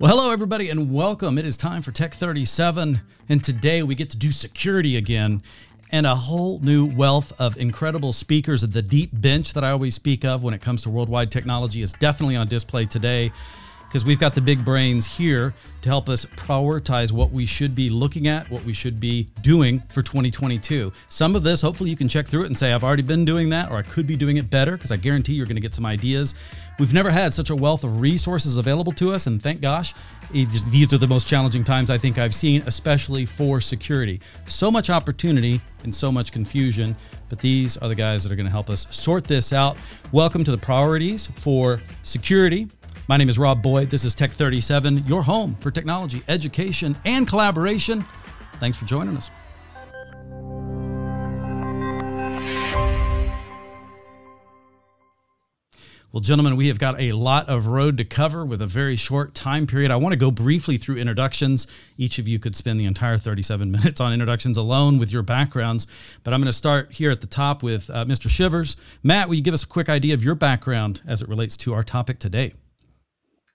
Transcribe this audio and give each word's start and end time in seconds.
Well, 0.00 0.16
hello, 0.16 0.32
everybody, 0.32 0.70
and 0.70 0.90
welcome. 0.90 1.36
It 1.36 1.44
is 1.44 1.58
time 1.58 1.82
for 1.82 1.92
TEC 1.92 2.14
37, 2.14 3.02
and 3.28 3.44
today 3.44 3.82
we 3.82 3.94
get 3.94 4.08
to 4.08 4.16
do 4.16 4.32
security 4.32 4.96
again 4.96 5.42
and 5.92 6.06
a 6.06 6.14
whole 6.14 6.58
new 6.60 6.86
wealth 6.86 7.38
of 7.38 7.58
incredible 7.58 8.14
speakers. 8.14 8.62
The 8.62 8.80
deep 8.80 9.10
bench 9.12 9.52
that 9.52 9.62
I 9.62 9.72
always 9.72 9.94
speak 9.94 10.24
of 10.24 10.42
when 10.42 10.54
it 10.54 10.62
comes 10.62 10.80
to 10.84 10.88
worldwide 10.88 11.30
technology 11.30 11.82
is 11.82 11.92
definitely 11.92 12.36
on 12.36 12.48
display 12.48 12.86
today 12.86 13.30
because 13.90 14.04
we've 14.04 14.20
got 14.20 14.36
the 14.36 14.40
big 14.40 14.64
brains 14.64 15.04
here 15.04 15.52
to 15.82 15.88
help 15.88 16.08
us 16.08 16.24
prioritize 16.24 17.10
what 17.10 17.32
we 17.32 17.44
should 17.44 17.74
be 17.74 17.88
looking 17.88 18.28
at, 18.28 18.48
what 18.48 18.64
we 18.64 18.72
should 18.72 19.00
be 19.00 19.26
doing 19.40 19.82
for 19.88 20.00
2022. 20.00 20.92
Some 21.08 21.34
of 21.34 21.42
this, 21.42 21.60
hopefully, 21.60 21.90
you 21.90 21.96
can 21.96 22.06
check 22.06 22.28
through 22.28 22.44
it 22.44 22.46
and 22.46 22.56
say, 22.56 22.72
I've 22.72 22.84
already 22.84 23.02
been 23.02 23.24
doing 23.24 23.48
that, 23.48 23.68
or 23.68 23.78
I 23.78 23.82
could 23.82 24.06
be 24.06 24.14
doing 24.14 24.36
it 24.36 24.48
better, 24.48 24.76
because 24.76 24.92
I 24.92 24.96
guarantee 24.96 25.32
you're 25.32 25.46
going 25.46 25.56
to 25.56 25.60
get 25.60 25.74
some 25.74 25.84
ideas. 25.84 26.36
We've 26.78 26.94
never 26.94 27.10
had 27.10 27.34
such 27.34 27.50
a 27.50 27.56
wealth 27.56 27.82
of 27.82 28.00
resources 28.00 28.58
available 28.58 28.92
to 28.92 29.10
us, 29.10 29.26
and 29.26 29.42
thank 29.42 29.60
gosh, 29.60 29.92
these 30.30 30.92
are 30.92 30.98
the 30.98 31.08
most 31.08 31.26
challenging 31.26 31.64
times 31.64 31.90
I 31.90 31.98
think 31.98 32.16
I've 32.16 32.34
seen, 32.34 32.62
especially 32.66 33.26
for 33.26 33.60
security. 33.60 34.20
So 34.46 34.70
much 34.70 34.88
opportunity 34.88 35.60
and 35.82 35.92
so 35.92 36.12
much 36.12 36.30
confusion, 36.30 36.94
but 37.28 37.40
these 37.40 37.76
are 37.78 37.88
the 37.88 37.96
guys 37.96 38.22
that 38.22 38.30
are 38.30 38.36
going 38.36 38.46
to 38.46 38.52
help 38.52 38.70
us 38.70 38.86
sort 38.92 39.24
this 39.24 39.52
out. 39.52 39.76
Welcome 40.12 40.44
to 40.44 40.52
the 40.52 40.58
priorities 40.58 41.26
for 41.34 41.80
security 42.04 42.68
my 43.08 43.16
name 43.16 43.28
is 43.28 43.38
Rob 43.38 43.62
Boyd. 43.62 43.90
This 43.90 44.04
is 44.04 44.14
TEC 44.14 44.32
37, 44.32 45.04
your 45.06 45.22
home 45.22 45.56
for 45.60 45.70
technology, 45.70 46.22
education, 46.28 46.96
and 47.04 47.26
collaboration. 47.26 48.04
Thanks 48.58 48.78
for 48.78 48.84
joining 48.84 49.16
us. 49.16 49.30
Well, 56.12 56.20
gentlemen, 56.20 56.56
we 56.56 56.66
have 56.66 56.80
got 56.80 57.00
a 57.00 57.12
lot 57.12 57.48
of 57.48 57.68
road 57.68 57.96
to 57.98 58.04
cover 58.04 58.44
with 58.44 58.60
a 58.60 58.66
very 58.66 58.96
short 58.96 59.32
time 59.32 59.68
period. 59.68 59.92
I 59.92 59.96
want 59.96 60.12
to 60.12 60.18
go 60.18 60.32
briefly 60.32 60.76
through 60.76 60.96
introductions. 60.96 61.68
Each 61.98 62.18
of 62.18 62.26
you 62.26 62.40
could 62.40 62.56
spend 62.56 62.80
the 62.80 62.86
entire 62.86 63.16
37 63.16 63.70
minutes 63.72 64.00
on 64.00 64.12
introductions 64.12 64.56
alone 64.56 64.98
with 64.98 65.12
your 65.12 65.22
backgrounds, 65.22 65.86
but 66.24 66.34
I'm 66.34 66.40
going 66.40 66.46
to 66.46 66.52
start 66.52 66.90
here 66.90 67.12
at 67.12 67.20
the 67.20 67.28
top 67.28 67.62
with 67.62 67.88
uh, 67.90 68.04
Mr. 68.06 68.28
Shivers. 68.28 68.76
Matt, 69.04 69.28
will 69.28 69.36
you 69.36 69.42
give 69.42 69.54
us 69.54 69.62
a 69.62 69.68
quick 69.68 69.88
idea 69.88 70.14
of 70.14 70.24
your 70.24 70.34
background 70.34 71.00
as 71.06 71.22
it 71.22 71.28
relates 71.28 71.56
to 71.58 71.74
our 71.74 71.84
topic 71.84 72.18
today? 72.18 72.54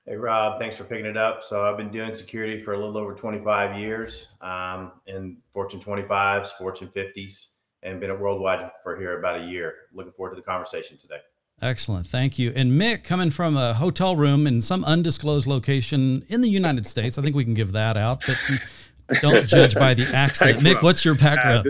Hey, 0.08 0.17
Rob, 0.17 0.59
thanks 0.59 0.75
for 0.75 0.84
picking 0.84 1.08
it 1.08 1.17
up. 1.17 1.44
So, 1.44 1.66
I've 1.66 1.78
been 1.78 1.89
doing 1.89 2.14
security 2.14 2.61
for 2.61 2.73
a 2.73 2.78
little 2.78 2.95
over 2.95 3.16
25 3.16 3.80
years 3.80 4.28
um, 4.39 4.92
in 5.08 5.38
Fortune 5.52 5.80
25s, 5.80 6.50
Fortune 6.59 6.89
50s, 6.95 7.47
and 7.81 8.00
been 8.00 8.12
at 8.12 8.20
Worldwide 8.20 8.70
for 8.84 9.00
here 9.00 9.17
about 9.17 9.42
a 9.42 9.45
year. 9.45 9.73
Looking 9.94 10.12
forward 10.12 10.36
to 10.36 10.36
the 10.36 10.45
conversation 10.45 10.95
today. 10.97 11.17
Excellent. 11.62 12.06
Thank 12.06 12.38
you. 12.38 12.52
And 12.56 12.73
Mick, 12.73 13.03
coming 13.03 13.31
from 13.31 13.58
a 13.58 13.73
hotel 13.73 14.16
room 14.16 14.45
in 14.45 14.62
some 14.62 14.84
undisclosed 14.84 15.47
location 15.47 16.23
in 16.28 16.42
the 16.42 16.50
United 16.50 16.86
States, 16.86 17.17
I 17.17 17.23
think 17.23 17.36
we 17.36 17.44
can 17.44 17.56
give 17.56 17.72
that 17.72 17.97
out, 17.97 18.23
but 18.28 18.38
don't 19.22 19.47
judge 19.47 19.73
by 19.73 19.95
the 19.95 20.03
accent. 20.14 20.58
Thanks, 20.58 20.69
Mick, 20.69 20.75
Rob. 20.75 20.84
what's 20.84 21.06
your 21.06 21.16
background? 21.16 21.67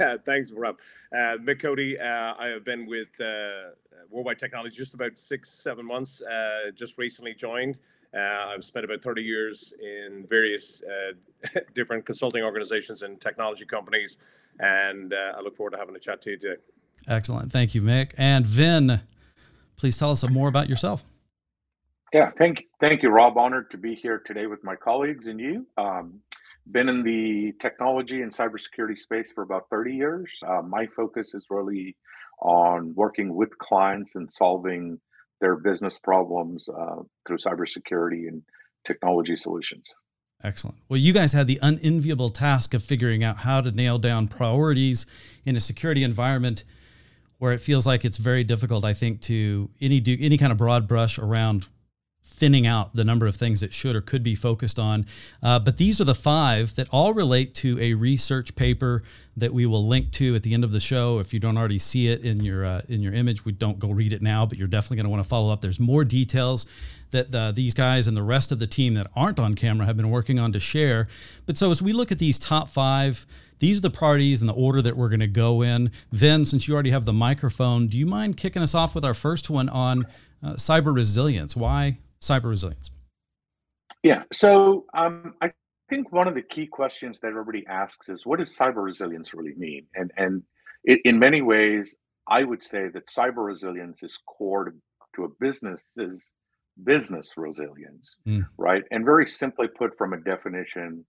Uh, 0.00 0.18
thanks, 0.24 0.50
Rob. 0.50 0.76
Uh, 1.12 1.36
Mick 1.36 1.60
Cody, 1.60 1.98
uh, 1.98 2.34
I 2.38 2.48
have 2.48 2.64
been 2.64 2.86
with 2.86 3.08
uh, 3.20 3.74
Worldwide 4.10 4.38
Technology 4.38 4.76
just 4.76 4.94
about 4.94 5.16
six, 5.16 5.50
seven 5.50 5.86
months. 5.86 6.20
Uh, 6.20 6.70
just 6.74 6.98
recently 6.98 7.34
joined. 7.34 7.78
Uh, 8.14 8.52
I've 8.54 8.64
spent 8.64 8.84
about 8.84 9.02
30 9.02 9.22
years 9.22 9.72
in 9.80 10.26
various 10.28 10.82
uh, 10.82 11.12
different 11.74 12.04
consulting 12.04 12.42
organizations 12.42 13.02
and 13.02 13.20
technology 13.20 13.64
companies, 13.64 14.18
and 14.58 15.14
I 15.14 15.40
look 15.40 15.56
forward 15.56 15.70
to 15.72 15.78
having 15.78 15.94
a 15.94 16.00
chat 16.00 16.20
to 16.22 16.30
you 16.30 16.36
today. 16.36 16.60
Excellent. 17.08 17.52
Thank 17.52 17.74
you, 17.74 17.82
Mick. 17.82 18.12
And 18.18 18.44
Vin, 18.44 19.00
please 19.76 19.96
tell 19.96 20.10
us 20.10 20.28
more 20.28 20.48
about 20.48 20.68
yourself. 20.68 21.04
Yeah, 22.12 22.30
thank 22.36 22.64
thank 22.80 23.02
you, 23.02 23.10
Rob. 23.10 23.38
Honored 23.38 23.70
to 23.70 23.78
be 23.78 23.94
here 23.94 24.18
today 24.18 24.46
with 24.46 24.64
my 24.64 24.74
colleagues 24.74 25.28
and 25.28 25.38
you. 25.38 25.66
Um, 25.78 26.20
been 26.72 26.88
in 26.88 27.02
the 27.02 27.52
technology 27.60 28.22
and 28.22 28.34
cybersecurity 28.34 28.98
space 28.98 29.32
for 29.32 29.42
about 29.42 29.68
30 29.70 29.94
years. 29.94 30.28
Uh, 30.46 30.62
my 30.62 30.86
focus 30.86 31.34
is 31.34 31.46
really 31.50 31.96
on 32.40 32.94
working 32.94 33.34
with 33.34 33.56
clients 33.58 34.14
and 34.14 34.32
solving 34.32 35.00
their 35.40 35.56
business 35.56 35.98
problems 35.98 36.68
uh, 36.68 37.02
through 37.26 37.38
cybersecurity 37.38 38.28
and 38.28 38.42
technology 38.84 39.36
solutions. 39.36 39.94
Excellent. 40.42 40.76
Well, 40.88 40.98
you 40.98 41.12
guys 41.12 41.32
had 41.32 41.46
the 41.46 41.58
unenviable 41.60 42.30
task 42.30 42.72
of 42.72 42.82
figuring 42.82 43.22
out 43.22 43.38
how 43.38 43.60
to 43.60 43.70
nail 43.70 43.98
down 43.98 44.28
priorities 44.28 45.04
in 45.44 45.54
a 45.54 45.60
security 45.60 46.02
environment 46.02 46.64
where 47.38 47.52
it 47.52 47.60
feels 47.60 47.86
like 47.86 48.04
it's 48.04 48.16
very 48.16 48.44
difficult, 48.44 48.84
I 48.84 48.94
think, 48.94 49.20
to 49.22 49.70
any 49.80 50.00
do 50.00 50.16
any 50.20 50.36
kind 50.36 50.52
of 50.52 50.58
broad 50.58 50.86
brush 50.86 51.18
around 51.18 51.68
thinning 52.22 52.66
out 52.66 52.94
the 52.96 53.04
number 53.04 53.26
of 53.26 53.36
things 53.36 53.60
that 53.60 53.72
should 53.72 53.94
or 53.94 54.00
could 54.00 54.22
be 54.22 54.34
focused 54.34 54.78
on. 54.78 55.04
Uh, 55.42 55.58
but 55.58 55.76
these 55.76 56.00
are 56.00 56.04
the 56.04 56.14
five 56.14 56.74
that 56.74 56.88
all 56.90 57.12
relate 57.12 57.54
to 57.54 57.78
a 57.80 57.92
research 57.92 58.54
paper 58.54 59.02
that 59.36 59.52
we 59.52 59.66
will 59.66 59.86
link 59.86 60.10
to 60.12 60.34
at 60.34 60.42
the 60.42 60.54
end 60.54 60.64
of 60.64 60.72
the 60.72 60.80
show. 60.80 61.18
If 61.18 61.34
you 61.34 61.40
don't 61.40 61.58
already 61.58 61.78
see 61.78 62.08
it 62.08 62.22
in 62.22 62.40
your 62.40 62.64
uh, 62.64 62.82
in 62.88 63.02
your 63.02 63.12
image, 63.12 63.44
we 63.44 63.52
don't 63.52 63.78
go 63.78 63.90
read 63.90 64.12
it 64.12 64.22
now, 64.22 64.46
but 64.46 64.56
you're 64.56 64.68
definitely 64.68 64.96
going 64.96 65.04
to 65.04 65.10
want 65.10 65.22
to 65.22 65.28
follow 65.28 65.52
up. 65.52 65.60
There's 65.60 65.80
more 65.80 66.04
details 66.04 66.66
that 67.10 67.54
these 67.56 67.74
guys 67.74 68.06
and 68.06 68.16
the 68.16 68.22
rest 68.22 68.52
of 68.52 68.60
the 68.60 68.66
team 68.66 68.94
that 68.94 69.08
aren't 69.16 69.40
on 69.40 69.54
camera 69.54 69.84
have 69.84 69.96
been 69.96 70.10
working 70.10 70.38
on 70.38 70.52
to 70.52 70.60
share. 70.60 71.08
But 71.44 71.58
so 71.58 71.70
as 71.70 71.82
we 71.82 71.92
look 71.92 72.12
at 72.12 72.20
these 72.20 72.38
top 72.38 72.70
five, 72.70 73.26
these 73.58 73.78
are 73.78 73.82
the 73.82 73.90
parties 73.90 74.40
and 74.40 74.48
the 74.48 74.54
order 74.54 74.80
that 74.80 74.96
we're 74.96 75.08
going 75.08 75.20
to 75.20 75.26
go 75.26 75.62
in. 75.62 75.90
Vin, 76.12 76.44
since 76.44 76.68
you 76.68 76.74
already 76.74 76.90
have 76.90 77.04
the 77.04 77.12
microphone, 77.12 77.88
do 77.88 77.98
you 77.98 78.06
mind 78.06 78.36
kicking 78.36 78.62
us 78.62 78.74
off 78.74 78.94
with 78.94 79.04
our 79.04 79.14
first 79.14 79.50
one 79.50 79.68
on 79.68 80.06
uh, 80.42 80.52
cyber 80.52 80.94
resilience? 80.94 81.56
Why 81.56 81.98
cyber 82.20 82.48
resilience? 82.50 82.90
Yeah. 84.02 84.22
So 84.32 84.86
um, 84.94 85.34
I 85.40 85.52
think 85.88 86.12
one 86.12 86.28
of 86.28 86.34
the 86.34 86.42
key 86.42 86.66
questions 86.66 87.18
that 87.20 87.28
everybody 87.28 87.66
asks 87.66 88.08
is, 88.08 88.24
what 88.24 88.38
does 88.38 88.56
cyber 88.56 88.82
resilience 88.82 89.34
really 89.34 89.54
mean? 89.56 89.86
And 89.94 90.10
and 90.16 90.42
it, 90.84 91.00
in 91.04 91.18
many 91.18 91.42
ways, 91.42 91.98
I 92.28 92.44
would 92.44 92.62
say 92.62 92.88
that 92.88 93.08
cyber 93.08 93.44
resilience 93.44 94.02
is 94.02 94.18
core 94.26 94.66
to, 94.66 94.72
to 95.16 95.24
a 95.24 95.28
business's 95.40 96.32
business 96.84 97.32
resilience, 97.36 98.18
mm. 98.26 98.46
right? 98.56 98.84
And 98.90 99.04
very 99.04 99.26
simply 99.26 99.68
put, 99.68 99.98
from 99.98 100.12
a 100.12 100.20
definition, 100.20 101.04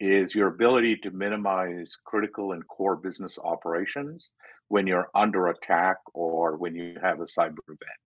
is 0.00 0.34
your 0.34 0.48
ability 0.48 0.96
to 0.96 1.10
minimize 1.10 1.96
critical 2.04 2.52
and 2.52 2.66
core 2.68 2.96
business 2.96 3.38
operations 3.42 4.30
when 4.68 4.86
you're 4.86 5.08
under 5.14 5.48
attack 5.48 5.96
or 6.12 6.56
when 6.56 6.74
you 6.74 6.96
have 7.00 7.20
a 7.20 7.24
cyber 7.24 7.64
event, 7.68 8.04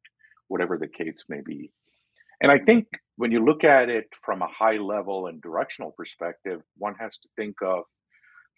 whatever 0.49 0.77
the 0.77 0.87
case 0.87 1.25
may 1.29 1.41
be. 1.45 1.73
And 2.41 2.53
I 2.53 2.59
think 2.59 2.87
when 3.17 3.33
you 3.33 3.45
look 3.45 3.65
at 3.65 3.89
it 3.89 4.07
from 4.25 4.43
a 4.43 4.49
high 4.49 4.77
level 4.79 5.27
and 5.27 5.43
directional 5.43 5.93
perspective, 5.93 6.61
one 6.77 6.95
has 7.01 7.19
to 7.19 7.29
think 7.37 7.57
of 7.63 7.85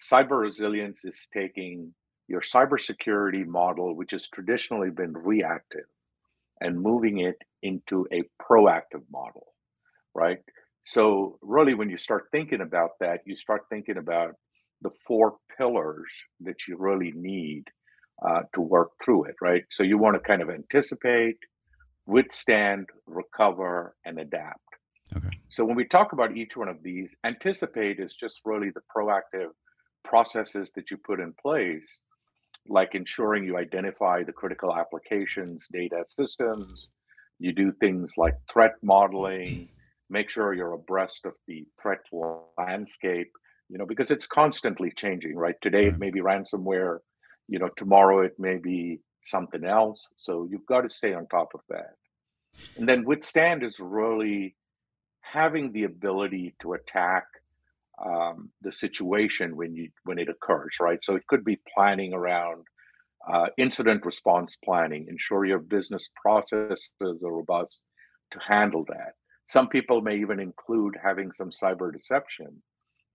cyber 0.01 0.41
resilience 0.41 1.05
is 1.05 1.29
taking 1.33 1.95
your 2.29 2.41
cybersecurity 2.41 3.47
model, 3.47 3.97
which 3.97 4.13
has 4.13 4.29
traditionally 4.29 4.91
been 4.91 5.13
reactive, 5.15 5.87
and 6.61 6.81
moving 6.81 7.21
it 7.21 7.37
into 7.63 8.07
a 8.13 8.23
proactive 8.43 9.03
model, 9.11 9.49
right? 10.15 10.39
So, 10.85 11.39
really, 11.43 11.75
when 11.75 11.91
you 11.91 11.99
start 11.99 12.25
thinking 12.33 12.61
about 12.61 12.93
that, 13.01 13.21
you 13.27 13.37
start 13.37 13.63
thinking 13.71 13.99
about 13.99 14.35
the 14.83 14.91
four 15.07 15.37
pillars 15.59 16.11
that 16.41 16.67
you 16.69 16.77
really 16.79 17.13
need 17.15 17.65
uh, 18.27 18.43
to 18.55 18.61
work 18.61 18.91
through 19.05 19.25
it, 19.25 19.37
right? 19.43 19.65
So, 19.71 19.83
you 19.83 19.99
want 19.99 20.17
to 20.17 20.21
kind 20.21 20.43
of 20.43 20.51
anticipate, 20.51 21.39
withstand, 22.11 22.87
recover, 23.07 23.95
and 24.05 24.19
adapt. 24.19 24.59
Okay. 25.17 25.29
So 25.49 25.65
when 25.65 25.77
we 25.77 25.85
talk 25.85 26.13
about 26.13 26.37
each 26.37 26.57
one 26.57 26.69
of 26.69 26.83
these, 26.83 27.15
anticipate 27.25 28.01
is 28.01 28.15
just 28.19 28.41
really 28.45 28.71
the 28.71 28.83
proactive 28.95 29.51
processes 30.05 30.73
that 30.75 30.91
you 30.91 30.97
put 30.97 31.21
in 31.21 31.33
place, 31.41 32.01
like 32.69 32.95
ensuring 32.95 33.45
you 33.45 33.57
identify 33.57 34.25
the 34.25 34.33
critical 34.33 34.77
applications, 34.77 35.69
data 35.73 36.05
systems. 36.09 36.89
You 37.39 37.53
do 37.53 37.73
things 37.81 38.13
like 38.17 38.35
threat 38.53 38.75
modeling, 38.83 39.69
make 40.11 40.31
sure 40.31 40.53
you're 40.53 40.75
abreast 40.75 41.25
of 41.25 41.33
the 41.47 41.65
threat 41.81 42.01
landscape, 42.59 43.31
you 43.69 43.79
know, 43.79 43.87
because 43.87 44.11
it's 44.11 44.27
constantly 44.27 44.93
changing, 44.97 45.37
right? 45.37 45.55
Today 45.63 45.85
right. 45.85 45.95
it 45.95 45.99
may 45.99 46.11
be 46.11 46.21
ransomware, 46.21 46.99
you 47.49 47.59
know, 47.61 47.71
tomorrow 47.77 48.21
it 48.21 48.35
may 48.39 48.57
be 48.57 49.01
something 49.25 49.65
else. 49.65 50.09
So 50.17 50.49
you've 50.51 50.67
got 50.67 50.83
to 50.83 50.91
stay 50.91 51.15
on 51.15 51.27
top 51.27 51.51
of 51.55 51.61
that. 51.69 51.95
And 52.77 52.89
then 52.89 53.05
withstand 53.05 53.63
is 53.63 53.79
really 53.79 54.57
having 55.21 55.73
the 55.73 55.85
ability 55.85 56.55
to 56.63 56.73
attack 56.73 57.25
um, 58.05 58.51
the 58.63 58.73
situation 58.73 59.57
when 59.57 59.75
you 59.75 59.91
when 60.05 60.19
it 60.19 60.29
occurs, 60.29 60.77
right? 60.81 60.99
So 61.03 61.15
it 61.17 61.27
could 61.27 61.45
be 61.45 61.61
planning 61.75 62.13
around 62.15 62.65
uh, 63.31 63.47
incident 63.59 64.05
response 64.07 64.57
planning, 64.65 65.07
ensure 65.09 65.45
your 65.45 65.59
business 65.59 66.09
processes 66.21 66.89
are 67.03 67.33
robust 67.33 67.83
to 68.33 68.39
handle 68.49 68.85
that. 68.89 69.13
Some 69.47 69.69
people 69.69 70.01
may 70.01 70.17
even 70.17 70.41
include 70.41 70.95
having 71.03 71.33
some 71.33 71.51
cyber 71.51 71.93
deception 71.93 72.63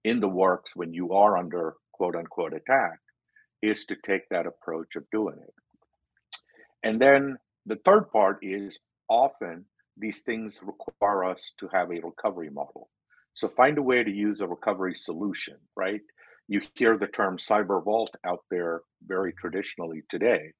in 0.04 0.20
the 0.20 0.28
works 0.28 0.76
when 0.76 0.94
you 0.94 1.14
are 1.14 1.38
under 1.38 1.76
quote 1.94 2.16
unquote 2.16 2.54
attack, 2.54 3.00
is 3.62 3.86
to 3.86 3.96
take 4.06 4.30
that 4.30 4.46
approach 4.46 4.96
of 4.96 5.10
doing 5.12 5.38
it. 5.42 5.54
And 6.86 7.02
then 7.02 7.38
the 7.66 7.80
third 7.84 8.12
part 8.12 8.38
is 8.44 8.80
often 9.10 9.66
these 9.98 10.22
things 10.22 10.62
require 10.62 11.26
us 11.26 11.52
to 11.60 11.68
have 11.74 11.90
a 11.90 12.00
recovery 12.00 12.50
model. 12.52 12.90
So 13.34 13.50
find 13.50 13.78
a 13.78 13.82
way 13.82 14.04
to 14.04 14.12
use 14.12 14.40
a 14.40 14.48
recovery 14.48 14.96
solution, 14.96 15.56
right? 15.76 16.02
You 16.48 16.62
hear 16.76 16.98
the 16.98 17.08
term 17.08 17.38
cyber 17.38 17.84
vault 17.84 18.16
out 18.26 18.44
there 18.52 18.82
very 19.06 19.34
traditionally 19.34 20.04
today. 20.10 20.52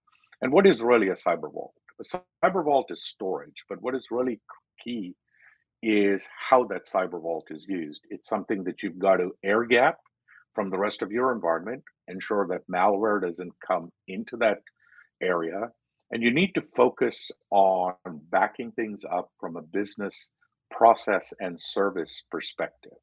And 0.42 0.52
what 0.52 0.66
is 0.66 0.82
really 0.82 1.10
a 1.10 1.14
cyber 1.14 1.54
vault? 1.54 1.74
A 2.02 2.18
cyber 2.44 2.66
vault 2.66 2.88
is 2.90 3.06
storage, 3.06 3.64
but 3.70 3.82
what 3.82 3.96
is 3.96 4.08
really 4.10 4.42
key 4.84 5.16
is 5.84 6.28
how 6.50 6.64
that 6.66 6.88
cyber 6.88 7.22
vault 7.22 7.46
is 7.52 7.66
used. 7.68 8.02
It's 8.10 8.28
something 8.28 8.64
that 8.64 8.82
you've 8.82 8.98
got 8.98 9.18
to 9.18 9.36
air 9.44 9.64
gap 9.64 10.00
from 10.56 10.72
the 10.72 10.78
rest 10.80 11.04
of 11.04 11.12
your 11.12 11.32
environment, 11.32 11.84
ensure 12.08 12.48
that 12.48 12.68
malware 12.68 13.22
doesn't 13.22 13.54
come 13.66 13.92
into 14.08 14.38
that 14.38 14.58
area. 15.22 15.70
And 16.12 16.22
you 16.22 16.32
need 16.32 16.54
to 16.56 16.62
focus 16.62 17.32
on 17.52 17.96
backing 18.30 18.72
things 18.72 19.04
up 19.12 19.32
from 19.40 19.56
a 19.56 19.62
business 19.62 20.30
process 20.72 21.34
and 21.40 21.60
service 21.60 22.24
perspective. 22.30 22.98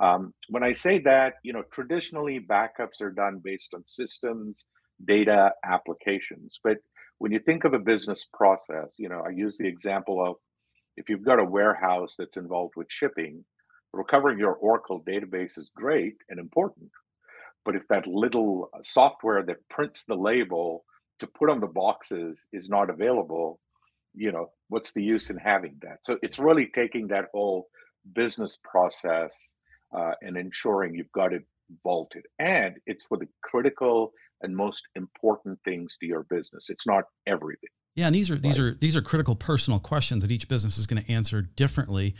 Um, 0.00 0.34
when 0.50 0.62
I 0.62 0.72
say 0.72 0.98
that, 1.00 1.34
you 1.42 1.52
know, 1.52 1.62
traditionally 1.72 2.40
backups 2.40 3.00
are 3.00 3.10
done 3.10 3.40
based 3.42 3.72
on 3.74 3.84
systems, 3.86 4.66
data, 5.04 5.52
applications. 5.64 6.58
But 6.62 6.78
when 7.18 7.32
you 7.32 7.38
think 7.38 7.64
of 7.64 7.72
a 7.72 7.78
business 7.78 8.26
process, 8.32 8.94
you 8.98 9.08
know, 9.08 9.22
I 9.26 9.30
use 9.30 9.56
the 9.56 9.68
example 9.68 10.24
of 10.24 10.36
if 10.96 11.08
you've 11.08 11.24
got 11.24 11.38
a 11.38 11.44
warehouse 11.44 12.14
that's 12.18 12.36
involved 12.36 12.74
with 12.76 12.88
shipping, 12.90 13.44
recovering 13.92 14.38
your 14.38 14.54
Oracle 14.54 15.02
database 15.06 15.56
is 15.56 15.70
great 15.74 16.16
and 16.28 16.38
important. 16.38 16.90
But 17.64 17.76
if 17.76 17.88
that 17.88 18.06
little 18.06 18.70
uh, 18.74 18.78
software 18.82 19.42
that 19.44 19.68
prints 19.68 20.04
the 20.04 20.14
label 20.14 20.84
to 21.20 21.26
put 21.26 21.50
on 21.50 21.60
the 21.60 21.66
boxes 21.66 22.40
is 22.52 22.68
not 22.68 22.90
available, 22.90 23.60
you 24.14 24.32
know, 24.32 24.50
what's 24.68 24.92
the 24.92 25.02
use 25.02 25.30
in 25.30 25.36
having 25.36 25.76
that? 25.82 25.98
So 26.02 26.18
it's 26.22 26.38
really 26.38 26.66
taking 26.66 27.08
that 27.08 27.26
whole 27.32 27.68
business 28.14 28.58
process 28.62 29.36
uh, 29.96 30.12
and 30.22 30.36
ensuring 30.36 30.94
you've 30.94 31.12
got 31.12 31.32
it 31.32 31.42
vaulted. 31.82 32.24
And 32.38 32.76
it's 32.86 33.04
for 33.04 33.18
the 33.18 33.28
critical 33.42 34.12
and 34.42 34.56
most 34.56 34.82
important 34.94 35.58
things 35.64 35.96
to 36.00 36.06
your 36.06 36.24
business. 36.24 36.68
It's 36.68 36.86
not 36.86 37.04
everything. 37.26 37.70
Yeah, 37.94 38.06
and 38.06 38.14
these 38.14 38.30
are 38.30 38.36
these 38.36 38.58
are 38.58 38.74
these 38.74 38.94
are 38.94 39.00
critical 39.00 39.34
personal 39.34 39.80
questions 39.80 40.22
that 40.22 40.30
each 40.30 40.48
business 40.48 40.76
is 40.76 40.86
going 40.86 41.02
to 41.02 41.10
answer 41.10 41.40
differently. 41.40 42.14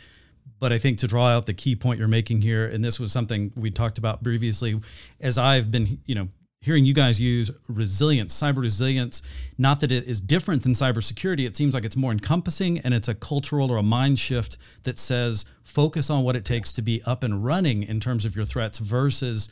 But 0.59 0.73
I 0.73 0.79
think 0.79 0.97
to 0.99 1.07
draw 1.07 1.27
out 1.27 1.45
the 1.45 1.53
key 1.53 1.75
point 1.75 1.99
you're 1.99 2.07
making 2.07 2.41
here, 2.41 2.65
and 2.65 2.83
this 2.83 2.99
was 2.99 3.11
something 3.11 3.53
we 3.55 3.69
talked 3.69 3.97
about 3.99 4.23
previously, 4.23 4.79
as 5.19 5.37
I've 5.37 5.69
been, 5.69 5.99
you 6.05 6.15
know, 6.15 6.29
hearing 6.67 6.85
you 6.85 6.93
guys 6.93 7.19
use 7.19 7.49
resilience, 7.69 8.39
cyber 8.39 8.57
resilience, 8.57 9.21
not 9.57 9.79
that 9.79 9.91
it 9.91 10.03
is 10.03 10.19
different 10.19 10.63
than 10.63 10.73
cybersecurity. 10.73 11.47
It 11.47 11.55
seems 11.55 11.73
like 11.73 11.85
it's 11.85 11.95
more 11.95 12.11
encompassing 12.11 12.79
and 12.79 12.93
it's 12.93 13.07
a 13.07 13.15
cultural 13.15 13.71
or 13.71 13.77
a 13.77 13.83
mind 13.83 14.19
shift 14.19 14.57
that 14.83 14.99
says 14.99 15.45
focus 15.63 16.09
on 16.09 16.23
what 16.25 16.35
it 16.35 16.43
takes 16.43 16.73
to 16.73 16.81
be 16.81 17.01
up 17.05 17.23
and 17.23 17.43
running 17.43 17.83
in 17.83 18.01
terms 18.01 18.25
of 18.25 18.35
your 18.35 18.43
threats 18.45 18.79
versus 18.79 19.49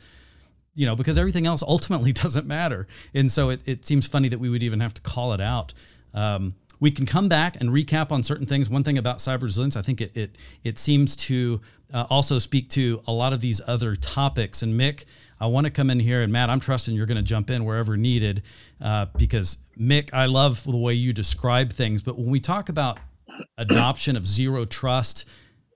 you 0.78 0.84
know, 0.84 0.94
because 0.94 1.16
everything 1.16 1.46
else 1.46 1.62
ultimately 1.66 2.12
doesn't 2.12 2.46
matter. 2.46 2.86
And 3.14 3.32
so 3.32 3.48
it, 3.48 3.66
it 3.66 3.86
seems 3.86 4.06
funny 4.06 4.28
that 4.28 4.38
we 4.38 4.50
would 4.50 4.62
even 4.62 4.80
have 4.80 4.92
to 4.94 5.00
call 5.00 5.32
it 5.32 5.40
out. 5.40 5.72
Um, 6.12 6.54
we 6.80 6.90
can 6.90 7.06
come 7.06 7.28
back 7.28 7.60
and 7.60 7.70
recap 7.70 8.12
on 8.12 8.22
certain 8.22 8.46
things. 8.46 8.68
One 8.68 8.84
thing 8.84 8.98
about 8.98 9.18
cyber 9.18 9.42
resilience, 9.42 9.76
I 9.76 9.82
think 9.82 10.00
it 10.00 10.16
it, 10.16 10.36
it 10.64 10.78
seems 10.78 11.16
to 11.16 11.60
uh, 11.92 12.06
also 12.10 12.38
speak 12.38 12.68
to 12.70 13.02
a 13.06 13.12
lot 13.12 13.32
of 13.32 13.40
these 13.40 13.60
other 13.66 13.96
topics. 13.96 14.62
And 14.62 14.78
Mick, 14.78 15.04
I 15.40 15.46
want 15.46 15.66
to 15.66 15.70
come 15.70 15.90
in 15.90 16.00
here, 16.00 16.22
and 16.22 16.32
Matt, 16.32 16.50
I'm 16.50 16.60
trusting 16.60 16.94
you're 16.94 17.06
going 17.06 17.16
to 17.16 17.22
jump 17.22 17.50
in 17.50 17.64
wherever 17.64 17.96
needed, 17.96 18.42
uh, 18.80 19.06
because 19.16 19.58
Mick, 19.78 20.10
I 20.12 20.26
love 20.26 20.64
the 20.64 20.76
way 20.76 20.94
you 20.94 21.12
describe 21.12 21.72
things. 21.72 22.02
But 22.02 22.18
when 22.18 22.30
we 22.30 22.40
talk 22.40 22.68
about 22.68 22.98
adoption 23.58 24.16
of 24.16 24.26
zero 24.26 24.64
trust, 24.64 25.26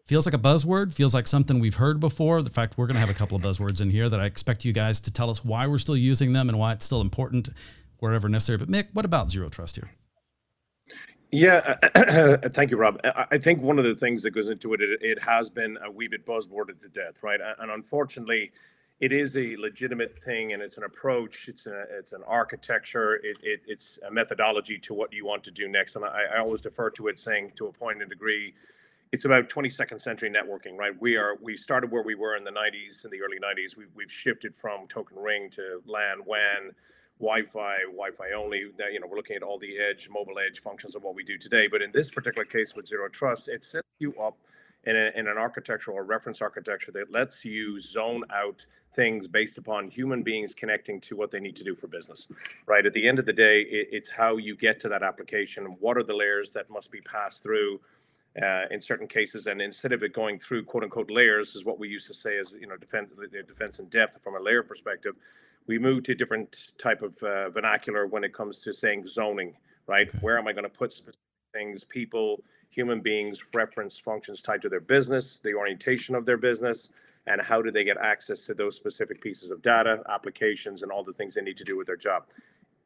feels 0.07 0.27
like 0.27 0.35
a 0.35 0.39
buzzword, 0.39 0.93
feels 0.93 1.15
like 1.15 1.27
something 1.27 1.61
we've 1.61 1.77
heard 1.77 2.01
before. 2.01 2.43
The 2.43 2.51
fact 2.51 2.77
we're 2.77 2.87
going 2.87 2.95
to 2.95 3.01
have 3.01 3.11
a 3.11 3.15
couple 3.15 3.37
of 3.37 3.43
buzzwords 3.43 3.81
in 3.81 3.91
here 3.91 4.09
that 4.09 4.21
I 4.21 4.25
expect 4.25 4.65
you 4.65 4.73
guys 4.73 4.99
to 5.01 5.13
tell 5.13 5.31
us 5.31 5.45
why 5.45 5.67
we're 5.67 5.79
still 5.79 5.97
using 5.97 6.33
them 6.33 6.49
and 6.49 6.59
why 6.59 6.73
it's 6.73 6.85
still 6.85 7.01
important 7.01 7.51
wherever 7.99 8.29
necessary. 8.29 8.59
But 8.59 8.69
Mick, 8.69 8.89
what 8.93 9.05
about 9.05 9.31
zero 9.31 9.49
trust 9.49 9.77
here? 9.77 9.91
Yeah, 11.31 11.77
uh, 11.95 12.37
thank 12.49 12.71
you, 12.71 12.77
Rob. 12.77 13.01
I 13.05 13.39
think 13.39 13.63
one 13.63 13.79
of 13.79 13.85
the 13.85 13.95
things 13.95 14.23
that 14.25 14.33
goes 14.33 14.49
into 14.49 14.75
it, 14.75 14.81
it, 14.83 15.23
has 15.23 15.51
been 15.51 15.77
uh, 15.79 15.87
a 15.87 15.91
wee 15.91 16.09
bit 16.09 16.27
buzzworded 16.27 16.81
to 16.81 16.89
death, 16.89 17.23
right? 17.23 17.41
And 17.59 17.71
unfortunately, 17.71 18.51
it 19.01 19.13
is 19.13 19.37
a 19.37 19.57
legitimate 19.57 20.19
thing, 20.19 20.53
and 20.55 20.63
it's 20.63 20.77
an 20.77 20.85
approach. 20.85 21.49
It's 21.49 21.69
it's 21.99 22.13
an 22.13 22.23
architecture. 22.27 23.17
It, 23.17 23.39
it, 23.43 23.63
it's 23.67 23.99
a 24.07 24.11
methodology 24.11 24.79
to 24.79 24.95
what 24.95 25.13
you 25.13 25.25
want 25.25 25.45
to 25.45 25.53
do 25.53 25.69
next. 25.69 25.97
And 25.97 26.05
I, 26.05 26.25
I 26.35 26.39
always 26.39 26.63
defer 26.63 26.91
to 26.91 27.09
it, 27.09 27.19
saying 27.19 27.53
to 27.57 27.67
a 27.67 27.73
point 27.73 28.01
and 28.01 28.11
degree, 28.11 28.55
it's 29.13 29.25
about 29.25 29.49
22nd 29.49 30.01
century 30.01 30.31
networking, 30.31 30.77
right? 30.77 30.93
We 31.01 31.17
are 31.17 31.37
we 31.41 31.57
started 31.57 31.93
where 31.93 32.03
we 32.03 32.17
were 32.17 32.37
in 32.37 32.45
the 32.45 32.51
90s, 32.51 33.05
in 33.05 33.11
the 33.11 33.23
early 33.23 33.39
90s. 33.39 33.77
We, 33.77 33.85
we've 33.95 34.13
shifted 34.13 34.57
from 34.57 34.89
token 34.89 35.17
ring 35.19 35.49
to 35.51 35.81
LAN, 35.87 36.25
WAN, 36.27 36.73
Wi-Fi, 37.21 37.79
Wi-Fi 37.87 38.33
only. 38.37 38.71
That 38.79 38.93
you 38.93 39.01
know, 39.01 39.07
we're 39.07 39.17
looking 39.17 39.37
at 39.37 39.43
all 39.43 39.59
the 39.59 39.79
edge, 39.79 40.09
mobile 40.11 40.39
edge 40.39 40.61
functions 40.61 40.95
of 40.95 41.03
what 41.03 41.15
we 41.15 41.23
do 41.23 41.39
today. 41.39 41.69
But 41.69 41.83
in 41.83 41.93
this 41.93 42.11
particular 42.11 42.45
case 42.45 42.75
with 42.75 42.89
zero 42.89 43.09
trust, 43.09 43.49
it 43.49 43.63
sets 43.63 43.87
you 43.99 44.15
up 44.17 44.37
in, 44.85 44.97
a, 44.97 45.11
in 45.15 45.29
an 45.29 45.37
architecture 45.37 45.93
or 45.93 46.05
reference 46.05 46.41
architecture 46.41 46.93
that 46.93 47.13
lets 47.13 47.45
you 47.45 47.81
zone 47.81 48.25
out 48.33 48.65
things 48.95 49.27
based 49.29 49.57
upon 49.59 49.89
human 49.89 50.23
beings 50.23 50.53
connecting 50.53 51.01
to 51.01 51.15
what 51.17 51.31
they 51.31 51.39
need 51.39 51.55
to 51.55 51.63
do 51.63 51.77
for 51.77 51.87
business 51.87 52.27
right 52.67 52.85
at 52.87 52.93
the 52.93 53.07
end 53.07 53.21
of 53.21 53.25
the 53.25 53.33
day 53.33 53.61
it, 53.61 53.89
it's 53.93 54.11
how 54.11 54.37
you 54.37 54.57
get 54.57 54.81
to 54.81 54.89
that 54.89 55.03
application 55.03 55.77
what 55.79 55.97
are 55.97 56.03
the 56.03 56.15
layers 56.15 56.51
that 56.51 56.69
must 56.69 56.91
be 56.91 57.01
passed 57.03 57.41
through 57.43 57.81
uh, 58.43 58.67
in 58.71 58.81
certain 58.81 59.07
cases. 59.07 59.47
And 59.47 59.61
instead 59.61 59.93
of 59.93 60.03
it 60.03 60.13
going 60.13 60.39
through 60.39 60.65
quote 60.65 60.85
unquote 60.85 61.11
layers, 61.11 61.55
is 61.55 61.65
what 61.65 61.79
we 61.79 61.89
used 61.89 62.07
to 62.09 62.15
say 62.15 62.39
as 62.39 62.57
you 62.61 62.67
know 62.67 62.77
defense 62.77 63.11
defense 63.47 63.79
in 63.79 63.87
depth 63.87 64.23
from 64.23 64.37
a 64.37 64.41
layer 64.41 64.63
perspective. 64.63 65.15
We 65.67 65.79
move 65.79 66.05
to 66.05 66.13
a 66.13 66.15
different 66.15 66.73
type 66.79 67.03
of 67.03 67.23
uh, 67.23 67.51
vernacular 67.51 68.07
when 68.07 68.25
it 68.25 68.33
comes 68.33 68.63
to 68.63 68.73
saying 68.73 69.07
zoning. 69.07 69.57
Right, 69.87 70.09
okay. 70.09 70.19
where 70.19 70.39
am 70.39 70.47
I 70.47 70.53
going 70.53 70.65
to 70.65 70.71
put 70.71 70.93
specific 70.93 71.19
things, 71.53 71.83
people, 71.83 72.45
human 72.69 73.01
beings, 73.01 73.43
reference 73.53 73.99
functions 73.99 74.41
tied 74.41 74.63
to 74.63 74.69
their 74.69 74.81
business, 74.81 75.41
the 75.43 75.55
orientation 75.55 76.15
of 76.15 76.27
their 76.27 76.37
business, 76.37 76.91
and 77.27 77.41
how 77.41 77.61
do 77.61 77.71
they 77.71 77.83
get 77.83 77.97
access 77.97 78.47
to 78.47 78.55
those 78.55 78.77
specific 78.77 79.21
pieces 79.21 79.51
of 79.51 79.63
data, 79.63 80.03
applications, 80.09 80.83
and 80.83 80.93
all 80.93 81.03
the 81.03 81.13
things 81.13 81.35
they 81.35 81.43
need 81.43 81.57
to 81.57 81.65
do 81.65 81.77
with 81.77 81.89
their 81.89 81.97
job. 81.97 82.25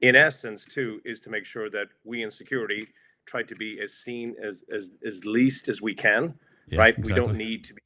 In 0.01 0.17
essence, 0.17 0.65
too, 0.65 1.01
is 1.05 1.21
to 1.21 1.31
make 1.31 1.45
sure 1.45 1.71
that 1.71 1.89
we 2.05 2.23
in 2.23 2.31
security 2.31 2.89
try 3.27 3.43
to 3.43 3.55
be 3.55 3.81
as 3.81 3.93
seen 3.95 4.35
as 4.43 4.65
as 4.73 4.93
as 5.05 5.25
least 5.25 5.69
as 5.69 5.81
we 5.81 5.95
can, 5.95 6.35
yeah, 6.69 6.79
right? 6.79 6.99
Exactly. 6.99 7.21
We 7.21 7.27
don't 7.27 7.37
need 7.37 7.65
to 7.65 7.75
be 7.75 7.81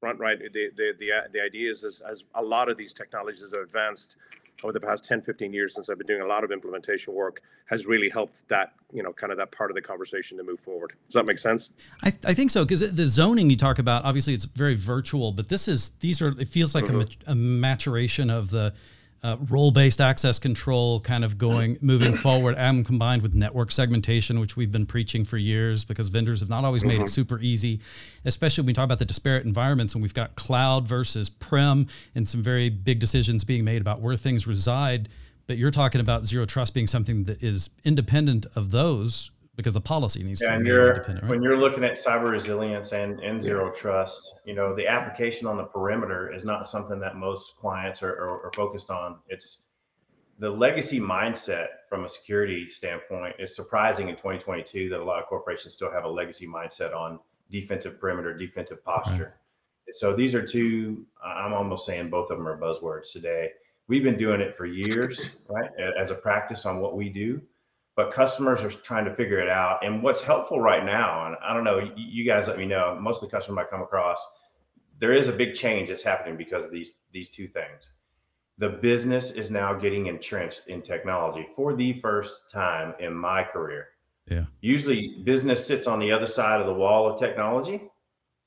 front, 0.00 0.18
right? 0.18 0.38
The 0.38 0.70
the 0.74 0.92
the, 0.98 1.12
the 1.32 1.40
idea 1.40 1.70
is 1.70 1.84
as, 1.84 2.00
as 2.00 2.24
a 2.34 2.42
lot 2.42 2.68
of 2.68 2.76
these 2.76 2.92
technologies 2.92 3.52
have 3.52 3.62
advanced 3.62 4.16
over 4.62 4.72
the 4.72 4.80
past 4.80 5.04
10 5.04 5.22
15 5.22 5.52
years 5.52 5.74
since 5.74 5.88
i've 5.88 5.98
been 5.98 6.06
doing 6.06 6.20
a 6.20 6.26
lot 6.26 6.44
of 6.44 6.52
implementation 6.52 7.12
work 7.14 7.40
has 7.66 7.86
really 7.86 8.08
helped 8.08 8.46
that 8.48 8.74
you 8.92 9.02
know 9.02 9.12
kind 9.12 9.32
of 9.32 9.38
that 9.38 9.50
part 9.50 9.70
of 9.70 9.74
the 9.74 9.82
conversation 9.82 10.38
to 10.38 10.44
move 10.44 10.60
forward 10.60 10.92
does 11.08 11.14
that 11.14 11.26
make 11.26 11.38
sense 11.38 11.70
i, 12.04 12.12
I 12.24 12.34
think 12.34 12.50
so 12.50 12.64
because 12.64 12.94
the 12.94 13.08
zoning 13.08 13.50
you 13.50 13.56
talk 13.56 13.78
about 13.78 14.04
obviously 14.04 14.34
it's 14.34 14.44
very 14.44 14.74
virtual 14.74 15.32
but 15.32 15.48
this 15.48 15.66
is 15.66 15.90
these 16.00 16.22
are 16.22 16.28
it 16.38 16.48
feels 16.48 16.74
like 16.74 16.84
mm-hmm. 16.84 17.00
a, 17.26 17.32
a 17.32 17.34
maturation 17.34 18.30
of 18.30 18.50
the 18.50 18.72
uh, 19.22 19.36
role-based 19.48 20.00
access 20.00 20.38
control 20.40 20.98
kind 21.00 21.24
of 21.24 21.38
going 21.38 21.78
moving 21.80 22.14
forward 22.14 22.56
and 22.58 22.84
combined 22.84 23.22
with 23.22 23.34
network 23.34 23.70
segmentation 23.70 24.40
which 24.40 24.56
we've 24.56 24.72
been 24.72 24.86
preaching 24.86 25.24
for 25.24 25.36
years 25.36 25.84
because 25.84 26.08
vendors 26.08 26.40
have 26.40 26.48
not 26.48 26.64
always 26.64 26.84
made 26.84 26.94
it 26.94 26.98
mm-hmm. 26.98 27.06
super 27.06 27.38
easy 27.40 27.80
especially 28.24 28.62
when 28.62 28.66
we 28.66 28.72
talk 28.72 28.84
about 28.84 28.98
the 28.98 29.04
disparate 29.04 29.44
environments 29.44 29.94
and 29.94 30.02
we've 30.02 30.14
got 30.14 30.34
cloud 30.34 30.88
versus 30.88 31.30
prem 31.30 31.86
and 32.16 32.28
some 32.28 32.42
very 32.42 32.68
big 32.68 32.98
decisions 32.98 33.44
being 33.44 33.64
made 33.64 33.80
about 33.80 34.00
where 34.00 34.16
things 34.16 34.46
reside 34.46 35.08
but 35.46 35.56
you're 35.56 35.70
talking 35.70 36.00
about 36.00 36.24
zero 36.24 36.44
trust 36.44 36.74
being 36.74 36.88
something 36.88 37.24
that 37.24 37.42
is 37.42 37.70
independent 37.84 38.46
of 38.56 38.72
those 38.72 39.30
because 39.56 39.74
the 39.74 39.80
policy 39.80 40.22
needs 40.22 40.40
yeah, 40.40 40.56
to 40.56 40.64
be 40.64 40.70
independent. 40.70 41.22
Right? 41.22 41.30
When 41.30 41.42
you're 41.42 41.56
looking 41.56 41.84
at 41.84 41.92
cyber 41.92 42.30
resilience 42.30 42.92
and, 42.92 43.20
and 43.20 43.42
zero 43.42 43.66
yeah. 43.66 43.80
trust, 43.80 44.34
you 44.46 44.54
know, 44.54 44.74
the 44.74 44.86
application 44.86 45.46
on 45.46 45.56
the 45.56 45.64
perimeter 45.64 46.32
is 46.32 46.44
not 46.44 46.66
something 46.66 46.98
that 47.00 47.16
most 47.16 47.56
clients 47.56 48.02
are, 48.02 48.12
are, 48.12 48.46
are, 48.46 48.52
focused 48.54 48.88
on. 48.90 49.18
It's 49.28 49.64
the 50.38 50.50
legacy 50.50 51.00
mindset 51.00 51.66
from 51.88 52.04
a 52.04 52.08
security 52.08 52.70
standpoint 52.70 53.34
is 53.38 53.54
surprising 53.54 54.08
in 54.08 54.16
2022 54.16 54.88
that 54.88 55.00
a 55.00 55.04
lot 55.04 55.22
of 55.22 55.28
corporations 55.28 55.74
still 55.74 55.92
have 55.92 56.04
a 56.04 56.10
legacy 56.10 56.46
mindset 56.46 56.94
on 56.94 57.18
defensive 57.50 58.00
perimeter, 58.00 58.34
defensive 58.34 58.82
posture. 58.82 59.34
Right. 59.86 59.96
So 59.96 60.16
these 60.16 60.34
are 60.34 60.44
two, 60.44 61.04
I'm 61.22 61.52
almost 61.52 61.84
saying 61.84 62.08
both 62.08 62.30
of 62.30 62.38
them 62.38 62.48
are 62.48 62.58
buzzwords 62.58 63.12
today. 63.12 63.50
We've 63.88 64.02
been 64.02 64.16
doing 64.16 64.40
it 64.40 64.56
for 64.56 64.64
years, 64.64 65.36
right, 65.48 65.68
as 65.98 66.10
a 66.10 66.14
practice 66.14 66.64
on 66.64 66.80
what 66.80 66.96
we 66.96 67.10
do 67.10 67.42
but 67.94 68.12
customers 68.12 68.62
are 68.64 68.70
trying 68.70 69.04
to 69.04 69.14
figure 69.14 69.38
it 69.38 69.48
out. 69.48 69.84
And 69.84 70.02
what's 70.02 70.22
helpful 70.22 70.60
right 70.60 70.84
now, 70.84 71.26
and 71.26 71.36
I 71.42 71.52
don't 71.52 71.64
know, 71.64 71.90
you 71.96 72.24
guys 72.24 72.48
let 72.48 72.58
me 72.58 72.66
know. 72.66 72.98
Most 73.00 73.22
of 73.22 73.30
the 73.30 73.36
customers 73.36 73.66
I 73.66 73.70
come 73.70 73.82
across, 73.82 74.26
there 74.98 75.12
is 75.12 75.28
a 75.28 75.32
big 75.32 75.54
change 75.54 75.88
that's 75.88 76.02
happening 76.02 76.36
because 76.36 76.64
of 76.64 76.70
these 76.70 76.92
these 77.12 77.28
two 77.30 77.48
things. 77.48 77.92
The 78.58 78.68
business 78.68 79.32
is 79.32 79.50
now 79.50 79.74
getting 79.74 80.06
entrenched 80.06 80.68
in 80.68 80.82
technology 80.82 81.46
for 81.54 81.74
the 81.74 81.94
first 81.94 82.50
time 82.50 82.94
in 83.00 83.14
my 83.14 83.42
career. 83.42 83.88
Yeah. 84.30 84.44
Usually, 84.60 85.18
business 85.24 85.66
sits 85.66 85.86
on 85.86 85.98
the 85.98 86.12
other 86.12 86.26
side 86.26 86.60
of 86.60 86.66
the 86.66 86.74
wall 86.74 87.06
of 87.06 87.18
technology 87.18 87.90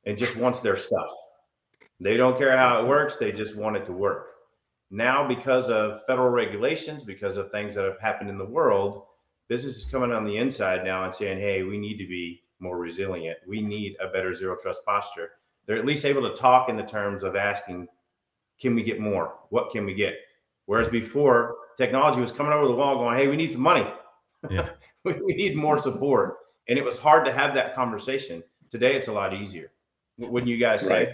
and 0.05 0.17
just 0.17 0.37
wants 0.37 0.59
their 0.59 0.75
stuff. 0.75 1.09
They 1.99 2.17
don't 2.17 2.37
care 2.37 2.57
how 2.57 2.81
it 2.81 2.87
works; 2.87 3.17
they 3.17 3.31
just 3.31 3.55
want 3.55 3.77
it 3.77 3.85
to 3.85 3.91
work. 3.91 4.27
Now, 4.89 5.27
because 5.27 5.69
of 5.69 6.05
federal 6.05 6.29
regulations, 6.29 7.03
because 7.03 7.37
of 7.37 7.51
things 7.51 7.75
that 7.75 7.85
have 7.85 7.99
happened 7.99 8.29
in 8.29 8.37
the 8.37 8.45
world, 8.45 9.03
business 9.47 9.77
is 9.77 9.85
coming 9.85 10.11
on 10.11 10.25
the 10.25 10.37
inside 10.37 10.83
now 10.83 11.03
and 11.03 11.13
saying, 11.13 11.39
"Hey, 11.39 11.63
we 11.63 11.77
need 11.77 11.97
to 11.97 12.07
be 12.07 12.43
more 12.59 12.77
resilient. 12.77 13.37
We 13.47 13.61
need 13.61 13.95
a 13.99 14.07
better 14.07 14.33
zero 14.33 14.57
trust 14.61 14.85
posture." 14.85 15.31
They're 15.65 15.77
at 15.77 15.85
least 15.85 16.05
able 16.05 16.21
to 16.23 16.35
talk 16.35 16.69
in 16.69 16.77
the 16.77 16.83
terms 16.83 17.23
of 17.23 17.35
asking, 17.35 17.87
"Can 18.59 18.75
we 18.75 18.83
get 18.83 18.99
more? 18.99 19.39
What 19.49 19.71
can 19.71 19.85
we 19.85 19.93
get?" 19.93 20.15
Whereas 20.65 20.87
before, 20.87 21.55
technology 21.77 22.21
was 22.21 22.31
coming 22.31 22.53
over 22.53 22.67
the 22.67 22.75
wall, 22.75 22.97
going, 22.97 23.17
"Hey, 23.17 23.27
we 23.27 23.35
need 23.35 23.51
some 23.51 23.61
money." 23.61 23.87
Yeah. 24.49 24.69
we 25.03 25.35
need 25.35 25.55
more 25.55 25.79
support. 25.79 26.37
And 26.67 26.79
it 26.79 26.83
was 26.83 26.97
hard 26.97 27.25
to 27.25 27.31
have 27.31 27.53
that 27.55 27.75
conversation. 27.75 28.43
Today, 28.69 28.95
it's 28.95 29.07
a 29.07 29.13
lot 29.13 29.33
easier. 29.33 29.71
Wouldn't 30.17 30.49
you 30.49 30.57
guys 30.57 30.81
say? 30.81 31.13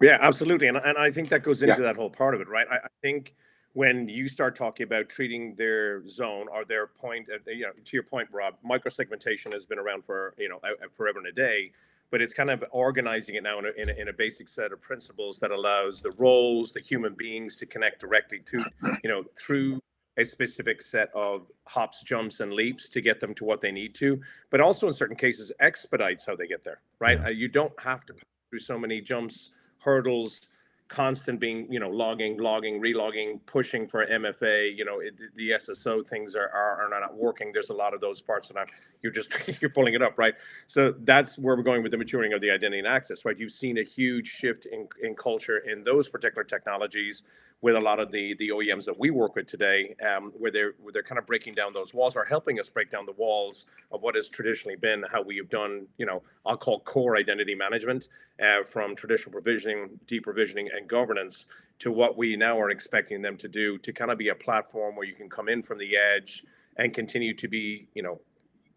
Yeah, 0.00 0.18
absolutely. 0.20 0.68
And, 0.68 0.76
and 0.78 0.96
I 0.96 1.10
think 1.10 1.28
that 1.30 1.42
goes 1.42 1.62
into 1.62 1.82
that 1.82 1.96
whole 1.96 2.10
part 2.10 2.34
of 2.34 2.40
it, 2.40 2.48
right? 2.48 2.66
I, 2.70 2.76
I 2.76 2.88
think 3.02 3.34
when 3.78 4.08
you 4.08 4.28
start 4.28 4.56
talking 4.56 4.82
about 4.82 5.08
treating 5.08 5.54
their 5.54 6.04
zone 6.08 6.46
or 6.52 6.64
their 6.64 6.88
point, 6.88 7.28
uh, 7.32 7.38
you 7.48 7.62
know, 7.62 7.70
to 7.84 7.96
your 7.96 8.02
point, 8.02 8.28
Rob, 8.32 8.54
microsegmentation 8.68 9.52
has 9.52 9.66
been 9.66 9.78
around 9.78 10.04
for, 10.04 10.34
you 10.36 10.48
know, 10.48 10.58
forever 10.96 11.20
and 11.20 11.28
a 11.28 11.32
day, 11.32 11.70
but 12.10 12.20
it's 12.20 12.32
kind 12.32 12.50
of 12.50 12.64
organizing 12.72 13.36
it 13.36 13.44
now 13.44 13.60
in 13.60 13.66
a, 13.66 13.70
in 13.80 13.88
a, 13.88 13.92
in 13.92 14.08
a 14.08 14.12
basic 14.12 14.48
set 14.48 14.72
of 14.72 14.80
principles 14.80 15.38
that 15.38 15.52
allows 15.52 16.02
the 16.02 16.10
roles, 16.18 16.72
the 16.72 16.80
human 16.80 17.14
beings 17.14 17.56
to 17.56 17.66
connect 17.66 18.00
directly 18.00 18.40
to, 18.46 18.64
you 19.04 19.08
know, 19.08 19.22
through 19.38 19.78
a 20.16 20.24
specific 20.24 20.82
set 20.82 21.08
of 21.14 21.46
hops, 21.68 22.02
jumps, 22.02 22.40
and 22.40 22.52
leaps 22.52 22.88
to 22.88 23.00
get 23.00 23.20
them 23.20 23.32
to 23.32 23.44
what 23.44 23.60
they 23.60 23.70
need 23.70 23.94
to, 23.94 24.20
but 24.50 24.60
also 24.60 24.88
in 24.88 24.92
certain 24.92 25.14
cases 25.14 25.52
expedites 25.60 26.26
how 26.26 26.34
they 26.34 26.48
get 26.48 26.64
there. 26.64 26.80
Right? 26.98 27.20
Yeah. 27.20 27.26
Uh, 27.26 27.30
you 27.30 27.46
don't 27.46 27.78
have 27.78 28.04
to 28.06 28.12
pass 28.12 28.24
through 28.50 28.58
so 28.58 28.76
many 28.76 29.00
jumps, 29.00 29.52
hurdles, 29.78 30.48
constant 30.88 31.38
being 31.38 31.70
you 31.70 31.78
know 31.78 31.90
logging, 31.90 32.38
logging, 32.38 32.80
relogging, 32.80 33.40
pushing 33.46 33.86
for 33.86 34.06
MFA. 34.06 34.76
You 34.76 34.84
know 34.84 35.00
it, 35.00 35.14
the 35.34 35.50
SSO 35.50 36.06
things 36.06 36.34
are, 36.34 36.48
are 36.48 36.84
are 36.84 36.88
not 36.88 37.16
working. 37.16 37.52
There's 37.52 37.70
a 37.70 37.74
lot 37.74 37.94
of 37.94 38.00
those 38.00 38.20
parts, 38.20 38.50
and 38.50 38.58
you're 39.02 39.12
just 39.12 39.30
you're 39.60 39.70
pulling 39.70 39.94
it 39.94 40.02
up, 40.02 40.18
right? 40.18 40.34
So 40.66 40.94
that's 41.00 41.38
where 41.38 41.56
we're 41.56 41.62
going 41.62 41.82
with 41.82 41.92
the 41.92 41.98
maturing 41.98 42.32
of 42.32 42.40
the 42.40 42.50
identity 42.50 42.78
and 42.78 42.88
access, 42.88 43.24
right? 43.24 43.38
You've 43.38 43.52
seen 43.52 43.78
a 43.78 43.84
huge 43.84 44.28
shift 44.28 44.66
in 44.66 44.88
in 45.02 45.14
culture 45.14 45.58
in 45.58 45.84
those 45.84 46.08
particular 46.08 46.44
technologies 46.44 47.22
with 47.60 47.74
a 47.74 47.80
lot 47.80 47.98
of 47.98 48.12
the 48.12 48.34
the 48.34 48.50
OEMs 48.50 48.84
that 48.84 48.98
we 48.98 49.10
work 49.10 49.34
with 49.34 49.46
today, 49.46 49.94
um, 50.08 50.32
where 50.36 50.50
they're 50.50 50.74
where 50.80 50.92
they're 50.92 51.02
kind 51.02 51.18
of 51.18 51.26
breaking 51.26 51.54
down 51.54 51.72
those 51.72 51.92
walls 51.92 52.16
or 52.16 52.24
helping 52.24 52.60
us 52.60 52.68
break 52.68 52.90
down 52.90 53.04
the 53.04 53.12
walls 53.12 53.66
of 53.90 54.02
what 54.02 54.14
has 54.14 54.28
traditionally 54.28 54.76
been 54.76 55.04
how 55.10 55.22
we 55.22 55.36
have 55.36 55.48
done, 55.48 55.86
you 55.98 56.06
know, 56.06 56.22
I'll 56.46 56.56
call 56.56 56.80
core 56.80 57.16
identity 57.16 57.54
management 57.54 58.08
uh, 58.40 58.62
from 58.64 58.94
traditional 58.94 59.32
provisioning, 59.32 59.98
deprovisioning, 60.06 60.68
and 60.78 60.88
governance 60.88 61.46
to 61.80 61.92
what 61.92 62.16
we 62.16 62.36
now 62.36 62.58
are 62.58 62.70
expecting 62.70 63.22
them 63.22 63.36
to 63.36 63.48
do 63.48 63.78
to 63.78 63.92
kind 63.92 64.10
of 64.10 64.18
be 64.18 64.30
a 64.30 64.34
platform 64.34 64.96
where 64.96 65.06
you 65.06 65.14
can 65.14 65.28
come 65.28 65.48
in 65.48 65.62
from 65.62 65.78
the 65.78 65.96
edge 65.96 66.44
and 66.76 66.94
continue 66.94 67.34
to 67.34 67.48
be, 67.48 67.88
you 67.94 68.02
know, 68.02 68.20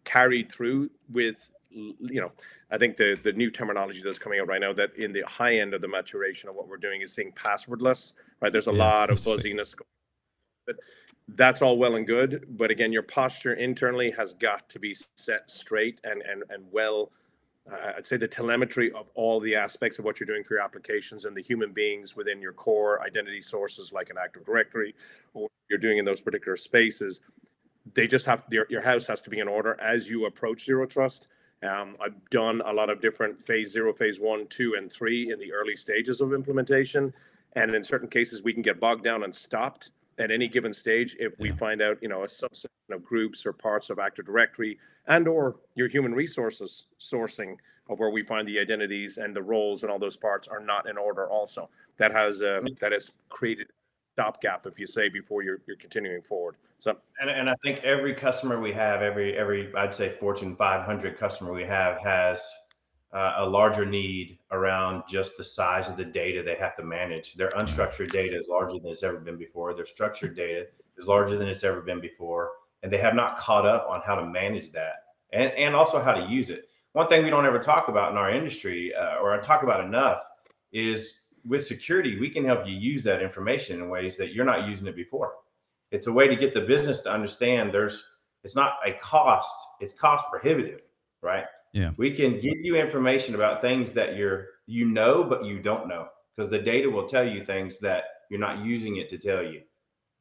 carried 0.04 0.50
through 0.50 0.90
with 1.10 1.50
you 1.74 2.20
know, 2.20 2.32
I 2.70 2.78
think 2.78 2.96
the 2.96 3.18
the 3.22 3.32
new 3.32 3.50
terminology 3.50 4.02
that's 4.04 4.18
coming 4.18 4.40
out 4.40 4.48
right 4.48 4.60
now 4.60 4.72
that 4.74 4.94
in 4.96 5.12
the 5.12 5.22
high 5.22 5.56
end 5.56 5.74
of 5.74 5.80
the 5.80 5.88
maturation 5.88 6.48
of 6.48 6.54
what 6.54 6.68
we're 6.68 6.76
doing 6.76 7.00
is 7.00 7.12
saying 7.12 7.32
passwordless, 7.32 8.14
right? 8.40 8.52
There's 8.52 8.68
a 8.68 8.72
yeah, 8.72 8.78
lot 8.78 9.10
of 9.10 9.18
fuzziness, 9.18 9.74
but 10.66 10.76
that's 11.28 11.62
all 11.62 11.78
well 11.78 11.96
and 11.96 12.06
good. 12.06 12.44
But 12.50 12.70
again, 12.70 12.92
your 12.92 13.02
posture 13.02 13.54
internally 13.54 14.10
has 14.10 14.34
got 14.34 14.68
to 14.70 14.78
be 14.78 14.96
set 15.16 15.50
straight 15.50 16.00
and 16.04 16.22
and 16.22 16.44
and 16.50 16.64
well. 16.70 17.10
Uh, 17.70 17.92
I'd 17.96 18.06
say 18.06 18.16
the 18.16 18.28
telemetry 18.28 18.90
of 18.92 19.06
all 19.14 19.38
the 19.38 19.54
aspects 19.54 19.98
of 19.98 20.04
what 20.04 20.18
you're 20.18 20.26
doing 20.26 20.42
for 20.42 20.54
your 20.54 20.62
applications 20.62 21.24
and 21.24 21.36
the 21.36 21.42
human 21.42 21.72
beings 21.72 22.16
within 22.16 22.40
your 22.40 22.52
core 22.52 23.02
identity 23.02 23.40
sources, 23.40 23.92
like 23.92 24.10
an 24.10 24.16
Active 24.22 24.44
Directory, 24.44 24.94
or 25.34 25.48
you're 25.70 25.78
doing 25.78 25.98
in 25.98 26.04
those 26.04 26.20
particular 26.20 26.56
spaces. 26.56 27.20
They 27.94 28.06
just 28.06 28.26
have 28.26 28.42
your, 28.50 28.66
your 28.68 28.82
house 28.82 29.06
has 29.06 29.22
to 29.22 29.30
be 29.30 29.38
in 29.38 29.48
order 29.48 29.80
as 29.80 30.08
you 30.08 30.26
approach 30.26 30.64
zero 30.64 30.86
trust 30.86 31.28
um, 31.62 31.96
I've 32.00 32.28
done 32.30 32.60
a 32.64 32.72
lot 32.72 32.90
of 32.90 33.00
different 33.00 33.40
phase 33.40 33.72
zero, 33.72 33.92
phase 33.92 34.18
one, 34.18 34.46
two, 34.48 34.74
and 34.76 34.92
three 34.92 35.30
in 35.30 35.38
the 35.38 35.52
early 35.52 35.76
stages 35.76 36.20
of 36.20 36.32
implementation. 36.32 37.14
And 37.54 37.74
in 37.74 37.84
certain 37.84 38.08
cases, 38.08 38.42
we 38.42 38.52
can 38.52 38.62
get 38.62 38.80
bogged 38.80 39.04
down 39.04 39.22
and 39.22 39.34
stopped 39.34 39.92
at 40.18 40.30
any 40.30 40.48
given 40.48 40.72
stage 40.72 41.16
if 41.20 41.38
we 41.38 41.50
find 41.50 41.80
out, 41.80 41.98
you 42.02 42.08
know, 42.08 42.24
a 42.24 42.26
subset 42.26 42.66
of 42.90 43.04
groups 43.04 43.46
or 43.46 43.52
parts 43.52 43.90
of 43.90 43.98
Active 43.98 44.26
Directory 44.26 44.78
and 45.06 45.26
or 45.28 45.56
your 45.74 45.88
human 45.88 46.14
resources 46.14 46.86
sourcing 47.00 47.56
of 47.88 47.98
where 47.98 48.10
we 48.10 48.22
find 48.22 48.46
the 48.46 48.58
identities 48.58 49.18
and 49.18 49.34
the 49.34 49.42
roles 49.42 49.82
and 49.82 49.90
all 49.90 49.98
those 49.98 50.16
parts 50.16 50.48
are 50.48 50.60
not 50.60 50.88
in 50.88 50.96
order. 50.96 51.28
Also, 51.28 51.68
that 51.96 52.12
has 52.12 52.42
uh, 52.42 52.60
that 52.80 52.92
has 52.92 53.12
created 53.28 53.68
stopgap, 54.14 54.66
if 54.66 54.78
you 54.78 54.86
say, 54.86 55.08
before 55.08 55.42
you're 55.42 55.60
you're 55.66 55.76
continuing 55.76 56.22
forward. 56.22 56.56
So, 56.78 56.96
and, 57.20 57.30
and 57.30 57.48
I 57.48 57.54
think 57.62 57.82
every 57.84 58.14
customer 58.14 58.60
we 58.60 58.72
have, 58.72 59.02
every 59.02 59.36
every 59.36 59.74
I'd 59.74 59.94
say 59.94 60.10
Fortune 60.10 60.56
500 60.56 61.18
customer 61.18 61.52
we 61.52 61.64
have 61.64 62.00
has 62.02 62.48
uh, 63.12 63.34
a 63.38 63.46
larger 63.46 63.84
need 63.84 64.38
around 64.50 65.02
just 65.08 65.36
the 65.36 65.44
size 65.44 65.88
of 65.88 65.96
the 65.96 66.04
data 66.04 66.42
they 66.42 66.56
have 66.56 66.74
to 66.76 66.82
manage. 66.82 67.34
Their 67.34 67.50
unstructured 67.50 68.10
data 68.10 68.36
is 68.36 68.48
larger 68.48 68.78
than 68.78 68.90
it's 68.90 69.02
ever 69.02 69.18
been 69.18 69.36
before. 69.36 69.74
Their 69.74 69.84
structured 69.84 70.34
data 70.34 70.66
is 70.96 71.06
larger 71.06 71.36
than 71.36 71.48
it's 71.48 71.64
ever 71.64 71.82
been 71.82 72.00
before, 72.00 72.50
and 72.82 72.92
they 72.92 72.98
have 72.98 73.14
not 73.14 73.38
caught 73.38 73.66
up 73.66 73.86
on 73.88 74.00
how 74.04 74.14
to 74.14 74.26
manage 74.26 74.72
that 74.72 75.02
and 75.32 75.52
and 75.52 75.74
also 75.74 76.00
how 76.00 76.12
to 76.12 76.26
use 76.26 76.50
it. 76.50 76.68
One 76.92 77.08
thing 77.08 77.24
we 77.24 77.30
don't 77.30 77.46
ever 77.46 77.58
talk 77.58 77.88
about 77.88 78.12
in 78.12 78.18
our 78.18 78.30
industry, 78.30 78.94
uh, 78.94 79.16
or 79.16 79.32
I 79.32 79.40
talk 79.40 79.62
about 79.62 79.82
enough, 79.82 80.22
is 80.72 81.14
with 81.44 81.64
security, 81.64 82.20
we 82.20 82.28
can 82.28 82.44
help 82.44 82.66
you 82.66 82.76
use 82.76 83.02
that 83.04 83.22
information 83.22 83.80
in 83.80 83.88
ways 83.88 84.16
that 84.18 84.32
you're 84.32 84.44
not 84.44 84.68
using 84.68 84.86
it 84.86 84.94
before. 84.94 85.34
It's 85.90 86.06
a 86.06 86.12
way 86.12 86.28
to 86.28 86.36
get 86.36 86.54
the 86.54 86.60
business 86.60 87.00
to 87.02 87.12
understand 87.12 87.72
there's 87.72 88.04
it's 88.44 88.56
not 88.56 88.74
a 88.84 88.92
cost, 88.92 89.54
it's 89.80 89.92
cost 89.92 90.26
prohibitive, 90.28 90.80
right? 91.22 91.44
Yeah. 91.72 91.92
We 91.96 92.10
can 92.10 92.40
give 92.40 92.58
you 92.60 92.76
information 92.76 93.34
about 93.34 93.60
things 93.60 93.92
that 93.92 94.16
you're 94.16 94.46
you 94.66 94.86
know 94.86 95.24
but 95.24 95.44
you 95.44 95.60
don't 95.60 95.88
know 95.88 96.08
because 96.36 96.50
the 96.50 96.58
data 96.58 96.88
will 96.88 97.06
tell 97.06 97.26
you 97.26 97.44
things 97.44 97.78
that 97.80 98.04
you're 98.30 98.40
not 98.40 98.64
using 98.64 98.96
it 98.96 99.08
to 99.10 99.18
tell 99.18 99.42
you. 99.42 99.62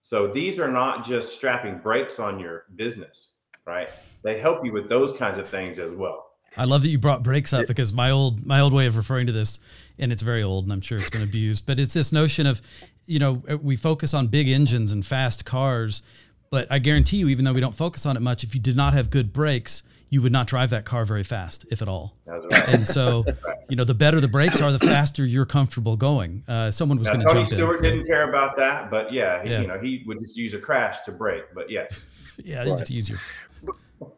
So 0.01 0.27
these 0.27 0.59
are 0.59 0.71
not 0.71 1.05
just 1.05 1.33
strapping 1.33 1.77
brakes 1.77 2.19
on 2.19 2.39
your 2.39 2.65
business, 2.75 3.33
right? 3.65 3.89
They 4.23 4.39
help 4.39 4.65
you 4.65 4.73
with 4.73 4.89
those 4.89 5.13
kinds 5.13 5.37
of 5.37 5.47
things 5.47 5.79
as 5.79 5.91
well. 5.91 6.27
I 6.57 6.65
love 6.65 6.81
that 6.81 6.89
you 6.89 6.97
brought 6.97 7.23
brakes 7.23 7.53
up 7.53 7.67
because 7.67 7.93
my 7.93 8.11
old 8.11 8.45
my 8.45 8.59
old 8.59 8.73
way 8.73 8.85
of 8.85 8.97
referring 8.97 9.27
to 9.27 9.33
this, 9.33 9.59
and 9.97 10.11
it's 10.11 10.21
very 10.21 10.43
old, 10.43 10.65
and 10.65 10.73
I'm 10.73 10.81
sure 10.81 10.97
it's 10.97 11.09
been 11.09 11.21
abused, 11.21 11.65
but 11.65 11.79
it's 11.79 11.93
this 11.93 12.11
notion 12.11 12.45
of, 12.45 12.61
you 13.05 13.19
know, 13.19 13.41
uh, 13.49 13.57
we 13.57 13.77
focus 13.77 14.13
on 14.13 14.27
big 14.27 14.49
engines 14.49 14.91
and 14.91 15.05
fast 15.05 15.45
cars, 15.45 16.01
but 16.49 16.69
I 16.69 16.79
guarantee 16.79 17.17
you, 17.17 17.29
even 17.29 17.45
though 17.45 17.53
we 17.53 17.61
don't 17.61 17.75
focus 17.75 18.05
on 18.05 18.17
it 18.17 18.19
much, 18.19 18.43
if 18.43 18.53
you 18.53 18.59
did 18.59 18.75
not 18.75 18.93
have 18.93 19.09
good 19.09 19.31
brakes, 19.31 19.83
you 20.11 20.21
would 20.21 20.31
not 20.31 20.45
drive 20.45 20.69
that 20.69 20.85
car 20.85 21.05
very 21.05 21.23
fast, 21.23 21.65
if 21.71 21.81
at 21.81 21.87
all. 21.87 22.13
Right. 22.25 22.69
And 22.69 22.85
so, 22.85 23.25
you 23.69 23.75
know, 23.75 23.85
the 23.85 23.95
better 23.95 24.19
the 24.19 24.27
brakes 24.27 24.61
are, 24.61 24.71
the 24.71 24.77
faster 24.77 25.25
you're 25.25 25.45
comfortable 25.45 25.97
going. 25.97 26.43
Uh, 26.47 26.69
someone 26.69 26.99
was 26.99 27.09
going 27.09 27.21
to 27.21 27.33
jump 27.33 27.49
Stewart 27.49 27.83
in. 27.83 27.93
didn't 27.93 28.07
care 28.07 28.29
about 28.29 28.55
that, 28.57 28.91
but 28.91 29.11
yeah, 29.11 29.41
he, 29.41 29.49
yeah, 29.49 29.61
you 29.61 29.67
know, 29.67 29.79
he 29.79 30.03
would 30.05 30.19
just 30.19 30.37
use 30.37 30.53
a 30.53 30.59
crash 30.59 31.01
to 31.01 31.11
brake. 31.11 31.45
But 31.55 31.71
yes, 31.71 32.05
yeah, 32.43 32.59
right. 32.59 32.79
it's 32.79 32.91
easier 32.91 33.17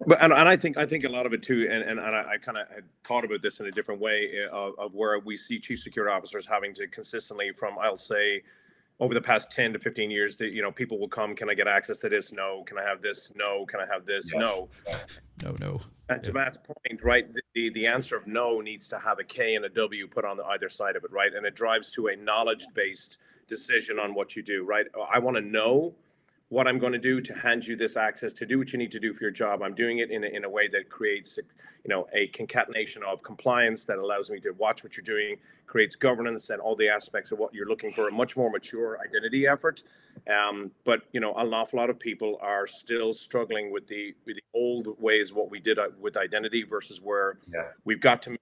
but 0.07 0.21
and, 0.21 0.31
and 0.31 0.47
I 0.47 0.55
think 0.55 0.77
I 0.77 0.85
think 0.85 1.03
a 1.03 1.09
lot 1.09 1.25
of 1.25 1.33
it 1.33 1.43
too, 1.43 1.67
and 1.69 1.83
and, 1.83 1.99
and 1.99 2.15
I, 2.15 2.33
I 2.33 2.37
kind 2.37 2.57
of 2.57 2.67
had 2.69 2.83
thought 3.03 3.25
about 3.25 3.41
this 3.41 3.59
in 3.59 3.65
a 3.65 3.71
different 3.71 3.99
way 3.99 4.29
eh, 4.33 4.47
of, 4.47 4.73
of 4.77 4.93
where 4.93 5.19
we 5.19 5.35
see 5.35 5.59
chief 5.59 5.81
security 5.81 6.13
officers 6.13 6.47
having 6.47 6.73
to 6.75 6.87
consistently 6.87 7.51
from 7.51 7.75
I'll 7.79 7.97
say 7.97 8.43
over 8.99 9.13
the 9.13 9.21
past 9.21 9.51
10 9.51 9.73
to 9.73 9.79
15 9.79 10.11
years 10.11 10.35
that 10.37 10.51
you 10.51 10.61
know 10.61 10.71
people 10.71 10.99
will 10.99 11.07
come 11.07 11.35
can 11.35 11.49
i 11.49 11.53
get 11.53 11.67
access 11.67 11.97
to 11.99 12.09
this? 12.09 12.31
No. 12.31 12.63
Can 12.63 12.77
i 12.77 12.83
have 12.83 13.01
this? 13.01 13.31
No. 13.35 13.65
Can 13.65 13.79
i 13.79 13.85
have 13.91 14.05
this? 14.05 14.31
Yes. 14.33 14.41
no 14.41 14.69
no. 15.43 15.55
No 15.59 15.81
and 16.09 16.17
yeah. 16.17 16.23
to 16.23 16.33
matt's 16.33 16.57
point 16.57 17.03
right 17.03 17.27
the, 17.53 17.69
the 17.71 17.87
answer 17.87 18.15
of 18.15 18.27
no 18.27 18.61
needs 18.61 18.87
to 18.89 18.99
have 18.99 19.19
a 19.19 19.23
k 19.23 19.55
and 19.55 19.65
a 19.65 19.69
w 19.69 20.07
put 20.07 20.25
on 20.25 20.37
the 20.37 20.43
either 20.45 20.69
side 20.69 20.95
of 20.95 21.03
it 21.03 21.11
right? 21.11 21.33
And 21.33 21.45
it 21.45 21.55
drives 21.55 21.89
to 21.91 22.07
a 22.07 22.15
knowledge 22.15 22.65
based 22.73 23.17
decision 23.47 23.99
on 23.99 24.13
what 24.13 24.35
you 24.35 24.43
do 24.43 24.63
right? 24.63 24.85
I 25.11 25.19
want 25.19 25.37
to 25.37 25.41
know 25.41 25.93
what 26.53 26.67
I'm 26.67 26.77
going 26.77 26.93
to 26.93 26.99
do 26.99 27.19
to 27.19 27.33
hand 27.33 27.65
you 27.65 27.75
this 27.75 27.97
access 27.97 28.31
to 28.33 28.45
do 28.45 28.59
what 28.59 28.71
you 28.71 28.77
need 28.77 28.91
to 28.91 28.99
do 28.99 29.11
for 29.11 29.23
your 29.23 29.31
job. 29.31 29.63
I'm 29.63 29.73
doing 29.73 29.97
it 29.97 30.11
in 30.11 30.23
a, 30.23 30.27
in 30.27 30.43
a 30.43 30.49
way 30.49 30.67
that 30.67 30.87
creates, 30.87 31.37
you 31.37 31.89
know, 31.89 32.05
a 32.13 32.27
concatenation 32.27 33.01
of 33.01 33.23
compliance 33.23 33.85
that 33.85 33.97
allows 33.97 34.29
me 34.29 34.39
to 34.41 34.51
watch 34.51 34.83
what 34.83 34.95
you're 34.95 35.03
doing, 35.03 35.37
creates 35.65 35.95
governance 35.95 36.51
and 36.51 36.61
all 36.61 36.75
the 36.75 36.87
aspects 36.87 37.31
of 37.31 37.39
what 37.39 37.55
you're 37.55 37.65
looking 37.65 37.91
for. 37.91 38.07
A 38.07 38.11
much 38.11 38.37
more 38.37 38.51
mature 38.51 38.99
identity 39.03 39.47
effort. 39.47 39.81
Um, 40.29 40.69
but 40.83 41.01
you 41.11 41.19
know, 41.19 41.33
an 41.33 41.51
awful 41.55 41.79
lot 41.79 41.89
of 41.89 41.99
people 41.99 42.37
are 42.39 42.67
still 42.67 43.13
struggling 43.13 43.71
with 43.71 43.87
the 43.87 44.13
with 44.27 44.35
the 44.35 44.43
old 44.53 45.01
ways 45.01 45.33
what 45.33 45.49
we 45.49 45.59
did 45.59 45.79
uh, 45.79 45.87
with 45.99 46.15
identity 46.17 46.61
versus 46.61 47.01
where 47.01 47.37
yeah. 47.51 47.69
we've 47.83 47.99
got 47.99 48.21
to 48.23 48.37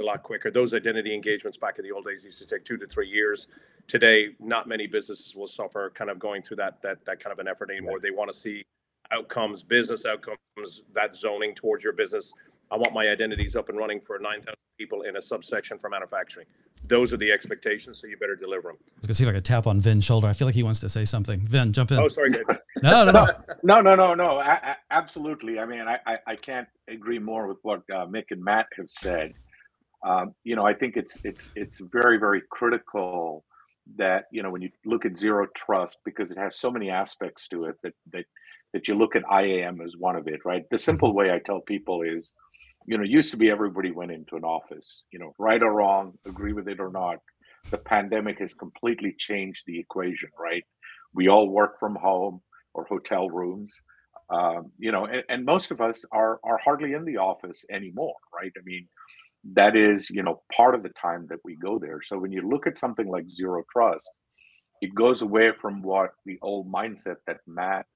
a 0.00 0.02
lot 0.02 0.22
quicker. 0.22 0.50
Those 0.50 0.74
identity 0.74 1.14
engagements 1.14 1.56
back 1.56 1.78
in 1.78 1.84
the 1.84 1.92
old 1.92 2.04
days 2.04 2.24
used 2.24 2.38
to 2.38 2.46
take 2.46 2.64
two 2.64 2.76
to 2.78 2.86
three 2.86 3.08
years. 3.08 3.48
Today, 3.86 4.30
not 4.40 4.68
many 4.68 4.86
businesses 4.86 5.34
will 5.34 5.46
suffer 5.46 5.90
kind 5.94 6.10
of 6.10 6.18
going 6.18 6.42
through 6.42 6.56
that 6.58 6.82
that 6.82 7.04
that 7.04 7.20
kind 7.20 7.32
of 7.32 7.38
an 7.38 7.48
effort 7.48 7.70
anymore. 7.70 8.00
They 8.00 8.10
want 8.10 8.30
to 8.32 8.36
see 8.36 8.64
outcomes, 9.10 9.62
business 9.62 10.04
outcomes, 10.04 10.82
that 10.92 11.16
zoning 11.16 11.54
towards 11.54 11.84
your 11.84 11.92
business. 11.92 12.32
I 12.70 12.76
want 12.76 12.92
my 12.92 13.08
identities 13.08 13.56
up 13.56 13.70
and 13.70 13.78
running 13.78 14.00
for 14.00 14.18
9,000 14.18 14.54
people 14.78 15.02
in 15.02 15.16
a 15.16 15.22
subsection 15.22 15.78
for 15.78 15.88
manufacturing. 15.88 16.46
Those 16.86 17.12
are 17.12 17.16
the 17.16 17.32
expectations, 17.32 17.98
so 17.98 18.06
you 18.06 18.16
better 18.18 18.36
deliver 18.36 18.68
them. 18.68 18.76
I 18.80 19.00
was 19.00 19.06
gonna 19.06 19.14
see 19.14 19.24
if 19.24 19.30
I 19.30 19.32
could 19.32 19.44
tap 19.44 19.66
on 19.66 19.80
Vin's 19.80 20.04
shoulder. 20.04 20.26
I 20.28 20.32
feel 20.32 20.46
like 20.46 20.54
he 20.54 20.62
wants 20.62 20.80
to 20.80 20.88
say 20.88 21.04
something. 21.04 21.40
Vin, 21.40 21.72
jump 21.72 21.90
in. 21.90 21.98
Oh, 21.98 22.08
sorry. 22.08 22.30
no, 22.82 23.04
no, 23.04 23.10
no, 23.10 23.26
no, 23.62 23.80
no, 23.80 23.94
no, 23.94 24.14
no. 24.14 24.38
I, 24.38 24.52
I, 24.52 24.76
absolutely. 24.90 25.58
I 25.58 25.66
mean, 25.66 25.80
I, 25.80 25.98
I, 26.06 26.18
I, 26.26 26.36
can't 26.36 26.68
agree 26.86 27.18
more 27.18 27.46
with 27.46 27.58
what 27.62 27.82
uh, 27.92 28.06
Mick 28.06 28.26
and 28.30 28.42
Matt 28.42 28.66
have 28.76 28.88
said. 28.88 29.34
Um, 30.06 30.34
you 30.44 30.56
know, 30.56 30.64
I 30.64 30.74
think 30.74 30.96
it's 30.96 31.18
it's 31.24 31.50
it's 31.56 31.80
very 31.80 32.18
very 32.18 32.42
critical 32.50 33.44
that 33.96 34.24
you 34.30 34.42
know 34.42 34.50
when 34.50 34.62
you 34.62 34.70
look 34.84 35.04
at 35.06 35.16
zero 35.16 35.46
trust 35.56 35.98
because 36.04 36.30
it 36.30 36.38
has 36.38 36.58
so 36.58 36.70
many 36.70 36.90
aspects 36.90 37.48
to 37.48 37.64
it 37.64 37.76
that 37.82 37.94
that 38.12 38.24
that 38.74 38.86
you 38.86 38.94
look 38.94 39.16
at 39.16 39.22
IAM 39.32 39.80
as 39.80 39.94
one 39.98 40.14
of 40.14 40.28
it, 40.28 40.40
right? 40.44 40.62
The 40.70 40.78
simple 40.78 41.14
way 41.14 41.32
I 41.32 41.40
tell 41.44 41.60
people 41.60 42.02
is 42.02 42.32
you 42.88 42.96
know, 42.96 43.04
used 43.04 43.30
to 43.30 43.36
be 43.36 43.50
everybody 43.50 43.90
went 43.90 44.12
into 44.12 44.34
an 44.36 44.44
office, 44.44 45.02
you 45.12 45.18
know, 45.18 45.34
right 45.38 45.62
or 45.62 45.74
wrong, 45.74 46.14
agree 46.26 46.54
with 46.54 46.68
it 46.68 46.80
or 46.80 46.90
not. 46.90 47.18
The 47.70 47.76
pandemic 47.76 48.38
has 48.38 48.54
completely 48.54 49.14
changed 49.18 49.64
the 49.66 49.78
equation, 49.78 50.30
right? 50.40 50.64
We 51.12 51.28
all 51.28 51.50
work 51.50 51.78
from 51.78 51.96
home 51.96 52.40
or 52.72 52.86
hotel 52.86 53.28
rooms, 53.28 53.78
um, 54.30 54.72
you 54.78 54.90
know, 54.90 55.04
and, 55.04 55.22
and 55.28 55.44
most 55.44 55.70
of 55.70 55.82
us 55.82 56.02
are 56.12 56.40
are 56.44 56.58
hardly 56.64 56.94
in 56.94 57.04
the 57.04 57.18
office 57.18 57.62
anymore, 57.70 58.14
right? 58.34 58.52
I 58.56 58.62
mean, 58.64 58.88
that 59.54 59.76
is, 59.76 60.10
you 60.10 60.22
know, 60.22 60.42
part 60.52 60.74
of 60.74 60.82
the 60.82 60.90
time 60.90 61.26
that 61.30 61.38
we 61.44 61.56
go 61.56 61.78
there. 61.78 62.00
So 62.02 62.18
when 62.18 62.32
you 62.32 62.40
look 62.40 62.66
at 62.66 62.78
something 62.78 63.08
like 63.08 63.28
zero 63.28 63.62
trust, 63.70 64.10
it 64.80 64.94
goes 64.94 65.22
away 65.22 65.52
from 65.60 65.82
what 65.82 66.10
the 66.24 66.38
old 66.42 66.70
mindset 66.70 67.16
that 67.26 67.38
Matt 67.46 67.86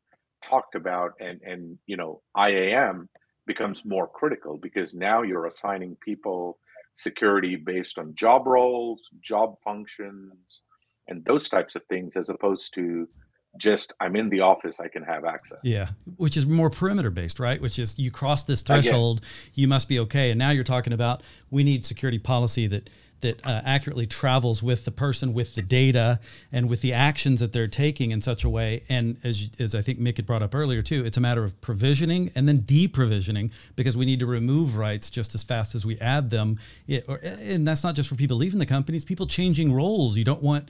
talked 0.43 0.75
about 0.75 1.13
and 1.21 1.41
and 1.43 1.79
you 1.87 1.97
know 1.97 2.21
IAM 2.37 3.09
becomes 3.47 3.85
more 3.85 4.09
critical 4.09 4.57
because 4.57 4.93
now 4.93 5.23
you're 5.23 5.47
assigning 5.47 5.97
people 6.05 6.59
security 6.95 7.57
based 7.57 7.99
on 7.99 8.15
job 8.15 8.47
roles, 8.47 9.09
job 9.21 9.55
functions, 9.65 10.61
and 11.09 11.25
those 11.25 11.49
types 11.49 11.75
of 11.75 11.83
things, 11.87 12.17
as 12.17 12.29
opposed 12.29 12.75
to 12.75 13.09
just 13.57 13.93
I'm 14.01 14.17
in 14.17 14.29
the 14.31 14.41
office, 14.41 14.81
I 14.81 14.89
can 14.89 15.03
have 15.03 15.25
access. 15.25 15.59
Yeah, 15.63 15.89
which 16.17 16.37
is 16.37 16.47
more 16.47 16.71
perimeter 16.71 17.11
based, 17.11 17.39
right? 17.39 17.61
Which 17.61 17.79
is 17.79 17.99
you 17.99 18.11
cross 18.11 18.43
this 18.43 18.63
threshold, 18.63 19.21
you 19.55 19.69
must 19.69 19.89
be 19.89 19.99
okay. 20.01 20.31
And 20.31 20.39
now 20.39 20.51
you're 20.51 20.65
talking 20.65 20.93
about 20.93 21.23
we 21.51 21.63
need 21.63 21.85
security 21.85 22.19
policy 22.19 22.67
that 22.69 22.89
that 23.23 23.45
uh, 23.47 23.63
accurately 23.65 24.07
travels 24.07 24.63
with 24.63 24.85
the 24.85 24.91
person, 24.91 25.33
with 25.33 25.55
the 25.55 25.63
data, 25.63 26.21
and 26.53 26.69
with 26.69 26.83
the 26.83 26.93
actions 26.93 27.41
that 27.41 27.53
they're 27.53 27.67
taking 27.67 28.11
in 28.11 28.21
such 28.21 28.45
a 28.45 28.49
way. 28.49 28.83
And 28.89 29.17
as, 29.25 29.51
as 29.59 29.75
I 29.75 29.81
think 29.81 29.99
Mick 29.99 30.17
had 30.17 30.27
brought 30.27 30.43
up 30.43 30.55
earlier 30.55 30.83
too, 30.83 31.05
it's 31.05 31.17
a 31.17 31.21
matter 31.21 31.43
of 31.43 31.59
provisioning 31.61 32.31
and 32.35 32.47
then 32.47 32.61
deprovisioning 32.61 33.51
because 33.75 33.97
we 33.97 34.05
need 34.05 34.21
to 34.21 34.27
remove 34.27 34.77
rights 34.77 35.09
just 35.09 35.35
as 35.35 35.43
fast 35.43 35.75
as 35.75 35.87
we 35.87 35.99
add 35.99 36.31
them. 36.31 36.59
It, 36.87 37.05
or, 37.09 37.19
and 37.23 37.67
that's 37.67 37.83
not 37.83 37.95
just 37.95 38.09
for 38.09 38.15
people 38.15 38.37
leaving 38.37 38.59
the 38.59 38.67
companies, 38.67 39.05
people 39.05 39.27
changing 39.27 39.73
roles. 39.73 40.17
You 40.17 40.25
don't 40.25 40.43
want 40.43 40.69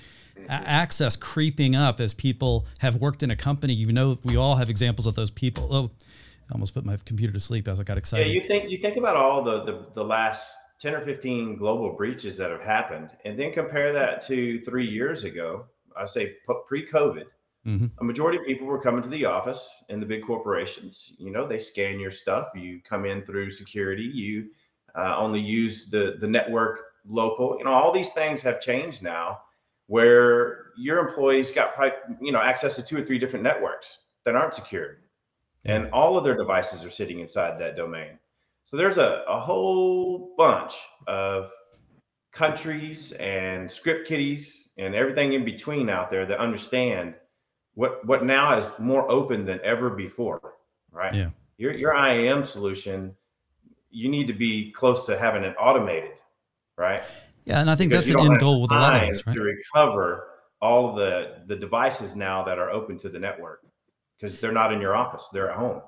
access 0.49 1.16
creeping 1.16 1.76
up 1.76 2.00
as 2.00 2.14
people 2.14 2.66
have 2.78 2.97
worked 2.97 3.23
in 3.23 3.30
a 3.30 3.37
company. 3.37 3.75
You 3.75 3.92
know, 3.92 4.18
we 4.25 4.37
all 4.37 4.56
have 4.56 4.71
examples 4.71 5.06
of 5.06 5.14
those 5.14 5.30
people. 5.30 5.68
Oh, 5.71 5.90
I 6.50 6.54
almost 6.54 6.75
put 6.75 6.85
my 6.85 6.99
computer 7.04 7.32
to 7.32 7.40
sleep 7.40 7.68
as 7.68 7.80
I 7.80 7.82
got 7.82 7.99
excited. 7.99 8.28
Yeah, 8.28 8.42
you 8.42 8.47
think 8.47 8.71
you 8.71 8.78
think 8.78 8.97
about 8.97 9.16
all 9.16 9.42
the 9.42 9.64
the, 9.64 9.87
the 9.94 10.04
last 10.04 10.56
10 10.82 10.94
or 10.94 11.00
15 11.00 11.56
global 11.56 11.92
breaches 11.92 12.36
that 12.36 12.50
have 12.50 12.62
happened, 12.62 13.10
and 13.24 13.38
then 13.38 13.52
compare 13.52 13.92
that 13.92 14.20
to 14.26 14.60
three 14.62 14.86
years 14.86 15.22
ago, 15.22 15.66
I 15.96 16.04
say 16.06 16.34
pre 16.66 16.84
COVID, 16.84 17.26
mm-hmm. 17.64 17.86
a 18.00 18.04
majority 18.04 18.38
of 18.38 18.44
people 18.44 18.66
were 18.66 18.80
coming 18.80 19.02
to 19.02 19.08
the 19.08 19.24
office 19.24 19.70
in 19.88 20.00
the 20.00 20.06
big 20.06 20.24
corporations. 20.24 21.12
You 21.18 21.30
know, 21.30 21.46
they 21.46 21.60
scan 21.60 22.00
your 22.00 22.10
stuff, 22.10 22.48
you 22.56 22.80
come 22.82 23.04
in 23.04 23.22
through 23.22 23.50
security, 23.50 24.02
you 24.02 24.48
uh, 24.96 25.16
only 25.16 25.40
use 25.40 25.88
the, 25.88 26.16
the 26.20 26.26
network 26.26 26.80
local. 27.06 27.56
You 27.58 27.64
know, 27.64 27.72
all 27.72 27.92
these 27.92 28.12
things 28.12 28.42
have 28.42 28.60
changed 28.60 29.02
now 29.02 29.38
where 29.86 30.66
your 30.76 30.99
employees 30.99 31.52
got 31.52 31.75
you 32.21 32.32
know 32.32 32.40
access 32.40 32.76
to 32.76 32.82
two 32.82 32.97
or 32.97 33.04
three 33.04 33.18
different 33.18 33.42
networks 33.42 34.00
that 34.25 34.34
aren't 34.34 34.54
secured 34.54 35.02
and 35.64 35.88
all 35.92 36.16
of 36.16 36.25
their 36.25 36.36
devices 36.36 36.84
are 36.84 36.90
sitting 36.90 37.21
inside 37.21 37.58
that 37.58 37.76
domain 37.76 38.18
so 38.64 38.76
there's 38.76 38.98
a, 38.98 39.25
a 39.28 39.38
whole 39.38 40.34
bunch 40.36 40.75
of 41.06 41.50
countries 42.32 43.12
and 43.12 43.70
script 43.70 44.08
kiddies 44.08 44.70
and 44.78 44.94
everything 44.94 45.34
in 45.34 45.44
between 45.44 45.90
out 45.90 46.10
there 46.10 46.25
that 46.26 46.38
understand 46.38 47.14
what 47.75 48.04
what 48.06 48.25
now 48.25 48.56
is 48.56 48.70
more 48.78 49.10
open 49.10 49.44
than 49.44 49.60
ever 49.62 49.90
before, 49.90 50.54
right? 50.90 51.14
Yeah. 51.14 51.30
Your 51.58 51.72
your 51.72 51.94
IAM 51.94 52.44
solution, 52.44 53.14
you 53.90 54.08
need 54.08 54.26
to 54.26 54.32
be 54.32 54.72
close 54.72 55.06
to 55.06 55.18
having 55.18 55.42
it 55.42 55.54
automated, 55.58 56.12
right? 56.76 57.02
Yeah, 57.44 57.60
and 57.60 57.70
I 57.70 57.75
think 57.75 57.90
because 57.90 58.06
that's 58.06 58.22
an 58.22 58.32
end 58.32 58.40
goal 58.40 58.62
with 58.62 58.70
a 58.70 58.75
lot 58.75 59.02
of 59.02 59.08
us, 59.08 59.22
right? 59.26 59.34
To 59.34 59.42
recover 59.42 60.28
all 60.60 60.90
of 60.90 60.96
the 60.96 61.42
the 61.46 61.56
devices 61.56 62.14
now 62.14 62.42
that 62.44 62.58
are 62.58 62.70
open 62.70 62.98
to 62.98 63.08
the 63.08 63.18
network 63.18 63.60
because 64.18 64.38
they're 64.40 64.52
not 64.52 64.72
in 64.72 64.80
your 64.80 64.94
office; 64.94 65.28
they're 65.32 65.50
at 65.50 65.56
home. 65.56 65.82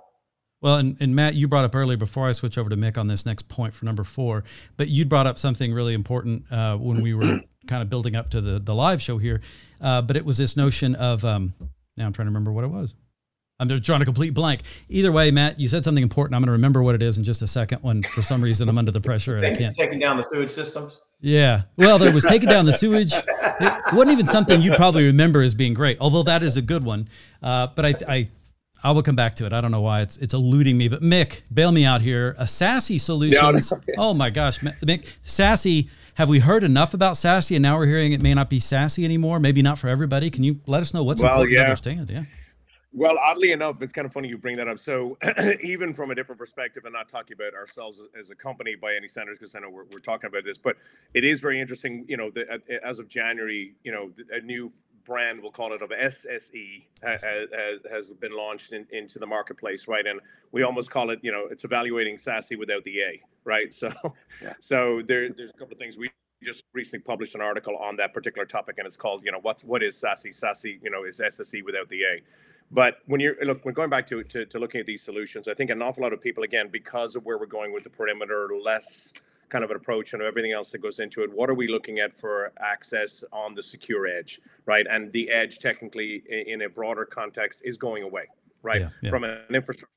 Well, 0.65 0.79
and, 0.79 0.97
and 0.99 1.15
Matt, 1.15 1.35
you 1.35 1.47
brought 1.47 1.67
up 1.67 1.75
earlier 1.75 1.99
before 1.99 2.27
I 2.27 2.33
switch 2.33 2.57
over 2.57 2.71
to 2.71 2.77
Mick 2.77 2.97
on 2.97 3.07
this 3.07 3.27
next 3.27 3.51
point 3.51 3.75
for 3.75 3.85
number 3.85 4.03
four, 4.03 4.45
but 4.79 4.89
you 4.89 5.05
brought 5.05 5.27
up 5.27 5.39
something 5.39 5.75
really 5.75 5.93
important 5.93 6.51
uh, 6.51 6.79
when 6.79 7.03
we 7.03 7.13
were 7.13 7.43
kind 7.67 7.83
of 7.83 7.91
building 7.91 8.17
up 8.17 8.31
to 8.31 8.41
the 8.41 8.59
the 8.59 8.75
live 8.75 9.03
show 9.03 9.19
here. 9.19 9.43
Uh, 9.79 10.01
but 10.01 10.17
it 10.17 10.25
was 10.25 10.39
this 10.39 10.57
notion 10.57 10.95
of 10.95 11.23
um, 11.23 11.53
now 11.99 12.07
I'm 12.07 12.15
trying 12.15 12.25
to 12.25 12.31
remember 12.31 12.51
what 12.51 12.65
it 12.65 12.69
was. 12.69 12.95
I'm 13.61 13.69
just 13.69 13.83
drawing 13.83 14.01
a 14.01 14.07
complete 14.07 14.31
blank. 14.31 14.63
Either 14.89 15.13
way, 15.13 15.31
Matt, 15.31 15.61
you 15.61 15.69
said 15.69 15.85
something 15.85 16.03
important. 16.03 16.35
I'm 16.35 16.41
going 16.41 16.47
to 16.47 16.53
remember 16.53 16.83
what 16.83 16.95
it 16.95 17.03
is 17.03 17.19
in 17.19 17.25
just 17.25 17.43
a 17.43 17.47
second. 17.47 17.81
When 17.83 18.03
for 18.03 18.23
some 18.23 18.43
reason 18.43 18.67
I'm 18.67 18.79
under 18.79 18.91
the 18.91 19.03
pressure 19.03 19.37
and 19.37 19.45
I 19.45 19.55
can't. 19.55 19.77
Taking 19.77 19.99
down 19.99 20.17
the 20.17 20.25
sewage 20.25 20.51
systems. 20.51 21.03
Yeah. 21.21 21.65
Well, 21.77 21.99
there 21.99 22.11
was 22.11 22.25
taking 22.25 22.49
down 22.49 22.65
the 22.65 22.73
sewage. 22.73 23.13
It 23.13 23.93
wasn't 23.93 24.13
even 24.13 24.27
something 24.27 24.63
you'd 24.63 24.77
probably 24.77 25.05
remember 25.05 25.43
as 25.43 25.55
being 25.55 25.75
great, 25.75 25.99
although 26.01 26.23
that 26.23 26.43
is 26.43 26.57
a 26.57 26.63
good 26.63 26.85
one. 26.85 27.09
Uh, 27.43 27.69
but 27.77 27.85
I, 27.85 27.95
I 28.09 28.29
I 28.85 28.93
will 28.93 29.03
come 29.03 29.17
back 29.17 29.35
to 29.37 29.47
it. 29.47 29.53
I 29.55 29.63
don't 29.63 29.71
know 29.71 29.81
why 29.81 30.03
it's 30.03 30.19
it's 30.19 30.35
eluding 30.35 30.77
me. 30.77 30.89
But 30.89 31.01
Mick, 31.01 31.41
bail 31.53 31.73
me 31.73 31.87
out 31.87 32.03
here. 32.03 32.37
A 32.39 32.45
SASE 32.45 33.01
solutions. 33.01 33.73
Yeah, 33.89 33.95
oh 33.97 34.13
my 34.13 34.29
gosh, 34.29 34.59
Mick, 34.59 35.07
sassy. 35.23 35.89
Have 36.17 36.29
we 36.29 36.39
heard 36.39 36.63
enough 36.63 36.95
about 36.95 37.17
sassy, 37.17 37.57
and 37.57 37.63
now 37.63 37.77
we're 37.77 37.87
hearing 37.87 38.13
it 38.13 38.21
may 38.21 38.35
not 38.35 38.49
be 38.49 38.61
sassy 38.61 39.05
anymore? 39.05 39.41
Maybe 39.41 39.63
not 39.63 39.79
for 39.79 39.89
everybody. 39.89 40.31
Can 40.31 40.45
you 40.45 40.61
let 40.67 40.83
us 40.83 40.95
know 40.95 41.03
what's 41.03 41.23
well, 41.23 41.33
important 41.33 41.55
yeah. 41.55 41.61
to 41.61 41.65
understand? 41.65 42.11
Yeah. 42.11 42.25
Well, 42.93 43.19
oddly 43.19 43.51
enough, 43.51 43.83
it's 43.83 43.93
kind 43.93 44.07
of 44.07 44.13
funny 44.13 44.29
you 44.29 44.39
bring 44.39 44.57
that 44.59 44.69
up. 44.69 44.79
So, 44.79 45.19
even 45.65 45.95
from 45.95 46.13
a 46.13 46.15
different 46.15 46.39
perspective, 46.39 46.85
and 46.85 46.93
not 46.93 47.09
talking 47.09 47.35
about 47.35 47.53
ourselves 47.55 48.01
as 48.17 48.31
a 48.31 48.37
company 48.37 48.77
by 48.77 48.95
any 48.95 49.09
standards, 49.09 49.41
because 49.41 49.57
I 49.57 49.61
know 49.61 49.71
we're, 49.71 49.87
we're 49.93 49.99
talking 49.99 50.29
about 50.29 50.45
this, 50.45 50.59
but 50.59 50.77
it 51.15 51.25
is 51.25 51.41
very 51.41 51.61
interesting. 51.61 52.05
You 52.07 52.17
know, 52.17 52.31
the, 52.31 52.49
uh, 52.49 52.59
as 52.85 53.01
of 53.01 53.09
January, 53.09 53.75
you 53.83 53.91
know, 53.91 54.13
a 54.31 54.41
new 54.43 54.71
brand, 55.05 55.41
we'll 55.41 55.51
call 55.51 55.73
it, 55.73 55.83
of 55.83 55.91
SSE 55.91 56.85
has, 57.03 57.23
has, 57.23 57.81
has 57.91 58.11
been 58.11 58.37
launched 58.37 58.73
in, 58.73 58.87
into 58.91 59.19
the 59.19 59.27
marketplace, 59.27 59.89
right? 59.89 60.07
And 60.07 60.21
we 60.53 60.63
almost 60.63 60.91
call 60.91 61.11
it, 61.11 61.21
you 61.23 61.33
know, 61.33 61.47
it's 61.51 61.65
evaluating 61.65 62.17
SASE 62.17 62.59
without 62.59 62.85
the 62.85 63.01
A, 63.01 63.23
right? 63.45 63.73
So, 63.73 63.93
yeah. 64.43 64.55
so 64.61 65.03
there, 65.07 65.29
there's 65.31 65.51
a 65.51 65.55
couple 65.55 65.73
of 65.73 65.79
things 65.79 65.99
we 65.99 66.11
just 66.43 66.65
recently 66.73 67.03
published 67.03 67.35
an 67.35 67.41
article 67.41 67.77
on 67.77 67.97
that 67.97 68.13
particular 68.15 68.47
topic, 68.47 68.77
and 68.79 68.87
it's 68.87 68.97
called, 68.97 69.23
you 69.25 69.33
know, 69.33 69.41
what's 69.43 69.65
what 69.65 69.83
is 69.83 69.95
SASE? 69.97 70.29
SASE, 70.39 70.79
you 70.83 70.91
know, 70.91 71.05
is 71.05 71.19
SSE 71.19 71.65
without 71.65 71.89
the 71.89 72.03
A. 72.03 72.23
But 72.71 72.99
when 73.07 73.21
you're 73.21 73.37
look, 73.45 73.65
when 73.65 73.75
going 73.75 73.91
back 73.91 74.07
to, 74.09 74.23
to 74.23 74.45
to 74.47 74.59
looking 74.59 74.81
at 74.81 74.87
these 74.87 75.03
solutions, 75.03 75.49
I 75.49 75.55
think 75.55 75.71
an 75.71 75.83
awful 75.83 76.03
lot 76.03 76.13
of 76.13 76.21
people, 76.21 76.45
again, 76.45 76.69
because 76.71 77.15
of 77.15 77.25
where 77.25 77.39
we're 77.39 77.47
going 77.47 77.73
with 77.73 77.85
the 77.85 77.91
perimeter, 77.91 78.49
less 78.63 79.13
kind 79.49 79.65
of 79.65 79.71
an 79.71 79.77
approach 79.77 80.13
and 80.13 80.23
everything 80.23 80.53
else 80.53 80.71
that 80.71 80.79
goes 80.79 80.99
into 80.99 81.23
it. 81.23 81.33
What 81.33 81.51
are 81.51 81.55
we 81.55 81.69
looking 81.69 81.99
at 81.99 82.17
for 82.17 82.53
access 82.59 83.25
on 83.33 83.55
the 83.55 83.63
secure 83.63 84.07
edge, 84.07 84.41
right? 84.67 84.87
And 84.89 85.13
the 85.13 85.31
edge, 85.31 85.59
technically, 85.59 86.23
in, 86.29 86.63
a 86.63 86.69
broader 86.69 87.05
context, 87.05 87.63
is 87.65 87.77
going 87.77 88.03
away, 88.03 88.27
right? 88.63 88.81
Yeah, 88.81 88.89
yeah. 89.03 89.11
From 89.11 89.25
an 89.25 89.39
infrastructure, 89.51 89.89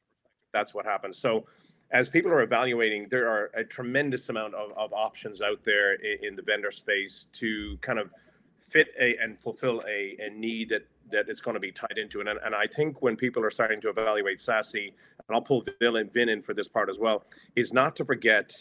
that's 0.53 0.73
what 0.73 0.86
happens. 0.86 1.17
So, 1.17 1.45
as 1.91 2.10
people 2.10 2.31
are 2.31 2.41
evaluating, 2.41 3.07
there 3.10 3.29
are 3.29 3.49
a 3.53 3.63
tremendous 3.63 4.27
amount 4.27 4.53
of, 4.55 4.73
of 4.73 4.91
options 4.91 5.41
out 5.41 5.63
there 5.63 5.93
in, 5.95 6.17
in 6.25 6.36
the 6.36 6.41
vendor 6.41 6.71
space 6.71 7.27
to 7.33 7.77
kind 7.77 7.97
of 7.97 8.12
fit 8.60 8.89
a 8.99 9.15
and 9.17 9.39
fulfill 9.39 9.81
a, 9.88 10.17
a 10.19 10.29
need 10.29 10.69
that 10.69 10.86
that 11.12 11.29
it's 11.29 11.41
going 11.41 11.53
to 11.53 11.60
be 11.60 11.71
tied 11.71 11.97
into. 11.97 12.19
And, 12.19 12.29
and 12.29 12.53
I 12.53 12.67
think 12.67 13.01
when 13.01 13.15
people 13.15 13.43
are 13.43 13.49
starting 13.49 13.79
to 13.81 13.89
evaluate 13.89 14.39
SASE, 14.39 14.88
and 14.88 15.36
I'll 15.36 15.41
pull 15.41 15.63
Vin 15.79 16.29
in 16.29 16.41
for 16.41 16.53
this 16.53 16.67
part 16.67 16.89
as 16.89 16.99
well, 16.99 17.23
is 17.55 17.73
not 17.73 17.95
to 17.97 18.05
forget 18.05 18.51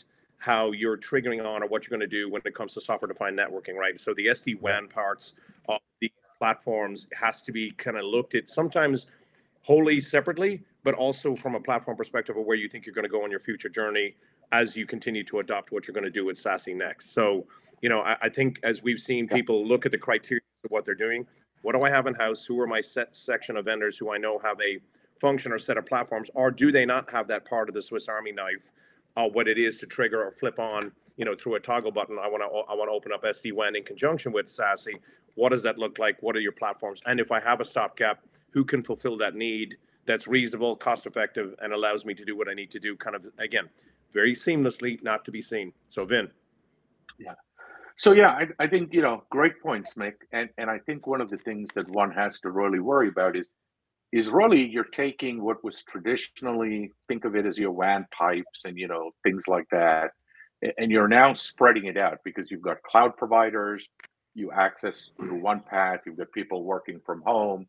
how 0.47 0.71
you're 0.71 0.97
triggering 0.97 1.45
on 1.45 1.61
or 1.61 1.67
what 1.67 1.83
you're 1.83 1.99
going 1.99 2.09
to 2.09 2.17
do 2.17 2.31
when 2.31 2.41
it 2.45 2.55
comes 2.55 2.73
to 2.73 2.81
software 2.81 3.09
defined 3.09 3.37
networking, 3.37 3.75
right? 3.75 3.99
So 3.99 4.15
the 4.15 4.27
SD 4.27 4.61
WAN 4.61 4.87
parts 4.87 5.33
of 5.69 5.81
the 6.01 6.09
platforms 6.39 7.09
has 7.13 7.43
to 7.43 7.51
be 7.51 7.73
kind 7.73 7.97
of 7.97 8.05
looked 8.05 8.37
at 8.37 8.49
sometimes 8.49 9.09
wholly 9.63 10.01
separately, 10.01 10.63
but 10.85 10.95
also 10.95 11.35
from 11.35 11.57
a 11.57 11.61
platform 11.61 11.97
perspective 11.97 12.37
of 12.37 12.45
where 12.45 12.57
you 12.57 12.69
think 12.69 12.87
you're 12.87 12.95
going 12.95 13.03
to 13.03 13.11
go 13.11 13.25
on 13.25 13.31
your 13.33 13.41
future 13.41 13.69
journey 13.69 14.15
as 14.53 14.77
you 14.77 14.87
continue 14.87 15.25
to 15.25 15.41
adopt 15.41 15.73
what 15.73 15.89
you're 15.89 15.95
going 15.95 16.05
to 16.05 16.11
do 16.11 16.25
with 16.25 16.41
SASE 16.41 16.77
next. 16.77 17.13
So, 17.13 17.45
you 17.83 17.89
know, 17.89 18.03
I, 18.03 18.17
I 18.23 18.29
think 18.29 18.61
as 18.63 18.85
we've 18.85 19.01
seen 19.01 19.27
people 19.27 19.67
look 19.67 19.85
at 19.85 19.91
the 19.91 19.99
criteria 19.99 20.43
of 20.65 20.71
what 20.71 20.85
they're 20.85 20.95
doing, 20.95 21.27
what 21.63 21.75
do 21.75 21.83
I 21.83 21.91
have 21.91 22.07
in 22.07 22.15
house? 22.15 22.45
Who 22.45 22.61
are 22.61 22.69
my 22.69 22.81
set 22.81 23.17
section 23.17 23.57
of 23.57 23.65
vendors 23.65 23.99
who 23.99 24.13
I 24.13 24.19
know 24.19 24.39
have 24.39 24.61
a 24.61 24.79
function 25.21 25.51
or 25.51 25.59
set 25.59 25.77
of 25.77 25.87
platforms, 25.87 26.31
or 26.35 26.53
do 26.53 26.71
they 26.71 26.87
not 26.87 27.11
have 27.11 27.27
that 27.27 27.45
part 27.45 27.69
of 27.69 27.75
the 27.75 27.83
Swiss 27.83 28.07
Army 28.07 28.31
knife, 28.31 28.71
uh, 29.17 29.29
what 29.29 29.49
it 29.49 29.59
is 29.59 29.79
to 29.79 29.87
trigger 29.87 30.23
or 30.25 30.31
flip 30.31 30.59
on, 30.59 30.93
you 31.17 31.25
know, 31.25 31.35
through 31.35 31.55
a 31.55 31.61
toggle 31.61 31.93
button? 31.93 32.19
I 32.19 32.29
want 32.29 32.43
to 32.43 32.49
I 32.49 32.75
want 32.75 32.91
to 32.91 32.95
open 32.95 33.13
up 33.13 33.23
SD 33.23 33.53
WAN 33.53 33.77
in 33.77 33.85
conjunction 33.85 34.33
with 34.33 34.47
SASE. 34.47 34.95
What 35.35 35.51
does 35.51 35.63
that 35.63 35.79
look 35.79 35.99
like? 35.99 36.23
What 36.23 36.37
are 36.37 36.41
your 36.41 36.53
platforms? 36.53 37.01
And 37.07 37.21
if 37.21 37.31
I 37.31 37.41
have 37.41 37.61
a 37.61 37.65
stopgap, 37.65 38.21
who 38.51 38.65
can 38.65 38.83
fulfill 38.83 39.17
that 39.19 39.35
need? 39.35 39.77
That's 40.07 40.27
reasonable, 40.27 40.77
cost 40.77 41.07
effective, 41.07 41.55
and 41.61 41.73
allows 41.73 42.05
me 42.05 42.15
to 42.15 42.25
do 42.25 42.37
what 42.37 42.49
I 42.49 42.55
need 42.55 42.71
to 42.71 42.81
do. 42.81 42.97
Kind 42.97 43.17
of 43.17 43.27
again, 43.39 43.69
very 44.13 44.35
seamlessly, 44.35 45.03
not 45.03 45.25
to 45.25 45.31
be 45.31 45.43
seen. 45.43 45.73
So, 45.89 46.05
Vin. 46.05 46.31
Yeah. 47.19 47.35
So 47.97 48.13
yeah, 48.13 48.31
I, 48.31 48.47
I 48.59 48.67
think 48.67 48.93
you 48.93 49.01
know 49.01 49.25
great 49.31 49.61
points, 49.63 49.95
Mick, 49.95 50.15
and 50.33 50.51
and 50.59 50.71
I 50.71 50.79
think 50.79 51.07
one 51.07 51.21
of 51.21 51.31
the 51.31 51.39
things 51.39 51.71
that 51.75 51.89
one 51.89 52.11
has 52.13 52.39
to 52.41 52.51
really 52.51 52.79
worry 52.79 53.09
about 53.09 53.37
is 53.37 53.51
is 54.13 54.29
really 54.29 54.65
you're 54.65 54.85
taking 54.85 55.43
what 55.43 55.63
was 55.65 55.83
traditionally 55.83 56.93
think 57.09 57.25
of 57.25 57.35
it 57.35 57.47
as 57.47 57.59
your 57.59 57.73
WAN 57.73 58.07
pipes 58.13 58.63
and 58.65 58.79
you 58.79 58.89
know 58.89 59.11
things 59.25 59.45
like 59.49 59.67
that, 59.71 60.11
and 60.79 60.91
you're 60.91 61.09
now 61.09 61.33
spreading 61.35 61.87
it 61.87 61.97
out 61.97 62.19
because 62.25 62.51
you've 62.51 62.63
got 62.63 62.83
cloud 62.83 63.17
providers, 63.17 63.87
you 64.35 64.53
access 64.53 65.11
through 65.19 65.41
one 65.41 65.61
path, 65.61 66.01
you've 66.07 66.19
got 66.19 66.31
people 66.33 66.65
working 66.65 67.01
from 67.05 67.23
home, 67.27 67.67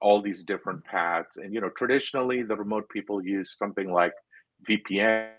all 0.00 0.20
these 0.20 0.44
different 0.44 0.84
paths, 0.84 1.36
and 1.36 1.52
you 1.54 1.60
know 1.60 1.70
traditionally 1.70 2.42
the 2.42 2.56
remote 2.56 2.88
people 2.90 3.24
use 3.24 3.56
something 3.56 3.90
like 3.90 4.12
VPN, 4.68 5.30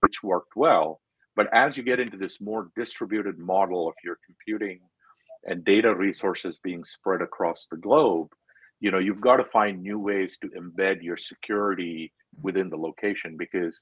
which 0.00 0.22
worked 0.22 0.56
well. 0.56 1.00
But 1.34 1.52
as 1.54 1.76
you 1.76 1.82
get 1.82 2.00
into 2.00 2.16
this 2.16 2.40
more 2.40 2.68
distributed 2.76 3.38
model 3.38 3.88
of 3.88 3.94
your 4.04 4.18
computing 4.26 4.80
and 5.44 5.64
data 5.64 5.94
resources 5.94 6.60
being 6.62 6.84
spread 6.84 7.22
across 7.22 7.66
the 7.70 7.76
globe, 7.76 8.28
you 8.82 8.90
know, 8.90 8.98
you've 8.98 9.20
got 9.20 9.36
to 9.36 9.44
find 9.44 9.80
new 9.80 9.98
ways 9.98 10.38
to 10.42 10.48
embed 10.48 11.02
your 11.02 11.16
security 11.16 12.12
within 12.42 12.68
the 12.68 12.76
location. 12.76 13.36
Because, 13.38 13.80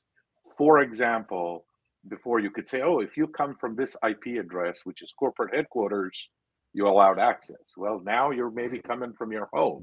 for 0.58 0.80
example, 0.80 1.64
before 2.08 2.38
you 2.38 2.50
could 2.50 2.68
say, 2.68 2.82
oh, 2.82 3.00
if 3.00 3.16
you 3.16 3.26
come 3.26 3.56
from 3.58 3.74
this 3.74 3.96
IP 4.06 4.38
address, 4.38 4.80
which 4.84 5.00
is 5.02 5.12
corporate 5.18 5.54
headquarters, 5.54 6.28
you 6.74 6.86
allowed 6.86 7.18
access. 7.18 7.66
Well, 7.76 8.00
now 8.04 8.30
you're 8.30 8.50
maybe 8.50 8.78
coming 8.78 9.14
from 9.16 9.32
your 9.32 9.48
home, 9.52 9.82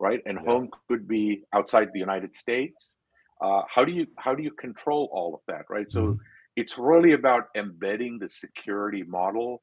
right? 0.00 0.20
And 0.26 0.38
yeah. 0.38 0.50
home 0.50 0.70
could 0.88 1.06
be 1.06 1.44
outside 1.54 1.88
the 1.94 2.00
United 2.00 2.34
States. 2.34 2.96
Uh, 3.40 3.62
how 3.72 3.84
do 3.84 3.92
you 3.92 4.08
how 4.18 4.34
do 4.34 4.42
you 4.42 4.50
control 4.50 5.08
all 5.12 5.32
of 5.32 5.40
that, 5.46 5.66
right? 5.70 5.86
So 5.90 6.00
mm-hmm 6.00 6.22
it's 6.58 6.76
really 6.76 7.12
about 7.12 7.44
embedding 7.54 8.18
the 8.18 8.28
security 8.28 9.04
model 9.06 9.62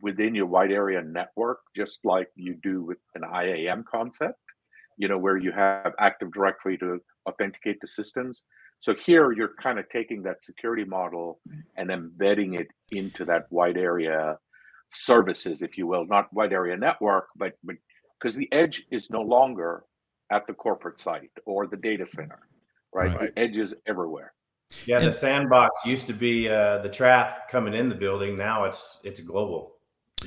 within 0.00 0.34
your 0.34 0.46
wide 0.46 0.72
area 0.72 1.02
network, 1.02 1.60
just 1.74 2.00
like 2.04 2.28
you 2.36 2.54
do 2.62 2.82
with 2.82 2.98
an 3.14 3.22
IAM 3.24 3.84
concept, 3.90 4.38
you 4.96 5.08
know, 5.08 5.18
where 5.18 5.36
you 5.36 5.52
have 5.52 5.92
Active 5.98 6.32
Directory 6.32 6.78
to 6.78 7.00
authenticate 7.28 7.80
the 7.80 7.86
systems. 7.86 8.42
So 8.78 8.94
here 8.94 9.32
you're 9.32 9.54
kind 9.62 9.78
of 9.78 9.88
taking 9.88 10.22
that 10.22 10.42
security 10.42 10.84
model 10.84 11.40
and 11.76 11.90
embedding 11.90 12.54
it 12.54 12.68
into 12.92 13.24
that 13.24 13.50
wide 13.50 13.78
area 13.78 14.38
services, 14.90 15.62
if 15.62 15.78
you 15.78 15.86
will, 15.86 16.06
not 16.06 16.32
wide 16.32 16.52
area 16.52 16.76
network, 16.76 17.28
but 17.36 17.54
because 18.20 18.34
the 18.34 18.50
edge 18.52 18.84
is 18.90 19.10
no 19.10 19.22
longer 19.22 19.84
at 20.30 20.46
the 20.46 20.52
corporate 20.52 21.00
site 21.00 21.30
or 21.46 21.66
the 21.66 21.76
data 21.76 22.06
center, 22.06 22.40
right? 22.92 23.14
right. 23.16 23.34
The 23.34 23.40
edge 23.40 23.58
is 23.58 23.74
everywhere. 23.86 24.32
Yeah, 24.86 25.00
the 25.00 25.12
sandbox 25.12 25.84
used 25.84 26.06
to 26.06 26.12
be 26.12 26.48
uh, 26.48 26.78
the 26.78 26.88
trap 26.88 27.50
coming 27.50 27.74
in 27.74 27.88
the 27.88 27.94
building. 27.94 28.36
Now 28.36 28.64
it's 28.64 29.00
it's 29.04 29.20
global, 29.20 29.73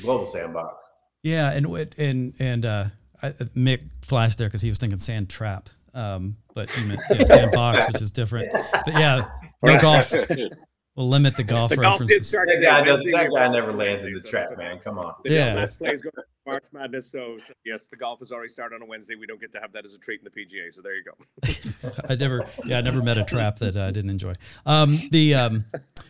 global 0.02 0.26
sandbox. 0.26 0.86
Yeah, 1.24 1.52
and 1.52 1.68
and 1.98 2.34
and 2.40 2.66
uh, 2.66 2.86
I, 3.22 3.30
Mick 3.56 3.84
flashed 4.02 4.38
there 4.38 4.48
because 4.48 4.62
he 4.62 4.70
was 4.70 4.78
thinking 4.78 5.00
sand 5.00 5.30
trap, 5.30 5.70
um, 5.94 6.38
but 6.54 6.70
he 6.70 6.86
meant 6.86 7.02
yeah, 7.10 7.26
sandbox, 7.26 7.88
which 7.88 8.02
is 8.02 8.12
different. 8.12 8.52
But 8.72 8.94
yeah, 8.94 9.30
no 9.64 9.80
golf. 9.80 10.14
We'll 10.98 11.10
limit 11.10 11.38
the 11.38 11.44
golf. 11.44 11.70
The 11.70 11.78
golf 11.78 12.04
did 12.08 12.26
start. 12.26 12.50
That 12.50 12.60
guy, 12.60 12.84
does, 12.84 13.02
that 13.02 13.30
guy 13.32 13.48
never 13.50 13.72
lands 13.72 14.04
in 14.04 14.14
the 14.14 14.20
so 14.20 14.30
trap, 14.30 14.58
man. 14.58 14.80
Come 14.80 14.98
on. 14.98 15.14
The 15.24 15.32
yeah, 15.32 15.54
last 15.54 15.78
play 15.78 15.92
is 15.92 16.02
going 16.02 16.12
March 16.44 16.66
Madness. 16.74 17.12
So, 17.12 17.38
so, 17.38 17.54
yes, 17.64 17.88
the 17.88 17.98
golf 17.98 18.18
has 18.18 18.32
already 18.32 18.50
started 18.50 18.78
on 18.78 18.82
a 18.82 18.86
Wednesday. 18.86 19.14
We 19.14 19.28
don't 19.28 19.40
get 19.40 19.54
to 19.54 19.60
have 19.60 19.72
that 19.74 19.86
as 19.86 19.94
a 19.94 20.00
treat 20.00 20.22
in 20.22 20.24
the 20.24 20.32
PGA. 20.32 20.74
So 20.74 20.82
there 20.82 20.96
you 20.96 21.04
go. 21.04 21.92
I 22.10 22.16
never, 22.16 22.48
yeah, 22.66 22.80
I 22.80 22.82
never 22.82 23.04
met 23.04 23.20
a 23.20 23.24
trap 23.24 23.60
that 23.60 23.78
I 23.78 23.92
didn't 23.92 24.10
enjoy. 24.10 24.34
Um, 24.66 25.00
the, 25.12 25.36
um, 25.36 25.66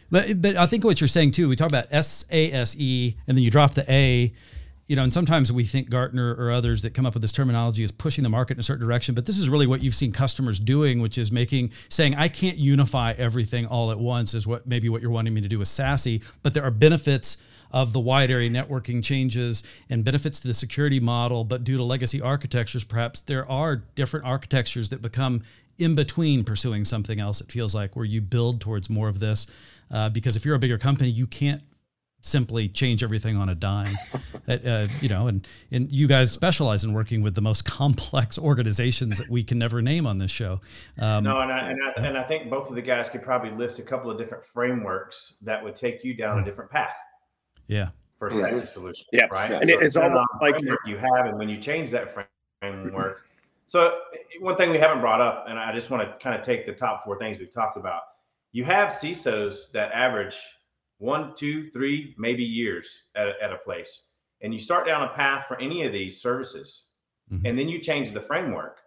but 0.09 0.41
but 0.41 0.55
I 0.55 0.67
think 0.67 0.85
what 0.85 1.01
you're 1.01 1.09
saying 1.09 1.31
too. 1.31 1.49
We 1.49 1.57
talk 1.57 1.67
about 1.67 1.87
S 1.91 2.23
A 2.31 2.49
S 2.53 2.73
E, 2.77 3.17
and 3.27 3.37
then 3.37 3.43
you 3.43 3.51
drop 3.51 3.73
the 3.73 3.91
A 3.91 4.33
you 4.87 4.95
know, 4.95 5.03
and 5.03 5.13
sometimes 5.13 5.51
we 5.51 5.65
think 5.65 5.89
Gartner 5.89 6.33
or 6.35 6.49
others 6.49 6.81
that 6.81 6.93
come 6.93 7.05
up 7.05 7.13
with 7.13 7.21
this 7.21 7.33
terminology 7.33 7.83
is 7.83 7.91
pushing 7.91 8.23
the 8.23 8.29
market 8.29 8.53
in 8.55 8.59
a 8.61 8.63
certain 8.63 8.85
direction, 8.85 9.13
but 9.13 9.25
this 9.25 9.37
is 9.37 9.49
really 9.49 9.67
what 9.67 9.83
you've 9.83 9.95
seen 9.95 10.13
customers 10.13 10.59
doing, 10.59 11.01
which 11.01 11.17
is 11.17 11.31
making 11.31 11.71
saying 11.89 12.15
I 12.15 12.29
can't 12.29 12.57
unify 12.57 13.13
everything 13.17 13.65
all 13.65 13.91
at 13.91 13.99
once 13.99 14.33
is 14.33 14.47
what 14.47 14.65
maybe 14.65 14.87
what 14.87 15.01
you're 15.01 15.11
wanting 15.11 15.33
me 15.33 15.41
to 15.41 15.49
do 15.49 15.59
with 15.59 15.67
SASE, 15.67 16.23
but 16.41 16.53
there 16.53 16.63
are 16.63 16.71
benefits 16.71 17.37
of 17.71 17.91
the 17.91 17.99
wide 17.99 18.31
area 18.31 18.49
networking 18.49 19.03
changes 19.03 19.61
and 19.89 20.05
benefits 20.05 20.39
to 20.39 20.47
the 20.47 20.53
security 20.53 21.01
model, 21.01 21.43
but 21.43 21.65
due 21.65 21.75
to 21.75 21.83
legacy 21.83 22.21
architectures, 22.21 22.85
perhaps 22.85 23.19
there 23.19 23.49
are 23.51 23.75
different 23.95 24.25
architectures 24.25 24.87
that 24.89 25.01
become 25.01 25.43
in 25.77 25.95
between 25.95 26.45
pursuing 26.45 26.85
something 26.85 27.19
else. 27.19 27.41
It 27.41 27.51
feels 27.51 27.75
like 27.75 27.97
where 27.97 28.05
you 28.05 28.21
build 28.21 28.61
towards 28.61 28.89
more 28.89 29.09
of 29.09 29.19
this, 29.19 29.47
uh, 29.91 30.09
because 30.09 30.37
if 30.37 30.45
you're 30.45 30.55
a 30.55 30.59
bigger 30.59 30.77
company, 30.77 31.09
you 31.09 31.27
can't 31.27 31.61
simply 32.27 32.67
change 32.67 33.03
everything 33.03 33.37
on 33.37 33.49
a 33.49 33.55
dime. 33.55 33.97
uh, 34.47 34.87
you 35.01 35.09
know, 35.09 35.27
and 35.27 35.47
and 35.71 35.91
you 35.91 36.07
guys 36.07 36.31
specialize 36.31 36.83
in 36.83 36.93
working 36.93 37.21
with 37.21 37.35
the 37.35 37.41
most 37.41 37.65
complex 37.65 38.37
organizations 38.39 39.17
that 39.17 39.29
we 39.29 39.43
can 39.43 39.57
never 39.57 39.81
name 39.81 40.05
on 40.05 40.17
this 40.17 40.31
show. 40.31 40.59
Um, 40.99 41.23
no, 41.23 41.39
and 41.41 41.51
I, 41.51 41.69
and 41.69 41.79
I, 41.83 42.01
and 42.07 42.17
I 42.17 42.23
think 42.23 42.49
both 42.49 42.69
of 42.69 42.75
the 42.75 42.81
guys 42.81 43.09
could 43.09 43.21
probably 43.21 43.51
list 43.51 43.79
a 43.79 43.83
couple 43.83 44.11
of 44.11 44.17
different 44.17 44.45
frameworks 44.45 45.37
that 45.41 45.63
would 45.63 45.75
take 45.75 46.03
you 46.03 46.13
down 46.13 46.39
a 46.39 46.45
different 46.45 46.71
path. 46.71 46.95
Yeah. 47.67 47.89
For 48.17 48.29
a 48.29 48.31
SASE 48.31 48.67
solution. 48.67 49.05
Yeah. 49.11 49.27
Right. 49.31 49.51
And 49.51 49.69
so 49.69 49.79
it's 49.79 49.95
almost 49.95 50.27
like 50.41 50.55
you 50.85 50.97
have, 50.97 51.27
and 51.27 51.37
when 51.37 51.49
you 51.49 51.57
change 51.57 51.91
that 51.91 52.11
framework. 52.61 53.21
So 53.67 53.99
one 54.39 54.55
thing 54.55 54.71
we 54.71 54.79
haven't 54.79 55.01
brought 55.01 55.21
up, 55.21 55.45
and 55.47 55.59
I 55.59 55.73
just 55.73 55.91
want 55.91 56.03
to 56.03 56.23
kind 56.23 56.35
of 56.35 56.41
take 56.41 56.65
the 56.65 56.73
top 56.73 57.03
four 57.03 57.19
things 57.19 57.37
we've 57.37 57.53
talked 57.53 57.77
about. 57.77 58.01
You 58.53 58.63
have 58.63 58.89
CISOs 58.89 59.71
that 59.73 59.91
average 59.91 60.37
one, 60.99 61.33
two, 61.35 61.69
three, 61.71 62.15
maybe 62.17 62.43
years 62.43 63.03
at, 63.15 63.39
at 63.41 63.53
a 63.53 63.57
place. 63.57 64.09
And 64.41 64.53
you 64.53 64.59
start 64.59 64.87
down 64.87 65.03
a 65.03 65.13
path 65.13 65.45
for 65.47 65.59
any 65.59 65.83
of 65.83 65.93
these 65.93 66.21
services, 66.21 66.87
mm-hmm. 67.31 67.45
and 67.45 67.57
then 67.57 67.69
you 67.69 67.79
change 67.79 68.11
the 68.11 68.21
framework, 68.21 68.79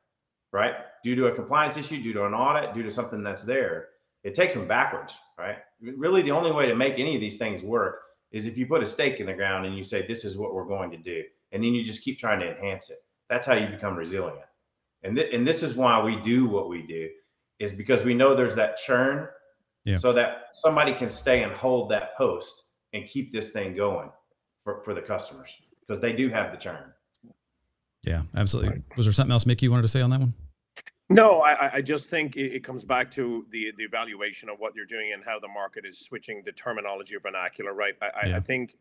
right? 0.53 0.75
Due 1.03 1.17
to 1.17 1.27
a 1.27 1.35
compliance 1.35 1.77
issue, 1.77 2.03
due 2.03 2.13
to 2.13 2.27
an 2.27 2.35
audit, 2.35 2.75
due 2.75 2.83
to 2.83 2.91
something 2.91 3.23
that's 3.23 3.43
there, 3.43 3.89
it 4.23 4.35
takes 4.35 4.55
them 4.55 4.69
backwards, 4.69 5.17
right? 5.39 5.59
Really, 5.81 6.23
the 6.23 6.31
only 6.31 6.53
way 6.53 6.67
to 6.67 6.75
make 6.75 6.99
any 6.99 7.15
of 7.15 7.21
these 7.21 7.37
things 7.37 7.63
work 7.63 8.01
is 8.33 8.47
if 8.47 8.59
you 8.59 8.67
put 8.67 8.83
a 8.83 8.87
stake 8.87 9.19
in 9.19 9.27
the 9.27 9.35
ground 9.35 9.67
and 9.67 9.77
you 9.77 9.83
say, 9.83 10.07
This 10.07 10.25
is 10.25 10.37
what 10.37 10.55
we're 10.55 10.67
going 10.67 10.91
to 10.91 10.99
do. 10.99 11.23
And 11.53 11.63
then 11.65 11.75
you 11.75 11.83
just 11.83 12.03
keep 12.03 12.19
trying 12.19 12.41
to 12.41 12.51
enhance 12.51 12.91
it. 12.91 12.99
That's 13.29 13.47
how 13.47 13.55
you 13.55 13.67
become 13.67 13.97
resilient. 13.97 14.47
And, 15.03 15.17
th- 15.17 15.35
and 15.35 15.47
this 15.47 15.63
is 15.63 15.75
why 15.75 16.01
we 16.03 16.17
do 16.17 16.47
what 16.47 16.69
we 16.69 16.83
do, 16.83 17.09
is 17.59 17.73
because 17.73 18.05
we 18.05 18.15
know 18.15 18.35
there's 18.35 18.55
that 18.55 18.77
churn 18.77 19.29
yeah. 19.85 19.97
so 19.97 20.13
that 20.13 20.49
somebody 20.53 20.93
can 20.95 21.11
stay 21.11 21.43
and 21.43 21.53
hold 21.53 21.91
that 21.91 22.17
post 22.17 22.65
and 22.93 23.07
keep 23.07 23.33
this 23.33 23.51
thing 23.51 23.75
going 23.75 24.11
for, 24.63 24.83
for 24.85 24.95
the 24.95 25.03
customers 25.03 25.51
because 25.87 26.01
they 26.01 26.13
do 26.13 26.29
have 26.29 26.53
the 26.53 26.59
churn. 26.59 26.93
Yeah, 28.03 28.23
absolutely. 28.37 28.83
Was 28.97 29.07
there 29.07 29.13
something 29.13 29.33
else, 29.33 29.47
Mickey, 29.47 29.67
you 29.67 29.71
wanted 29.71 29.83
to 29.83 29.89
say 29.89 30.01
on 30.01 30.11
that 30.11 30.21
one? 30.21 30.35
No, 31.11 31.41
I, 31.41 31.75
I 31.75 31.83
just 31.83 32.09
think 32.09 32.37
it, 32.37 32.55
it, 32.55 32.61
comes 32.65 32.85
back 32.85 33.11
to 33.13 33.45
the 33.51 33.73
the 33.77 33.83
evaluation 33.83 34.49
of 34.49 34.61
what 34.61 34.77
you're 34.77 34.87
doing 34.87 35.13
and 35.13 35.25
how 35.25 35.41
the 35.41 35.49
market 35.49 35.85
is 35.85 35.99
switching 35.99 36.41
the 36.45 36.53
terminology 36.53 37.17
or 37.17 37.21
vernacular, 37.21 37.75
right? 37.75 37.95
I, 38.01 38.29
yeah. 38.29 38.37
I 38.37 38.41
think 38.41 38.77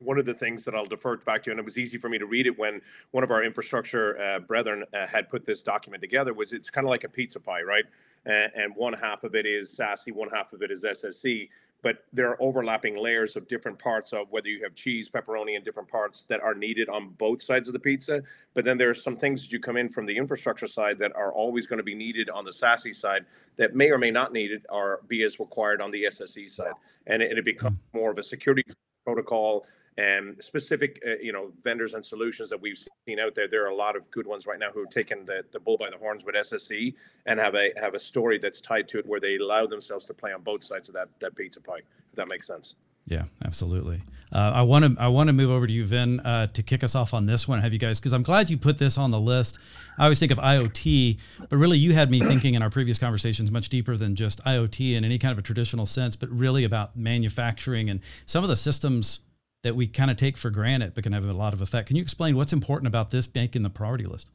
one 0.00 0.18
of 0.18 0.26
the 0.26 0.34
things 0.34 0.64
that 0.64 0.74
I'll 0.74 0.84
defer 0.84 1.16
back 1.18 1.44
to, 1.44 1.52
and 1.52 1.60
it 1.60 1.64
was 1.64 1.78
easy 1.78 1.96
for 1.96 2.08
me 2.08 2.18
to 2.18 2.26
read 2.26 2.48
it 2.48 2.58
when 2.58 2.80
one 3.12 3.22
of 3.22 3.30
our 3.30 3.44
infrastructure 3.44 4.20
uh, 4.20 4.40
brethren 4.40 4.84
uh, 4.92 5.06
had 5.06 5.28
put 5.28 5.44
this 5.44 5.62
document 5.62 6.02
together, 6.02 6.34
was 6.34 6.52
it's 6.52 6.70
kind 6.70 6.84
of 6.84 6.90
like 6.90 7.04
a 7.04 7.08
pizza 7.08 7.38
pie, 7.38 7.62
right? 7.62 7.84
And, 8.26 8.52
and 8.54 8.76
one 8.76 8.92
half 8.92 9.24
of 9.24 9.34
it 9.34 9.46
is 9.46 9.76
SASE, 9.76 10.12
one 10.12 10.30
half 10.30 10.52
of 10.52 10.62
it 10.62 10.70
is 10.70 10.84
SSE. 10.84 11.48
But 11.82 12.04
there 12.14 12.30
are 12.30 12.40
overlapping 12.40 12.96
layers 12.96 13.36
of 13.36 13.46
different 13.46 13.78
parts 13.78 14.14
of 14.14 14.30
whether 14.30 14.48
you 14.48 14.62
have 14.62 14.74
cheese, 14.74 15.10
pepperoni, 15.10 15.54
and 15.54 15.62
different 15.62 15.86
parts 15.86 16.22
that 16.30 16.40
are 16.40 16.54
needed 16.54 16.88
on 16.88 17.10
both 17.10 17.42
sides 17.42 17.68
of 17.68 17.74
the 17.74 17.78
pizza. 17.78 18.22
But 18.54 18.64
then 18.64 18.78
there 18.78 18.88
are 18.88 18.94
some 18.94 19.16
things 19.16 19.42
that 19.42 19.52
you 19.52 19.60
come 19.60 19.76
in 19.76 19.90
from 19.90 20.06
the 20.06 20.16
infrastructure 20.16 20.66
side 20.66 20.96
that 20.98 21.14
are 21.14 21.30
always 21.30 21.66
going 21.66 21.76
to 21.76 21.84
be 21.84 21.94
needed 21.94 22.30
on 22.30 22.46
the 22.46 22.52
SASE 22.52 22.94
side 22.94 23.26
that 23.56 23.74
may 23.74 23.90
or 23.90 23.98
may 23.98 24.10
not 24.10 24.32
need 24.32 24.50
it 24.50 24.64
or 24.70 25.00
be 25.08 25.24
as 25.24 25.38
required 25.38 25.82
on 25.82 25.90
the 25.90 26.04
SSE 26.04 26.48
side. 26.48 26.72
And 27.06 27.22
it, 27.22 27.36
it 27.36 27.44
becomes 27.44 27.76
hmm. 27.92 27.98
more 27.98 28.10
of 28.10 28.18
a 28.18 28.22
security 28.22 28.64
protocol 29.04 29.66
and 29.96 30.42
specific 30.42 31.00
uh, 31.06 31.14
you 31.20 31.32
know 31.32 31.52
vendors 31.62 31.94
and 31.94 32.04
solutions 32.04 32.50
that 32.50 32.60
we've 32.60 32.78
seen 33.06 33.20
out 33.20 33.34
there 33.34 33.48
there 33.48 33.64
are 33.64 33.70
a 33.70 33.74
lot 33.74 33.96
of 33.96 34.10
good 34.10 34.26
ones 34.26 34.46
right 34.46 34.58
now 34.58 34.70
who 34.72 34.80
have 34.80 34.90
taken 34.90 35.24
the, 35.24 35.44
the 35.52 35.60
bull 35.60 35.76
by 35.76 35.88
the 35.90 35.98
horns 35.98 36.24
with 36.24 36.34
sse 36.34 36.94
and 37.26 37.38
have 37.38 37.54
a 37.54 37.72
have 37.76 37.94
a 37.94 37.98
story 37.98 38.38
that's 38.38 38.60
tied 38.60 38.88
to 38.88 38.98
it 38.98 39.06
where 39.06 39.20
they 39.20 39.36
allow 39.36 39.66
themselves 39.66 40.06
to 40.06 40.14
play 40.14 40.32
on 40.32 40.42
both 40.42 40.64
sides 40.64 40.88
of 40.88 40.94
that 40.94 41.08
that 41.20 41.34
pizza 41.36 41.60
pie 41.60 41.78
if 41.78 42.16
that 42.16 42.28
makes 42.28 42.46
sense 42.46 42.76
Yeah, 43.06 43.24
absolutely. 43.44 44.00
Uh, 44.32 44.52
I 44.54 44.62
want 44.62 44.84
to 44.84 45.00
I 45.00 45.08
want 45.08 45.28
to 45.28 45.32
move 45.32 45.50
over 45.50 45.66
to 45.66 45.72
you, 45.72 45.84
Vin, 45.84 46.20
uh, 46.20 46.46
to 46.48 46.62
kick 46.62 46.82
us 46.82 46.94
off 46.94 47.12
on 47.12 47.26
this 47.26 47.46
one. 47.46 47.60
Have 47.60 47.72
you 47.72 47.78
guys? 47.78 48.00
Because 48.00 48.14
I'm 48.14 48.22
glad 48.22 48.48
you 48.48 48.56
put 48.56 48.78
this 48.78 48.96
on 48.96 49.10
the 49.10 49.20
list. 49.20 49.58
I 49.98 50.04
always 50.04 50.18
think 50.18 50.32
of 50.32 50.38
IoT, 50.38 51.18
but 51.48 51.56
really 51.56 51.78
you 51.78 51.92
had 51.92 52.10
me 52.10 52.20
thinking 52.20 52.54
in 52.54 52.62
our 52.62 52.70
previous 52.70 52.98
conversations 52.98 53.50
much 53.50 53.68
deeper 53.68 53.96
than 53.96 54.16
just 54.16 54.42
IoT 54.44 54.94
in 54.94 55.04
any 55.04 55.18
kind 55.18 55.32
of 55.32 55.38
a 55.38 55.42
traditional 55.42 55.86
sense, 55.86 56.16
but 56.16 56.30
really 56.30 56.64
about 56.64 56.96
manufacturing 56.96 57.90
and 57.90 58.00
some 58.24 58.42
of 58.42 58.48
the 58.48 58.56
systems 58.56 59.20
that 59.64 59.74
we 59.74 59.88
kind 59.88 60.10
of 60.10 60.16
take 60.16 60.36
for 60.36 60.50
granted, 60.50 60.94
but 60.94 61.02
can 61.02 61.12
have 61.12 61.24
a 61.24 61.32
lot 61.32 61.52
of 61.52 61.60
effect. 61.60 61.88
Can 61.88 61.96
you 61.96 62.02
explain 62.02 62.36
what's 62.36 62.52
important 62.52 62.86
about 62.86 63.10
this 63.10 63.26
bank 63.26 63.56
in 63.56 63.62
the 63.62 63.70
priority 63.70 64.04
list? 64.06 64.30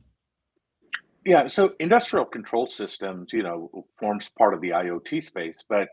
Yeah, 1.25 1.47
so 1.47 1.73
industrial 1.79 2.25
control 2.25 2.67
systems, 2.67 3.31
you 3.31 3.43
know, 3.43 3.85
forms 3.99 4.29
part 4.37 4.53
of 4.53 4.61
the 4.61 4.69
IoT 4.69 5.23
space, 5.23 5.63
but 5.67 5.89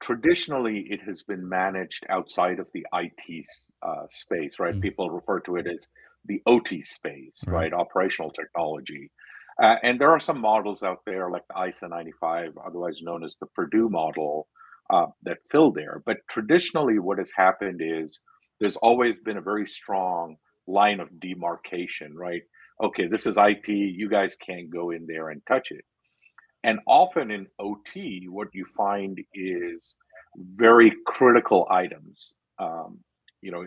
traditionally 0.00 0.86
it 0.88 1.00
has 1.06 1.22
been 1.22 1.46
managed 1.48 2.06
outside 2.08 2.58
of 2.58 2.68
the 2.72 2.86
IT 2.94 3.46
uh, 3.82 4.06
space, 4.08 4.58
right? 4.58 4.74
Mm. 4.74 4.80
People 4.80 5.10
refer 5.10 5.40
to 5.40 5.56
it 5.56 5.66
as 5.66 5.86
the 6.24 6.40
OT 6.46 6.82
space, 6.82 7.42
right? 7.46 7.70
right? 7.70 7.72
Operational 7.74 8.30
technology. 8.30 9.10
Uh, 9.62 9.76
and 9.82 10.00
there 10.00 10.10
are 10.10 10.20
some 10.20 10.40
models 10.40 10.82
out 10.82 11.00
there 11.04 11.30
like 11.30 11.42
the 11.48 11.68
ISA 11.68 11.88
95, 11.88 12.56
otherwise 12.64 13.00
known 13.02 13.22
as 13.22 13.36
the 13.40 13.46
Purdue 13.46 13.90
model, 13.90 14.48
uh, 14.88 15.06
that 15.22 15.38
fill 15.50 15.70
there. 15.70 16.02
But 16.06 16.18
traditionally, 16.28 16.98
what 16.98 17.18
has 17.18 17.30
happened 17.36 17.80
is 17.84 18.20
there's 18.60 18.76
always 18.76 19.18
been 19.18 19.38
a 19.38 19.42
very 19.42 19.66
strong 19.66 20.36
line 20.66 21.00
of 21.00 21.20
demarcation, 21.20 22.14
right? 22.16 22.42
Okay, 22.82 23.06
this 23.06 23.26
is 23.26 23.36
IT, 23.38 23.68
you 23.68 24.08
guys 24.08 24.36
can't 24.36 24.70
go 24.70 24.90
in 24.90 25.06
there 25.06 25.30
and 25.30 25.42
touch 25.46 25.70
it. 25.70 25.84
And 26.62 26.78
often 26.86 27.30
in 27.30 27.46
OT, 27.58 28.26
what 28.28 28.48
you 28.52 28.66
find 28.76 29.18
is 29.34 29.96
very 30.54 30.92
critical 31.06 31.66
items. 31.70 32.32
Um, 32.58 32.98
you 33.40 33.50
know, 33.50 33.64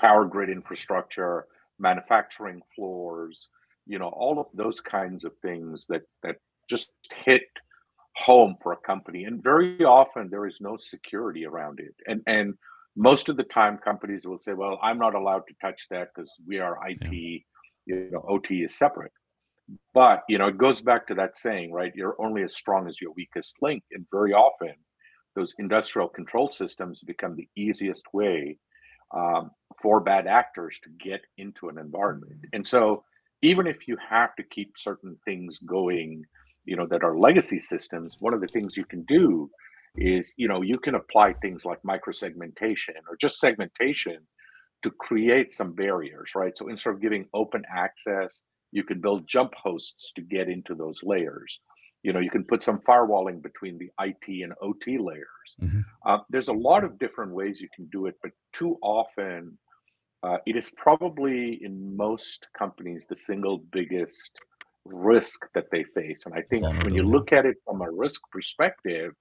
power 0.00 0.24
grid 0.24 0.50
infrastructure, 0.50 1.46
manufacturing 1.78 2.62
floors, 2.74 3.48
you 3.86 3.98
know, 3.98 4.08
all 4.08 4.38
of 4.38 4.46
those 4.54 4.80
kinds 4.80 5.24
of 5.24 5.32
things 5.42 5.86
that 5.88 6.02
that 6.22 6.36
just 6.68 6.90
hit 7.24 7.42
home 8.16 8.56
for 8.62 8.72
a 8.72 8.76
company. 8.76 9.24
And 9.24 9.42
very 9.42 9.84
often 9.84 10.28
there 10.30 10.46
is 10.46 10.58
no 10.60 10.76
security 10.76 11.44
around 11.44 11.80
it. 11.80 11.94
And 12.06 12.22
and 12.26 12.54
most 12.96 13.28
of 13.28 13.36
the 13.36 13.44
time 13.44 13.78
companies 13.78 14.26
will 14.26 14.38
say, 14.38 14.54
well, 14.54 14.78
I'm 14.82 14.98
not 14.98 15.14
allowed 15.14 15.42
to 15.48 15.54
touch 15.60 15.86
that 15.90 16.08
because 16.14 16.32
we 16.46 16.58
are 16.58 16.78
IT, 16.88 17.12
yeah. 17.12 17.38
you 17.86 18.10
know, 18.10 18.24
OT 18.26 18.62
is 18.62 18.76
separate. 18.76 19.12
But 19.92 20.22
you 20.28 20.38
know, 20.38 20.46
it 20.46 20.58
goes 20.58 20.80
back 20.80 21.06
to 21.08 21.14
that 21.14 21.36
saying, 21.36 21.72
right? 21.72 21.92
You're 21.94 22.20
only 22.20 22.42
as 22.42 22.54
strong 22.54 22.88
as 22.88 23.00
your 23.00 23.12
weakest 23.16 23.56
link, 23.60 23.82
and 23.92 24.06
very 24.10 24.32
often, 24.32 24.74
those 25.34 25.54
industrial 25.58 26.08
control 26.08 26.50
systems 26.50 27.02
become 27.02 27.36
the 27.36 27.48
easiest 27.56 28.04
way 28.14 28.58
um, 29.14 29.50
for 29.82 30.00
bad 30.00 30.26
actors 30.26 30.78
to 30.84 30.90
get 30.90 31.20
into 31.36 31.68
an 31.68 31.78
environment. 31.78 32.46
And 32.52 32.66
so, 32.66 33.04
even 33.42 33.66
if 33.66 33.88
you 33.88 33.96
have 34.08 34.36
to 34.36 34.42
keep 34.44 34.72
certain 34.76 35.16
things 35.24 35.58
going, 35.58 36.24
you 36.64 36.76
know, 36.76 36.86
that 36.86 37.02
are 37.02 37.18
legacy 37.18 37.60
systems, 37.60 38.16
one 38.20 38.34
of 38.34 38.40
the 38.40 38.48
things 38.48 38.76
you 38.76 38.84
can 38.84 39.02
do 39.02 39.50
is, 39.96 40.32
you 40.36 40.48
know, 40.48 40.62
you 40.62 40.78
can 40.78 40.94
apply 40.94 41.34
things 41.34 41.64
like 41.64 41.80
microsegmentation 41.82 42.96
or 43.08 43.16
just 43.20 43.38
segmentation 43.38 44.18
to 44.82 44.90
create 44.90 45.54
some 45.54 45.72
barriers, 45.72 46.32
right? 46.34 46.56
So 46.56 46.68
instead 46.68 46.90
of 46.90 47.00
giving 47.00 47.26
open 47.34 47.62
access 47.74 48.40
you 48.72 48.84
can 48.84 49.00
build 49.00 49.26
jump 49.26 49.54
hosts 49.54 50.12
to 50.16 50.22
get 50.22 50.48
into 50.48 50.74
those 50.74 51.00
layers. 51.02 51.60
You 52.02 52.12
know, 52.12 52.20
you 52.20 52.30
can 52.30 52.44
put 52.44 52.62
some 52.62 52.80
firewalling 52.80 53.42
between 53.42 53.78
the 53.78 53.90
IT 54.00 54.42
and 54.44 54.52
OT 54.60 54.98
layers. 54.98 55.50
Mm-hmm. 55.60 55.80
Uh, 56.04 56.18
there's 56.30 56.48
a 56.48 56.52
lot 56.52 56.84
of 56.84 56.98
different 56.98 57.32
ways 57.32 57.60
you 57.60 57.68
can 57.74 57.86
do 57.86 58.06
it, 58.06 58.14
but 58.22 58.32
too 58.52 58.76
often 58.82 59.56
uh, 60.22 60.36
it 60.46 60.56
is 60.56 60.70
probably 60.76 61.64
in 61.64 61.96
most 61.96 62.48
companies 62.56 63.06
the 63.08 63.16
single 63.16 63.58
biggest 63.72 64.32
risk 64.84 65.46
that 65.54 65.66
they 65.72 65.82
face. 65.82 66.26
And 66.26 66.34
I 66.34 66.42
think 66.42 66.64
when 66.84 66.94
you 66.94 67.02
look 67.02 67.32
at 67.32 67.46
it 67.46 67.56
from 67.64 67.80
a 67.80 67.90
risk 67.90 68.20
perspective, 68.30 69.14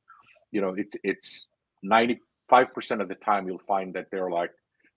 you 0.55 0.61
know, 0.61 0.73
it's 0.77 0.95
it's 1.03 1.47
95% 1.83 3.01
of 3.01 3.09
the 3.09 3.19
time 3.29 3.45
you'll 3.45 3.67
find 3.75 3.93
that 3.95 4.07
they're 4.09 4.31
like, 4.41 4.51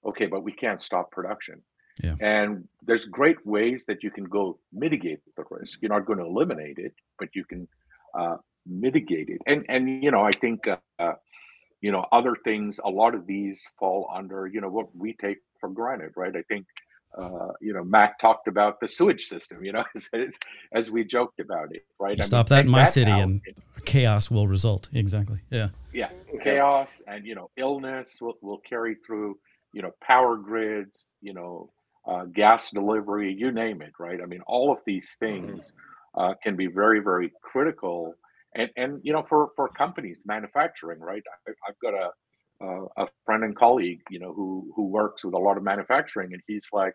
okay, 0.08 0.26
but 0.26 0.44
we 0.44 0.52
can't 0.52 0.80
stop 0.80 1.10
production. 1.10 1.60
Yeah. 2.02 2.14
And 2.20 2.68
there's 2.86 3.06
great 3.06 3.44
ways 3.44 3.82
that 3.88 4.04
you 4.04 4.12
can 4.12 4.26
go 4.38 4.60
mitigate 4.72 5.20
the 5.36 5.44
risk. 5.50 5.80
You're 5.82 5.96
not 5.96 6.06
going 6.06 6.20
to 6.20 6.26
eliminate 6.26 6.78
it, 6.78 6.94
but 7.18 7.30
you 7.34 7.44
can 7.44 7.66
uh, 8.16 8.36
mitigate 8.66 9.28
it. 9.30 9.40
And 9.50 9.66
and 9.68 9.82
you 10.04 10.12
know, 10.12 10.24
I 10.30 10.30
think 10.30 10.68
uh, 10.68 10.76
uh, 11.00 11.16
you 11.80 11.90
know 11.90 12.06
other 12.12 12.34
things. 12.44 12.78
A 12.84 12.92
lot 13.02 13.16
of 13.16 13.26
these 13.26 13.58
fall 13.80 14.08
under 14.14 14.46
you 14.46 14.60
know 14.60 14.72
what 14.76 14.94
we 14.94 15.10
take 15.14 15.38
for 15.58 15.68
granted, 15.68 16.12
right? 16.22 16.34
I 16.36 16.42
think 16.42 16.66
uh, 17.16 17.48
you 17.60 17.72
know 17.72 17.84
Mac 17.84 18.18
talked 18.18 18.48
about 18.48 18.80
the 18.80 18.88
sewage 18.88 19.26
system. 19.26 19.64
You 19.64 19.72
know, 19.72 19.84
as, 20.12 20.34
as 20.72 20.90
we 20.90 21.04
joked 21.04 21.40
about 21.40 21.74
it, 21.74 21.84
right? 21.98 22.16
You 22.16 22.24
stop 22.24 22.50
mean, 22.50 22.58
that 22.58 22.64
in 22.66 22.70
my 22.70 22.84
city, 22.84 23.10
and 23.10 23.40
chaos 23.84 24.30
will 24.30 24.48
result. 24.48 24.88
Exactly. 24.92 25.40
Yeah. 25.50 25.68
Yeah, 25.92 26.10
chaos 26.42 27.02
and 27.06 27.26
you 27.26 27.34
know 27.34 27.50
illness 27.56 28.18
will 28.20 28.38
will 28.42 28.58
carry 28.58 28.96
through. 29.06 29.38
You 29.72 29.82
know, 29.82 29.92
power 30.00 30.36
grids. 30.36 31.06
You 31.20 31.34
know, 31.34 31.70
uh, 32.08 32.24
gas 32.24 32.70
delivery, 32.70 33.32
you 33.32 33.52
name 33.52 33.82
it, 33.82 33.92
right? 33.98 34.20
I 34.22 34.26
mean, 34.26 34.40
all 34.46 34.72
of 34.72 34.78
these 34.86 35.14
mm-hmm. 35.22 35.46
things 35.46 35.72
uh, 36.16 36.34
can 36.42 36.56
be 36.56 36.66
very, 36.66 37.00
very 37.00 37.32
critical. 37.42 38.14
And, 38.54 38.70
and 38.76 39.00
you 39.02 39.12
know, 39.12 39.22
for, 39.28 39.50
for 39.54 39.68
companies, 39.68 40.18
manufacturing, 40.24 41.00
right? 41.00 41.22
I, 41.46 41.50
have 41.66 41.76
got 41.82 41.94
a, 41.94 42.10
a 42.60 43.06
friend 43.24 43.44
and 43.44 43.56
colleague, 43.56 44.00
you 44.10 44.18
know, 44.18 44.32
who, 44.32 44.70
who 44.74 44.86
works 44.88 45.24
with 45.24 45.34
a 45.34 45.38
lot 45.38 45.56
of 45.56 45.62
manufacturing, 45.62 46.32
and 46.32 46.42
he's 46.46 46.66
like, 46.72 46.92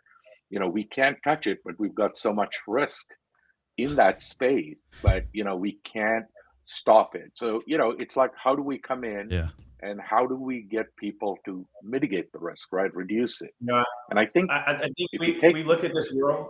you 0.50 0.60
know, 0.60 0.68
we 0.68 0.84
can't 0.84 1.18
touch 1.24 1.48
it, 1.48 1.60
but 1.64 1.76
we've 1.80 1.96
got 1.96 2.18
so 2.18 2.34
much 2.34 2.56
risk 2.68 3.06
in 3.78 3.96
that 3.96 4.22
space, 4.22 4.84
but, 5.02 5.26
you 5.34 5.44
know, 5.44 5.56
we 5.56 5.80
can't 5.84 6.26
stop 6.66 7.16
it. 7.16 7.32
So, 7.36 7.62
you 7.66 7.78
know, 7.78 7.92
it's 7.92 8.16
like, 8.16 8.32
how 8.42 8.56
do 8.56 8.62
we 8.62 8.78
come 8.78 9.04
in? 9.04 9.30
Yeah 9.30 9.50
and 9.84 10.00
how 10.02 10.26
do 10.26 10.36
we 10.36 10.62
get 10.62 10.96
people 10.96 11.38
to 11.46 11.68
mitigate 11.84 12.32
the 12.32 12.40
risk, 12.40 12.72
right? 12.72 12.94
Reduce 12.96 13.42
it. 13.42 13.54
No, 13.60 13.84
and 14.10 14.18
I 14.18 14.26
think 14.26 14.50
I, 14.50 14.64
I 14.68 14.80
think 14.80 15.10
we, 15.20 15.40
take, 15.40 15.54
we 15.54 15.64
look 15.64 15.84
at 15.84 15.94
this 15.94 16.12
world. 16.16 16.48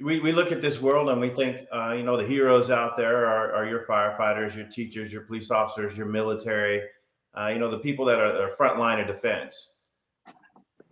We, 0.00 0.20
we 0.20 0.32
look 0.32 0.50
at 0.50 0.62
this 0.62 0.80
world 0.80 1.08
and 1.10 1.20
we 1.20 1.28
think, 1.28 1.58
uh, 1.74 1.92
you 1.92 2.02
know, 2.02 2.16
the 2.16 2.26
heroes 2.26 2.70
out 2.70 2.96
there 2.96 3.26
are, 3.26 3.52
are, 3.54 3.66
your 3.66 3.84
firefighters, 3.84 4.56
your 4.56 4.66
teachers, 4.66 5.12
your 5.12 5.22
police 5.22 5.50
officers, 5.50 5.96
your 5.96 6.06
military, 6.06 6.82
uh, 7.38 7.48
you 7.48 7.58
know, 7.58 7.70
the 7.70 7.78
people 7.78 8.04
that 8.06 8.20
are 8.20 8.32
the 8.32 8.54
front 8.56 8.78
line 8.78 9.00
of 9.00 9.06
defense. 9.06 9.74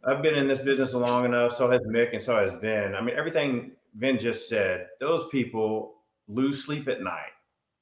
I've 0.05 0.23
been 0.23 0.35
in 0.35 0.49
this 0.49 0.61
business 0.61 0.95
long 0.95 1.25
enough. 1.25 1.53
So 1.53 1.71
has 1.71 1.83
Mick 1.83 2.15
and 2.15 2.23
so 2.23 2.37
has 2.39 2.55
Vin. 2.61 2.95
I 2.95 3.01
mean, 3.03 3.15
everything 3.17 3.73
Vin 3.97 4.19
just 4.19 4.49
said, 4.49 4.87
those 4.99 5.29
people 5.29 5.97
lose 6.27 6.65
sleep 6.65 6.89
at 6.89 7.03
night. 7.03 7.33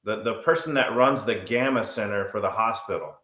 The, 0.03 0.23
the 0.23 0.35
person 0.41 0.73
that 0.73 0.95
runs 0.95 1.23
the 1.23 1.35
gamma 1.35 1.83
center 1.83 2.25
for 2.25 2.41
the 2.41 2.49
hospital, 2.49 3.15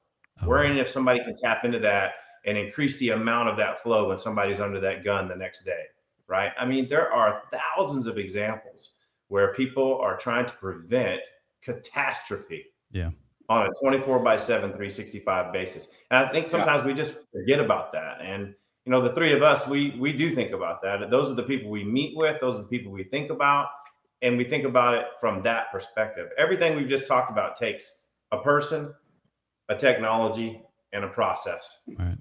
Oh, 0.42 0.48
Worrying 0.48 0.78
if 0.78 0.90
somebody 0.90 1.20
can 1.20 1.36
tap 1.38 1.64
into 1.64 1.80
that 1.80 2.14
and 2.46 2.58
increase 2.58 2.98
the 2.98 3.10
amount 3.10 3.50
of 3.50 3.58
that 3.58 3.82
flow 3.82 4.10
when 4.10 4.18
somebody's 4.18 4.60
under 4.60 4.80
that 4.80 5.04
gun 5.04 5.28
the 5.28 5.36
next 5.36 5.64
day, 5.64 5.84
right? 6.28 6.52
I 6.60 6.66
mean, 6.66 6.88
there 6.88 7.12
are 7.12 7.44
thousands 7.52 8.08
of 8.08 8.18
examples 8.18 8.92
where 9.30 9.54
people 9.54 9.98
are 10.00 10.18
trying 10.18 10.46
to 10.46 10.54
prevent 10.54 11.22
catastrophe. 11.62 12.66
Yeah. 12.92 13.12
On 13.48 13.68
a 13.68 13.70
24 13.80 14.20
by 14.20 14.38
7, 14.38 14.70
365 14.70 15.54
basis. 15.54 15.90
And 16.10 16.26
I 16.26 16.32
think 16.32 16.50
sometimes 16.50 16.82
yeah. 16.82 16.88
we 16.88 16.94
just 16.96 17.16
forget 17.32 17.60
about 17.60 17.92
that. 17.94 18.20
And 18.22 18.56
you 18.86 18.92
know, 18.92 19.02
the 19.02 19.14
three 19.14 19.34
of 19.34 19.42
us, 19.42 19.68
we 19.68 19.96
we 20.00 20.14
do 20.14 20.32
think 20.32 20.52
about 20.52 20.82
that. 20.84 21.10
Those 21.10 21.32
are 21.32 21.36
the 21.36 21.44
people 21.44 21.70
we 21.70 21.84
meet 21.84 22.16
with, 22.16 22.40
those 22.40 22.60
are 22.60 22.64
the 22.64 22.68
people 22.68 22.92
we 22.92 23.04
think 23.04 23.32
about, 23.32 23.68
and 24.22 24.38
we 24.38 24.44
think 24.44 24.64
about 24.64 24.94
it 24.96 25.06
from 25.20 25.42
that 25.44 25.72
perspective. 25.72 26.30
Everything 26.38 26.76
we've 26.76 26.88
just 26.88 27.08
talked 27.08 27.32
about 27.32 27.56
takes 27.56 28.02
a 28.32 28.38
person, 28.38 28.94
a 29.70 29.76
technology, 29.76 30.62
and 30.94 31.04
a 31.04 31.08
process. 31.08 31.80
Right. 31.88 32.18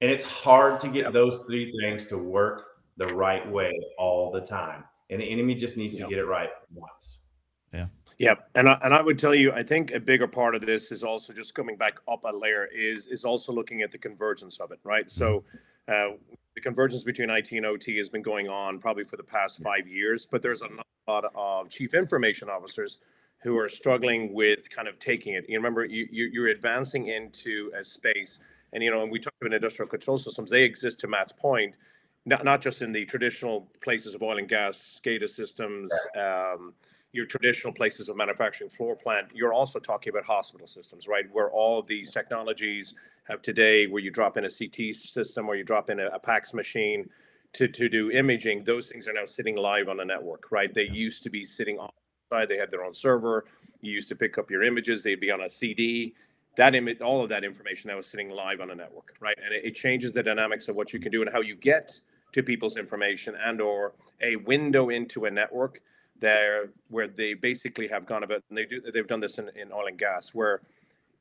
And 0.00 0.10
it's 0.10 0.24
hard 0.24 0.80
to 0.80 0.88
get 0.88 1.04
yep. 1.04 1.12
those 1.12 1.40
three 1.46 1.72
things 1.80 2.06
to 2.06 2.18
work 2.18 2.64
the 2.96 3.06
right 3.14 3.48
way 3.50 3.72
all 3.98 4.30
the 4.30 4.40
time. 4.40 4.84
And 5.10 5.20
the 5.20 5.24
enemy 5.24 5.54
just 5.54 5.76
needs 5.76 5.98
yep. 5.98 6.08
to 6.08 6.14
get 6.14 6.20
it 6.20 6.26
right 6.26 6.50
once. 6.72 7.24
Yeah. 7.72 7.86
Yep. 8.18 8.50
And 8.56 8.68
I, 8.68 8.78
and 8.82 8.92
I 8.92 9.00
would 9.00 9.18
tell 9.18 9.34
you, 9.34 9.52
I 9.52 9.62
think 9.62 9.92
a 9.92 10.00
bigger 10.00 10.26
part 10.26 10.56
of 10.56 10.66
this 10.66 10.90
is 10.90 11.04
also 11.04 11.32
just 11.32 11.54
coming 11.54 11.76
back 11.76 11.98
up 12.08 12.24
a 12.24 12.34
layer 12.34 12.66
is 12.66 13.06
is 13.06 13.24
also 13.24 13.52
looking 13.52 13.82
at 13.82 13.92
the 13.92 13.98
convergence 13.98 14.58
of 14.58 14.72
it, 14.72 14.80
right? 14.82 15.08
So 15.08 15.44
mm-hmm. 15.88 16.14
uh, 16.14 16.16
the 16.54 16.60
convergence 16.60 17.04
between 17.04 17.30
IT 17.30 17.52
and 17.52 17.64
OT 17.64 17.96
has 17.98 18.08
been 18.08 18.22
going 18.22 18.48
on 18.48 18.80
probably 18.80 19.04
for 19.04 19.16
the 19.16 19.22
past 19.22 19.62
five 19.62 19.86
years, 19.86 20.26
but 20.26 20.42
there's 20.42 20.62
a 20.62 20.68
lot 21.06 21.26
of 21.34 21.70
chief 21.70 21.94
information 21.94 22.48
officers 22.50 22.98
who 23.40 23.56
are 23.56 23.68
struggling 23.68 24.34
with 24.34 24.68
kind 24.68 24.88
of 24.88 24.98
taking 24.98 25.34
it. 25.34 25.44
You 25.48 25.56
remember, 25.56 25.84
you, 25.84 26.08
you 26.10 26.42
are 26.42 26.48
advancing 26.48 27.06
into 27.06 27.70
a 27.76 27.84
space, 27.84 28.40
and 28.72 28.82
you 28.82 28.90
know, 28.90 28.98
when 28.98 29.10
we 29.10 29.20
talk 29.20 29.32
about 29.40 29.54
industrial 29.54 29.88
control 29.88 30.18
systems, 30.18 30.50
they 30.50 30.64
exist 30.64 30.98
to 31.00 31.06
Matt's 31.06 31.30
point, 31.30 31.72
not 32.26 32.44
not 32.44 32.60
just 32.60 32.82
in 32.82 32.90
the 32.90 33.04
traditional 33.04 33.68
places 33.80 34.16
of 34.16 34.24
oil 34.24 34.38
and 34.38 34.48
gas, 34.48 35.00
SCADA 35.00 35.28
systems. 35.30 35.92
Um, 36.16 36.74
your 37.12 37.26
traditional 37.26 37.72
places 37.72 38.08
of 38.08 38.16
manufacturing 38.16 38.70
floor 38.70 38.94
plant, 38.94 39.28
you're 39.32 39.52
also 39.52 39.78
talking 39.78 40.10
about 40.10 40.24
hospital 40.24 40.66
systems, 40.66 41.08
right? 41.08 41.24
Where 41.32 41.50
all 41.50 41.82
these 41.82 42.10
technologies 42.10 42.94
have 43.24 43.40
today, 43.40 43.86
where 43.86 44.02
you 44.02 44.10
drop 44.10 44.36
in 44.36 44.44
a 44.44 44.50
CT 44.50 44.94
system 44.94 45.48
or 45.48 45.56
you 45.56 45.64
drop 45.64 45.90
in 45.90 46.00
a, 46.00 46.06
a 46.08 46.20
PACS 46.20 46.52
machine 46.52 47.08
to, 47.54 47.66
to 47.66 47.88
do 47.88 48.10
imaging, 48.10 48.64
those 48.64 48.90
things 48.90 49.08
are 49.08 49.14
now 49.14 49.24
sitting 49.24 49.56
live 49.56 49.88
on 49.88 50.00
a 50.00 50.04
network, 50.04 50.50
right? 50.50 50.72
They 50.72 50.88
used 50.88 51.22
to 51.22 51.30
be 51.30 51.44
sitting 51.44 51.78
on 51.78 51.88
side, 52.30 52.48
they 52.48 52.58
had 52.58 52.70
their 52.70 52.84
own 52.84 52.92
server. 52.92 53.46
You 53.80 53.92
used 53.92 54.08
to 54.08 54.16
pick 54.16 54.36
up 54.36 54.50
your 54.50 54.62
images, 54.62 55.02
they'd 55.02 55.20
be 55.20 55.30
on 55.30 55.40
a 55.40 55.50
CD. 55.50 56.14
That 56.56 56.74
image, 56.74 57.00
all 57.00 57.22
of 57.22 57.28
that 57.30 57.44
information 57.44 57.88
now 57.88 57.98
is 57.98 58.06
sitting 58.06 58.30
live 58.30 58.60
on 58.60 58.70
a 58.70 58.74
network, 58.74 59.14
right? 59.20 59.38
And 59.42 59.54
it, 59.54 59.64
it 59.64 59.74
changes 59.74 60.12
the 60.12 60.22
dynamics 60.22 60.68
of 60.68 60.76
what 60.76 60.92
you 60.92 61.00
can 61.00 61.10
do 61.10 61.22
and 61.22 61.30
how 61.32 61.40
you 61.40 61.54
get 61.54 61.98
to 62.32 62.42
people's 62.42 62.76
information 62.76 63.34
and 63.42 63.60
or 63.60 63.94
a 64.20 64.36
window 64.36 64.90
into 64.90 65.24
a 65.24 65.30
network 65.30 65.80
there 66.20 66.70
where 66.88 67.08
they 67.08 67.34
basically 67.34 67.88
have 67.88 68.06
gone 68.06 68.22
about 68.22 68.42
and 68.48 68.58
they 68.58 68.64
do 68.64 68.80
they've 68.92 69.06
done 69.06 69.20
this 69.20 69.38
in, 69.38 69.50
in 69.56 69.72
oil 69.72 69.86
and 69.86 69.98
gas 69.98 70.34
where 70.34 70.60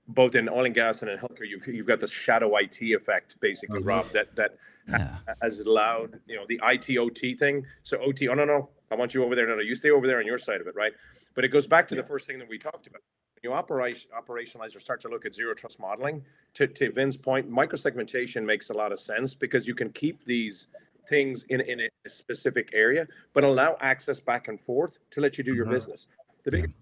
both 0.10 0.36
in 0.36 0.48
oil 0.48 0.66
and 0.66 0.76
gas 0.76 1.02
and 1.02 1.12
in 1.12 1.18
healthcare 1.18 1.48
you've, 1.48 1.68
you've 1.68 1.88
got 1.88 2.00
this 2.00 2.12
shadow 2.12 2.56
IT 2.58 2.82
effect 2.82 3.40
basically 3.40 3.80
mm-hmm. 3.80 3.90
Rob 3.90 4.10
that 4.12 4.36
that 4.36 4.58
yeah. 4.88 5.18
has 5.42 5.60
allowed 5.62 6.20
you 6.28 6.36
know 6.36 6.46
the 6.48 6.60
IT 6.64 6.98
OT 6.98 7.36
thing 7.36 7.66
so 7.84 7.98
OT 7.98 8.28
oh 8.28 8.34
no 8.34 8.46
no 8.46 8.70
I 8.92 8.96
want 8.96 9.14
you 9.14 9.24
over 9.24 9.36
there 9.36 9.48
no 9.48 9.56
no 9.56 9.62
you 9.62 9.76
stay 9.76 9.92
over 9.92 10.08
there 10.08 10.20
on 10.20 10.26
your 10.26 10.38
side 10.38 10.62
of 10.62 10.68
it 10.68 10.76
right 10.76 10.94
but 11.36 11.44
it 11.44 11.50
goes 11.50 11.68
back 11.68 11.88
to 11.90 11.96
yeah. 11.96 12.02
the 12.02 12.08
first 12.08 12.26
thing 12.26 12.38
that 12.40 12.50
we 12.50 12.58
talked 12.58 12.88
about 12.88 13.02
when 13.36 13.52
you 13.52 13.56
operate 13.56 14.06
operationalize 14.18 14.76
or 14.76 14.80
start 14.80 15.02
to 15.02 15.10
look 15.10 15.26
at 15.26 15.36
zero 15.36 15.54
trust 15.54 15.80
modeling 15.80 16.24
to, 16.54 16.68
to 16.68 16.92
Vin's 16.92 17.18
point 17.18 17.50
microsegmentation 17.52 18.44
makes 18.44 18.70
a 18.70 18.74
lot 18.74 18.92
of 18.92 19.00
sense 19.00 19.34
because 19.34 19.68
you 19.68 19.76
can 19.76 19.90
keep 19.92 20.24
these 20.24 20.68
things 21.08 21.46
in, 21.50 21.62
in 21.62 21.82
a 21.82 22.10
specific 22.10 22.70
area, 22.74 23.08
but 23.34 23.44
allow 23.44 23.78
access 23.82 24.20
back 24.20 24.48
and 24.48 24.60
forth 24.60 24.98
to 25.12 25.22
let 25.22 25.38
you 25.38 25.44
do 25.44 25.54
your 25.54 25.66
mm-hmm. 25.66 25.76
business. 25.76 26.08
The 26.44 26.52
big, 26.52 26.74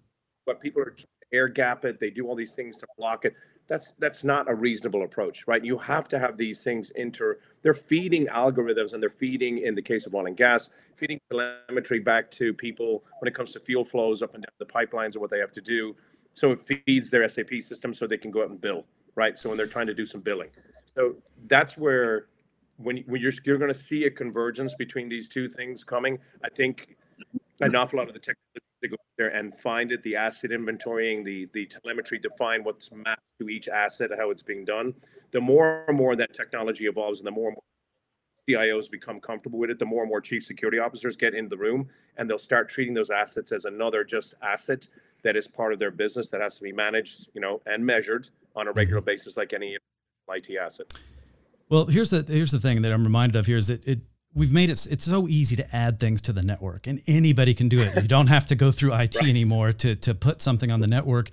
but 0.45 0.59
people 0.59 0.81
are 0.81 0.95
air 1.31 1.47
gap 1.47 1.85
it, 1.85 1.99
they 1.99 2.09
do 2.09 2.27
all 2.27 2.35
these 2.35 2.53
things 2.53 2.77
to 2.77 2.87
block 2.97 3.25
it. 3.25 3.33
That's 3.67 3.93
that's 3.93 4.23
not 4.23 4.49
a 4.49 4.53
reasonable 4.53 5.03
approach, 5.03 5.47
right? 5.47 5.63
You 5.63 5.77
have 5.79 6.07
to 6.09 6.19
have 6.19 6.37
these 6.37 6.63
things 6.63 6.91
inter. 6.91 7.39
They're 7.63 7.73
feeding 7.73 8.27
algorithms 8.27 8.93
and 8.93 9.01
they're 9.01 9.09
feeding, 9.09 9.57
in 9.59 9.73
the 9.73 9.81
case 9.81 10.05
of 10.05 10.13
oil 10.13 10.27
and 10.27 10.37
gas, 10.37 10.69
feeding 10.95 11.19
telemetry 11.31 11.99
back 11.99 12.29
to 12.31 12.53
people 12.53 13.03
when 13.19 13.27
it 13.27 13.33
comes 13.33 13.53
to 13.53 13.59
fuel 13.59 13.83
flows 13.83 14.21
up 14.21 14.35
and 14.35 14.43
down 14.43 14.51
the 14.59 14.65
pipelines 14.65 15.13
and 15.13 15.21
what 15.21 15.31
they 15.31 15.39
have 15.39 15.51
to 15.53 15.61
do. 15.61 15.95
So 16.31 16.51
it 16.51 16.59
feeds 16.59 17.09
their 17.09 17.27
SAP 17.27 17.53
system 17.61 17.93
so 17.93 18.05
they 18.05 18.17
can 18.17 18.29
go 18.29 18.43
out 18.43 18.49
and 18.49 18.61
bill, 18.61 18.85
right? 19.15 19.37
So 19.37 19.49
when 19.49 19.57
they're 19.57 19.67
trying 19.67 19.87
to 19.87 19.95
do 19.95 20.05
some 20.05 20.21
billing, 20.21 20.49
so 20.95 21.15
that's 21.47 21.75
where 21.75 22.27
when, 22.77 22.97
when 23.07 23.21
you're 23.21 23.33
you're 23.43 23.57
going 23.57 23.71
to 23.71 23.79
see 23.79 24.05
a 24.05 24.11
convergence 24.11 24.73
between 24.75 25.09
these 25.09 25.27
two 25.27 25.49
things 25.49 25.83
coming. 25.83 26.19
I 26.43 26.49
think 26.49 26.97
an 27.61 27.75
awful 27.75 27.99
lot 27.99 28.07
of 28.07 28.13
the 28.13 28.19
technology 28.19 28.59
to 28.83 28.89
go 28.89 28.97
there 29.17 29.29
and 29.29 29.57
find 29.59 29.91
it, 29.91 30.03
the 30.03 30.15
asset 30.15 30.51
inventorying, 30.51 31.23
the 31.23 31.47
the 31.53 31.65
telemetry, 31.65 32.19
define 32.19 32.63
what's 32.63 32.91
mapped 32.91 33.21
to 33.39 33.49
each 33.49 33.67
asset, 33.67 34.11
how 34.17 34.29
it's 34.29 34.43
being 34.43 34.65
done. 34.65 34.93
The 35.31 35.41
more 35.41 35.85
and 35.87 35.97
more 35.97 36.15
that 36.15 36.33
technology 36.33 36.85
evolves, 36.85 37.19
and 37.19 37.27
the 37.27 37.31
more 37.31 37.49
and 37.49 37.55
more 37.55 37.63
CIOs 38.49 38.89
become 38.89 39.19
comfortable 39.19 39.57
with 39.57 39.69
it, 39.69 39.79
the 39.79 39.85
more 39.85 40.03
and 40.03 40.09
more 40.09 40.21
chief 40.21 40.43
security 40.43 40.77
officers 40.77 41.17
get 41.17 41.33
in 41.33 41.49
the 41.49 41.57
room, 41.57 41.87
and 42.17 42.29
they'll 42.29 42.37
start 42.37 42.69
treating 42.69 42.93
those 42.93 43.09
assets 43.09 43.51
as 43.51 43.65
another 43.65 44.03
just 44.03 44.35
asset 44.41 44.87
that 45.23 45.35
is 45.35 45.47
part 45.47 45.73
of 45.73 45.79
their 45.79 45.91
business 45.91 46.29
that 46.29 46.41
has 46.41 46.57
to 46.57 46.63
be 46.63 46.71
managed, 46.71 47.29
you 47.33 47.41
know, 47.41 47.59
and 47.65 47.83
measured 47.83 48.29
on 48.55 48.67
a 48.67 48.71
regular 48.71 49.01
mm-hmm. 49.01 49.07
basis, 49.07 49.37
like 49.37 49.53
any 49.53 49.77
IT 50.29 50.49
asset. 50.55 50.93
Well, 51.69 51.85
here's 51.85 52.11
the 52.11 52.23
here's 52.27 52.51
the 52.51 52.59
thing 52.59 52.81
that 52.83 52.91
I'm 52.91 53.03
reminded 53.03 53.37
of 53.37 53.45
here 53.45 53.57
is 53.57 53.67
that 53.67 53.87
it 53.87 53.99
we've 54.33 54.51
made 54.51 54.69
it 54.69 54.85
it's 54.89 55.05
so 55.05 55.27
easy 55.27 55.55
to 55.55 55.75
add 55.75 55.99
things 55.99 56.21
to 56.21 56.33
the 56.33 56.43
network 56.43 56.87
and 56.87 57.01
anybody 57.07 57.53
can 57.53 57.69
do 57.69 57.79
it. 57.79 57.95
You 57.95 58.07
don't 58.07 58.27
have 58.27 58.45
to 58.47 58.55
go 58.55 58.71
through 58.71 58.93
IT 58.93 59.15
right. 59.15 59.27
anymore 59.27 59.71
to 59.73 59.95
to 59.95 60.13
put 60.13 60.41
something 60.41 60.71
on 60.71 60.81
the 60.81 60.87
network. 60.87 61.29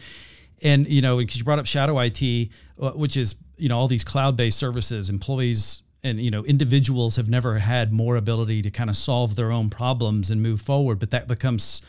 And 0.62 0.88
you 0.88 1.02
know, 1.02 1.18
because 1.18 1.36
you 1.36 1.44
brought 1.44 1.58
up 1.58 1.66
shadow 1.66 1.98
IT, 1.98 2.50
uh, 2.80 2.92
which 2.92 3.16
is 3.16 3.34
you 3.56 3.68
know 3.68 3.78
all 3.78 3.88
these 3.88 4.04
cloud-based 4.04 4.58
services, 4.58 5.10
employees 5.10 5.82
and 6.02 6.18
you 6.18 6.30
know 6.30 6.44
individuals 6.44 7.16
have 7.16 7.28
never 7.28 7.58
had 7.58 7.92
more 7.92 8.16
ability 8.16 8.62
to 8.62 8.70
kind 8.70 8.88
of 8.88 8.96
solve 8.96 9.36
their 9.36 9.52
own 9.52 9.68
problems 9.68 10.30
and 10.30 10.42
move 10.42 10.62
forward. 10.62 10.98
But 10.98 11.10
that 11.10 11.28
becomes 11.28 11.82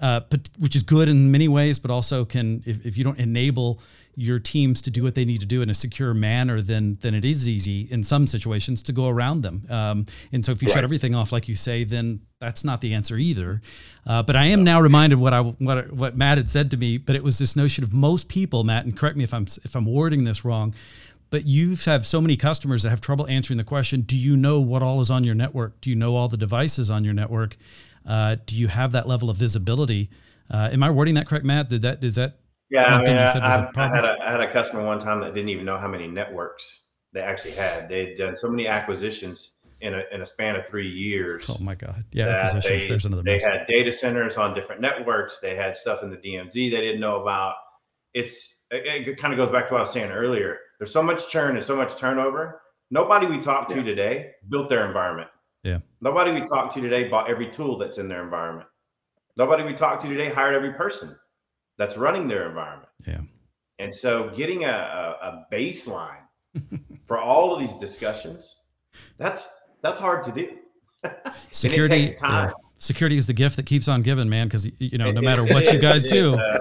uh, 0.00 0.20
which 0.58 0.76
is 0.76 0.82
good 0.82 1.08
in 1.08 1.30
many 1.30 1.48
ways, 1.48 1.78
but 1.78 1.90
also 1.90 2.24
can 2.24 2.62
if, 2.66 2.84
if 2.84 2.98
you 2.98 3.04
don't 3.04 3.18
enable 3.18 3.80
your 4.18 4.38
teams 4.38 4.80
to 4.80 4.90
do 4.90 5.02
what 5.02 5.14
they 5.14 5.26
need 5.26 5.40
to 5.40 5.46
do 5.46 5.60
in 5.60 5.68
a 5.68 5.74
secure 5.74 6.14
manner, 6.14 6.62
then 6.62 6.96
then 7.02 7.14
it 7.14 7.24
is 7.24 7.46
easy 7.46 7.86
in 7.90 8.02
some 8.02 8.26
situations 8.26 8.82
to 8.82 8.92
go 8.92 9.08
around 9.08 9.42
them. 9.42 9.62
Um, 9.68 10.06
and 10.32 10.44
so 10.44 10.52
if 10.52 10.62
you 10.62 10.68
right. 10.68 10.74
shut 10.74 10.84
everything 10.84 11.14
off, 11.14 11.32
like 11.32 11.48
you 11.48 11.54
say, 11.54 11.84
then 11.84 12.20
that's 12.40 12.64
not 12.64 12.80
the 12.80 12.94
answer 12.94 13.16
either. 13.18 13.60
Uh, 14.06 14.22
but 14.22 14.34
I 14.34 14.46
am 14.46 14.64
now 14.64 14.80
reminded 14.80 15.18
what 15.18 15.34
I 15.34 15.42
what 15.42 15.92
what 15.92 16.16
Matt 16.16 16.38
had 16.38 16.48
said 16.48 16.70
to 16.70 16.78
me. 16.78 16.96
But 16.96 17.14
it 17.14 17.22
was 17.22 17.38
this 17.38 17.54
notion 17.54 17.84
of 17.84 17.92
most 17.92 18.28
people, 18.28 18.64
Matt, 18.64 18.86
and 18.86 18.96
correct 18.96 19.16
me 19.16 19.24
if 19.24 19.34
I'm 19.34 19.46
if 19.64 19.76
I'm 19.76 19.84
wording 19.84 20.24
this 20.24 20.44
wrong. 20.44 20.74
But 21.28 21.44
you 21.44 21.74
have 21.84 22.06
so 22.06 22.20
many 22.20 22.36
customers 22.36 22.84
that 22.84 22.90
have 22.90 23.02
trouble 23.02 23.26
answering 23.26 23.58
the 23.58 23.64
question: 23.64 24.00
Do 24.00 24.16
you 24.16 24.36
know 24.36 24.60
what 24.60 24.82
all 24.82 25.02
is 25.02 25.10
on 25.10 25.24
your 25.24 25.34
network? 25.34 25.78
Do 25.82 25.90
you 25.90 25.96
know 25.96 26.16
all 26.16 26.28
the 26.28 26.38
devices 26.38 26.88
on 26.88 27.04
your 27.04 27.14
network? 27.14 27.58
Uh, 28.06 28.36
do 28.46 28.56
you 28.56 28.68
have 28.68 28.92
that 28.92 29.08
level 29.08 29.30
of 29.30 29.36
visibility? 29.36 30.10
Uh, 30.50 30.70
am 30.72 30.82
I 30.82 30.90
wording 30.90 31.14
that 31.14 31.26
correct, 31.26 31.44
Matt? 31.44 31.68
Did 31.68 31.82
that 31.82 32.02
is 32.04 32.14
that 32.14 32.38
yeah, 32.70 32.84
I, 32.84 33.02
mean, 33.02 33.16
I, 33.16 33.70
I, 33.76 33.88
had 33.88 34.04
a, 34.04 34.16
I 34.20 34.30
had 34.30 34.40
a 34.40 34.52
customer 34.52 34.84
one 34.84 34.98
time 34.98 35.20
that 35.20 35.34
didn't 35.34 35.50
even 35.50 35.64
know 35.64 35.78
how 35.78 35.86
many 35.86 36.08
networks 36.08 36.82
they 37.12 37.20
actually 37.20 37.52
had. 37.52 37.88
They'd 37.88 38.16
done 38.16 38.36
so 38.36 38.48
many 38.48 38.66
acquisitions 38.66 39.54
in 39.80 39.94
a, 39.94 40.02
in 40.12 40.20
a 40.20 40.26
span 40.26 40.56
of 40.56 40.66
three 40.66 40.88
years. 40.88 41.48
Oh 41.48 41.62
my 41.62 41.74
God. 41.74 42.04
Yeah, 42.12 42.26
acquisitions. 42.26 42.84
They, 42.84 42.88
there's 42.88 43.06
another. 43.06 43.22
They 43.22 43.38
had 43.38 43.66
data 43.68 43.92
centers 43.92 44.36
on 44.36 44.54
different 44.54 44.80
networks. 44.80 45.38
They 45.38 45.54
had 45.54 45.76
stuff 45.76 46.02
in 46.02 46.10
the 46.10 46.16
DMZ 46.16 46.52
they 46.52 46.80
didn't 46.80 47.00
know 47.00 47.20
about. 47.20 47.54
It's 48.14 48.64
it, 48.70 49.08
it 49.08 49.18
kind 49.18 49.32
of 49.32 49.38
goes 49.38 49.50
back 49.50 49.68
to 49.68 49.74
what 49.74 49.78
I 49.78 49.82
was 49.82 49.92
saying 49.92 50.10
earlier. 50.10 50.58
There's 50.78 50.92
so 50.92 51.02
much 51.02 51.28
churn 51.28 51.56
and 51.56 51.64
so 51.64 51.76
much 51.76 51.96
turnover. 51.96 52.62
Nobody 52.90 53.26
we 53.26 53.38
talked 53.38 53.70
to 53.70 53.78
yeah. 53.78 53.82
today 53.84 54.30
built 54.48 54.68
their 54.68 54.86
environment. 54.86 55.28
Yeah. 55.66 55.80
Nobody 56.00 56.30
we 56.30 56.42
talked 56.46 56.74
to 56.74 56.80
today 56.80 57.08
bought 57.08 57.28
every 57.28 57.48
tool 57.48 57.76
that's 57.76 57.98
in 57.98 58.06
their 58.06 58.22
environment. 58.22 58.68
Nobody 59.36 59.64
we 59.64 59.74
talked 59.74 60.00
to 60.02 60.08
today 60.08 60.30
hired 60.30 60.54
every 60.54 60.72
person 60.72 61.16
that's 61.76 61.96
running 61.96 62.28
their 62.28 62.48
environment. 62.48 62.88
Yeah. 63.04 63.22
And 63.80 63.92
so 63.92 64.30
getting 64.30 64.64
a, 64.64 64.68
a, 64.68 65.26
a 65.26 65.46
baseline 65.52 66.22
for 67.04 67.18
all 67.18 67.52
of 67.52 67.58
these 67.58 67.74
discussions, 67.76 68.62
that's 69.18 69.48
that's 69.82 69.98
hard 69.98 70.22
to 70.24 70.32
do. 70.32 70.56
Security 71.50 72.14
yeah. 72.22 72.52
Security 72.78 73.16
is 73.16 73.26
the 73.26 73.32
gift 73.32 73.56
that 73.56 73.66
keeps 73.66 73.88
on 73.88 74.02
giving, 74.02 74.28
man. 74.28 74.46
Because 74.46 74.70
you 74.78 74.98
know, 74.98 75.10
no 75.10 75.20
matter 75.20 75.44
what 75.44 75.72
you 75.72 75.78
guys 75.80 76.06
do, 76.06 76.34
uh, 76.34 76.58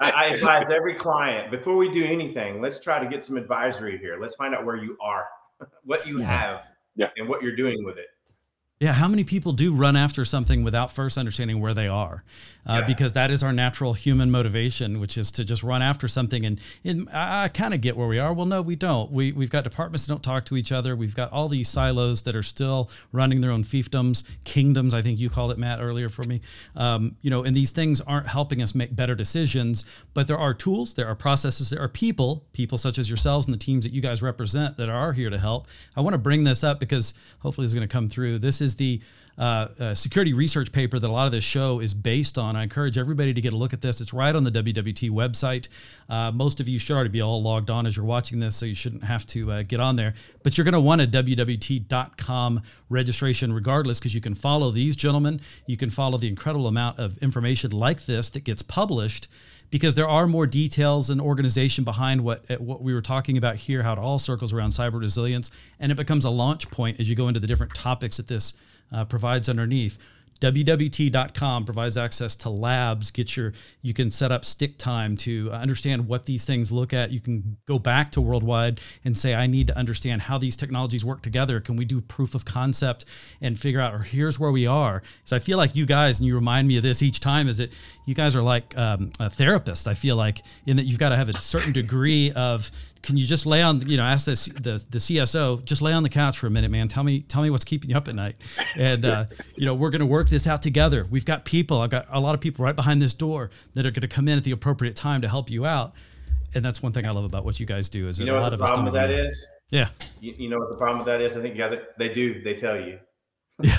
I, 0.00 0.10
I 0.10 0.24
advise 0.26 0.70
every 0.70 0.94
client 0.94 1.52
before 1.52 1.76
we 1.76 1.90
do 1.92 2.04
anything, 2.04 2.60
let's 2.60 2.80
try 2.80 2.98
to 2.98 3.08
get 3.08 3.22
some 3.24 3.36
advisory 3.36 3.96
here. 3.98 4.18
Let's 4.18 4.34
find 4.34 4.54
out 4.54 4.64
where 4.64 4.76
you 4.76 4.96
are, 5.00 5.26
what 5.84 6.06
you 6.06 6.18
have, 6.18 6.64
yeah. 6.96 7.10
and 7.16 7.28
what 7.28 7.42
you're 7.42 7.56
doing 7.56 7.84
with 7.84 7.98
it. 7.98 8.06
Yeah, 8.80 8.92
how 8.92 9.06
many 9.06 9.22
people 9.22 9.52
do 9.52 9.72
run 9.72 9.94
after 9.94 10.24
something 10.24 10.64
without 10.64 10.90
first 10.90 11.16
understanding 11.16 11.60
where 11.60 11.74
they 11.74 11.86
are? 11.86 12.24
Uh, 12.66 12.78
yeah. 12.80 12.86
Because 12.86 13.12
that 13.12 13.30
is 13.30 13.42
our 13.42 13.52
natural 13.52 13.92
human 13.92 14.32
motivation, 14.32 14.98
which 14.98 15.16
is 15.16 15.30
to 15.32 15.44
just 15.44 15.62
run 15.62 15.80
after 15.80 16.08
something. 16.08 16.44
And, 16.44 16.60
and 16.82 17.08
I, 17.10 17.44
I 17.44 17.48
kind 17.48 17.72
of 17.72 17.80
get 17.80 17.96
where 17.96 18.08
we 18.08 18.18
are. 18.18 18.32
Well, 18.32 18.46
no, 18.46 18.62
we 18.62 18.74
don't. 18.74 19.12
We, 19.12 19.30
we've 19.30 19.50
got 19.50 19.62
departments 19.62 20.06
that 20.06 20.12
don't 20.12 20.24
talk 20.24 20.46
to 20.46 20.56
each 20.56 20.72
other. 20.72 20.96
We've 20.96 21.14
got 21.14 21.30
all 21.30 21.48
these 21.48 21.68
silos 21.68 22.22
that 22.22 22.34
are 22.34 22.42
still 22.42 22.90
running 23.12 23.42
their 23.42 23.52
own 23.52 23.62
fiefdoms, 23.62 24.24
kingdoms, 24.44 24.92
I 24.92 25.02
think 25.02 25.20
you 25.20 25.30
called 25.30 25.52
it, 25.52 25.58
Matt, 25.58 25.80
earlier 25.80 26.08
for 26.08 26.24
me. 26.24 26.40
Um, 26.74 27.16
you 27.20 27.30
know, 27.30 27.44
and 27.44 27.56
these 27.56 27.70
things 27.70 28.00
aren't 28.00 28.26
helping 28.26 28.60
us 28.60 28.74
make 28.74 28.96
better 28.96 29.14
decisions, 29.14 29.84
but 30.14 30.26
there 30.26 30.38
are 30.38 30.52
tools, 30.52 30.94
there 30.94 31.06
are 31.06 31.14
processes, 31.14 31.70
there 31.70 31.80
are 31.80 31.88
people, 31.88 32.44
people 32.54 32.78
such 32.78 32.98
as 32.98 33.08
yourselves 33.08 33.46
and 33.46 33.54
the 33.54 33.58
teams 33.58 33.84
that 33.84 33.92
you 33.92 34.00
guys 34.00 34.20
represent 34.20 34.78
that 34.78 34.88
are 34.88 35.12
here 35.12 35.30
to 35.30 35.38
help. 35.38 35.68
I 35.94 36.00
want 36.00 36.14
to 36.14 36.18
bring 36.18 36.42
this 36.42 36.64
up 36.64 36.80
because 36.80 37.14
hopefully 37.38 37.66
it's 37.66 37.74
going 37.74 37.86
to 37.86 37.92
come 37.92 38.08
through. 38.08 38.38
This 38.38 38.62
is 38.62 38.63
the 38.76 39.00
uh, 39.36 39.68
uh, 39.80 39.94
security 39.94 40.32
research 40.32 40.70
paper 40.70 40.98
that 40.98 41.08
a 41.08 41.12
lot 41.12 41.26
of 41.26 41.32
this 41.32 41.44
show 41.44 41.80
is 41.80 41.92
based 41.92 42.38
on. 42.38 42.56
I 42.56 42.62
encourage 42.62 42.96
everybody 42.96 43.34
to 43.34 43.40
get 43.40 43.52
a 43.52 43.56
look 43.56 43.72
at 43.72 43.80
this. 43.80 44.00
It's 44.00 44.12
right 44.12 44.34
on 44.34 44.44
the 44.44 44.50
WWT 44.50 45.10
website. 45.10 45.68
Uh, 46.08 46.30
most 46.30 46.60
of 46.60 46.68
you 46.68 46.78
should 46.78 46.94
already 46.94 47.10
be 47.10 47.20
all 47.20 47.42
logged 47.42 47.70
on 47.70 47.86
as 47.86 47.96
you're 47.96 48.06
watching 48.06 48.38
this, 48.38 48.54
so 48.54 48.66
you 48.66 48.74
shouldn't 48.74 49.04
have 49.04 49.26
to 49.26 49.50
uh, 49.50 49.62
get 49.62 49.80
on 49.80 49.96
there. 49.96 50.14
But 50.42 50.56
you're 50.56 50.64
going 50.64 50.74
to 50.74 50.80
want 50.80 51.00
a 51.00 51.06
WWT.com 51.06 52.62
registration 52.88 53.52
regardless, 53.52 53.98
because 53.98 54.14
you 54.14 54.20
can 54.20 54.36
follow 54.36 54.70
these 54.70 54.94
gentlemen. 54.94 55.40
You 55.66 55.76
can 55.76 55.90
follow 55.90 56.18
the 56.18 56.28
incredible 56.28 56.68
amount 56.68 57.00
of 57.00 57.18
information 57.18 57.72
like 57.72 58.06
this 58.06 58.30
that 58.30 58.44
gets 58.44 58.62
published 58.62 59.28
because 59.74 59.96
there 59.96 60.06
are 60.06 60.28
more 60.28 60.46
details 60.46 61.10
and 61.10 61.20
organization 61.20 61.82
behind 61.82 62.20
what 62.20 62.48
what 62.60 62.80
we 62.80 62.94
were 62.94 63.02
talking 63.02 63.36
about 63.36 63.56
here, 63.56 63.82
how 63.82 63.92
it 63.92 63.98
all 63.98 64.20
circles 64.20 64.52
around 64.52 64.70
cyber 64.70 65.00
resilience, 65.00 65.50
and 65.80 65.90
it 65.90 65.96
becomes 65.96 66.24
a 66.24 66.30
launch 66.30 66.70
point 66.70 67.00
as 67.00 67.10
you 67.10 67.16
go 67.16 67.26
into 67.26 67.40
the 67.40 67.46
different 67.48 67.74
topics 67.74 68.16
that 68.18 68.28
this 68.28 68.54
uh, 68.92 69.04
provides 69.04 69.48
underneath. 69.48 69.98
wwt.com 70.40 71.64
provides 71.64 71.96
access 71.96 72.36
to 72.36 72.50
labs 72.50 73.10
get 73.10 73.36
your 73.36 73.52
you 73.82 73.94
can 73.94 74.10
set 74.10 74.32
up 74.32 74.44
stick 74.44 74.78
time 74.78 75.16
to 75.16 75.50
understand 75.52 76.06
what 76.06 76.26
these 76.26 76.44
things 76.44 76.70
look 76.72 76.92
at. 76.92 77.10
You 77.10 77.20
can 77.20 77.56
go 77.66 77.78
back 77.78 78.10
to 78.12 78.20
worldwide 78.20 78.80
and 79.04 79.16
say 79.16 79.34
i 79.34 79.46
need 79.46 79.66
to 79.68 79.76
understand 79.76 80.22
how 80.22 80.38
these 80.38 80.56
technologies 80.56 81.04
work 81.04 81.22
together. 81.22 81.60
Can 81.60 81.76
we 81.76 81.84
do 81.84 82.00
proof 82.00 82.34
of 82.34 82.44
concept 82.44 83.04
and 83.40 83.58
figure 83.58 83.80
out 83.80 83.94
or 83.94 84.00
here's 84.00 84.38
where 84.38 84.52
we 84.52 84.66
are? 84.66 85.02
Because 85.18 85.32
i 85.32 85.38
feel 85.38 85.58
like 85.58 85.76
you 85.76 85.86
guys 85.86 86.18
and 86.18 86.26
you 86.26 86.34
remind 86.34 86.68
me 86.68 86.76
of 86.76 86.82
this 86.82 87.02
each 87.02 87.20
time 87.20 87.48
is 87.48 87.58
that 87.58 87.72
you 88.04 88.14
guys 88.14 88.36
are 88.36 88.42
like 88.42 88.76
um, 88.76 89.10
a 89.20 89.30
therapist. 89.30 89.88
I 89.88 89.94
feel 89.94 90.16
like 90.16 90.42
in 90.66 90.76
that 90.76 90.84
you've 90.84 90.98
got 90.98 91.10
to 91.10 91.16
have 91.16 91.28
a 91.28 91.38
certain 91.38 91.72
degree 91.72 92.32
of 92.32 92.70
can 93.04 93.18
you 93.18 93.26
just 93.26 93.44
lay 93.44 93.60
on 93.62 93.86
you 93.88 93.96
know 93.98 94.02
ask 94.02 94.24
this 94.24 94.46
the 94.46 94.84
the 94.88 94.98
CSO 94.98 95.62
just 95.64 95.82
lay 95.82 95.92
on 95.92 96.02
the 96.02 96.08
couch 96.08 96.38
for 96.38 96.46
a 96.46 96.50
minute 96.50 96.70
man. 96.70 96.88
Tell 96.88 97.04
me 97.04 97.20
tell 97.20 97.42
me 97.42 97.50
what's 97.50 97.64
keeping 97.64 97.90
you 97.90 97.96
up 97.96 98.08
at 98.08 98.14
night. 98.14 98.36
And 98.76 99.04
uh, 99.04 99.26
you 99.56 99.66
know 99.66 99.74
we're 99.74 99.90
going 99.90 100.00
to 100.00 100.06
work 100.06 100.30
this 100.30 100.46
out 100.46 100.62
together. 100.62 101.06
We've 101.08 101.24
got 101.24 101.44
people. 101.44 101.80
I've 101.80 101.90
got 101.90 102.06
a 102.10 102.18
lot 102.18 102.34
of 102.34 102.40
people 102.40 102.64
right 102.64 102.74
behind 102.74 103.02
this 103.02 103.12
door 103.12 103.50
that 103.74 103.84
are 103.84 103.90
going 103.90 104.00
to 104.00 104.08
come 104.08 104.26
in 104.26 104.38
at 104.38 104.44
the 104.44 104.52
appropriate 104.52 104.96
time 104.96 105.20
to 105.20 105.28
help 105.28 105.50
you 105.50 105.66
out. 105.66 105.92
And 106.54 106.64
that's 106.64 106.82
one 106.82 106.92
thing 106.92 107.06
I 107.06 107.10
love 107.10 107.24
about 107.24 107.44
what 107.44 107.60
you 107.60 107.66
guys 107.66 107.88
do 107.88 108.08
is 108.08 108.18
you 108.18 108.26
know 108.26 108.38
a 108.38 108.40
lot 108.40 108.48
the 108.50 108.54
of 108.54 108.60
problem 108.60 108.86
us 108.86 108.92
with 108.92 109.02
that 109.02 109.10
is? 109.10 109.46
Yeah. 109.70 109.88
You, 110.20 110.34
you 110.38 110.48
know 110.48 110.58
what 110.58 110.70
the 110.70 110.76
problem 110.76 110.98
with 110.98 111.06
that 111.06 111.20
is? 111.20 111.36
I 111.36 111.42
think 111.42 111.56
you 111.56 111.60
guys 111.60 111.78
they 111.98 112.08
do. 112.08 112.42
They 112.42 112.54
tell 112.54 112.80
you. 112.80 112.98
Yeah. 113.62 113.76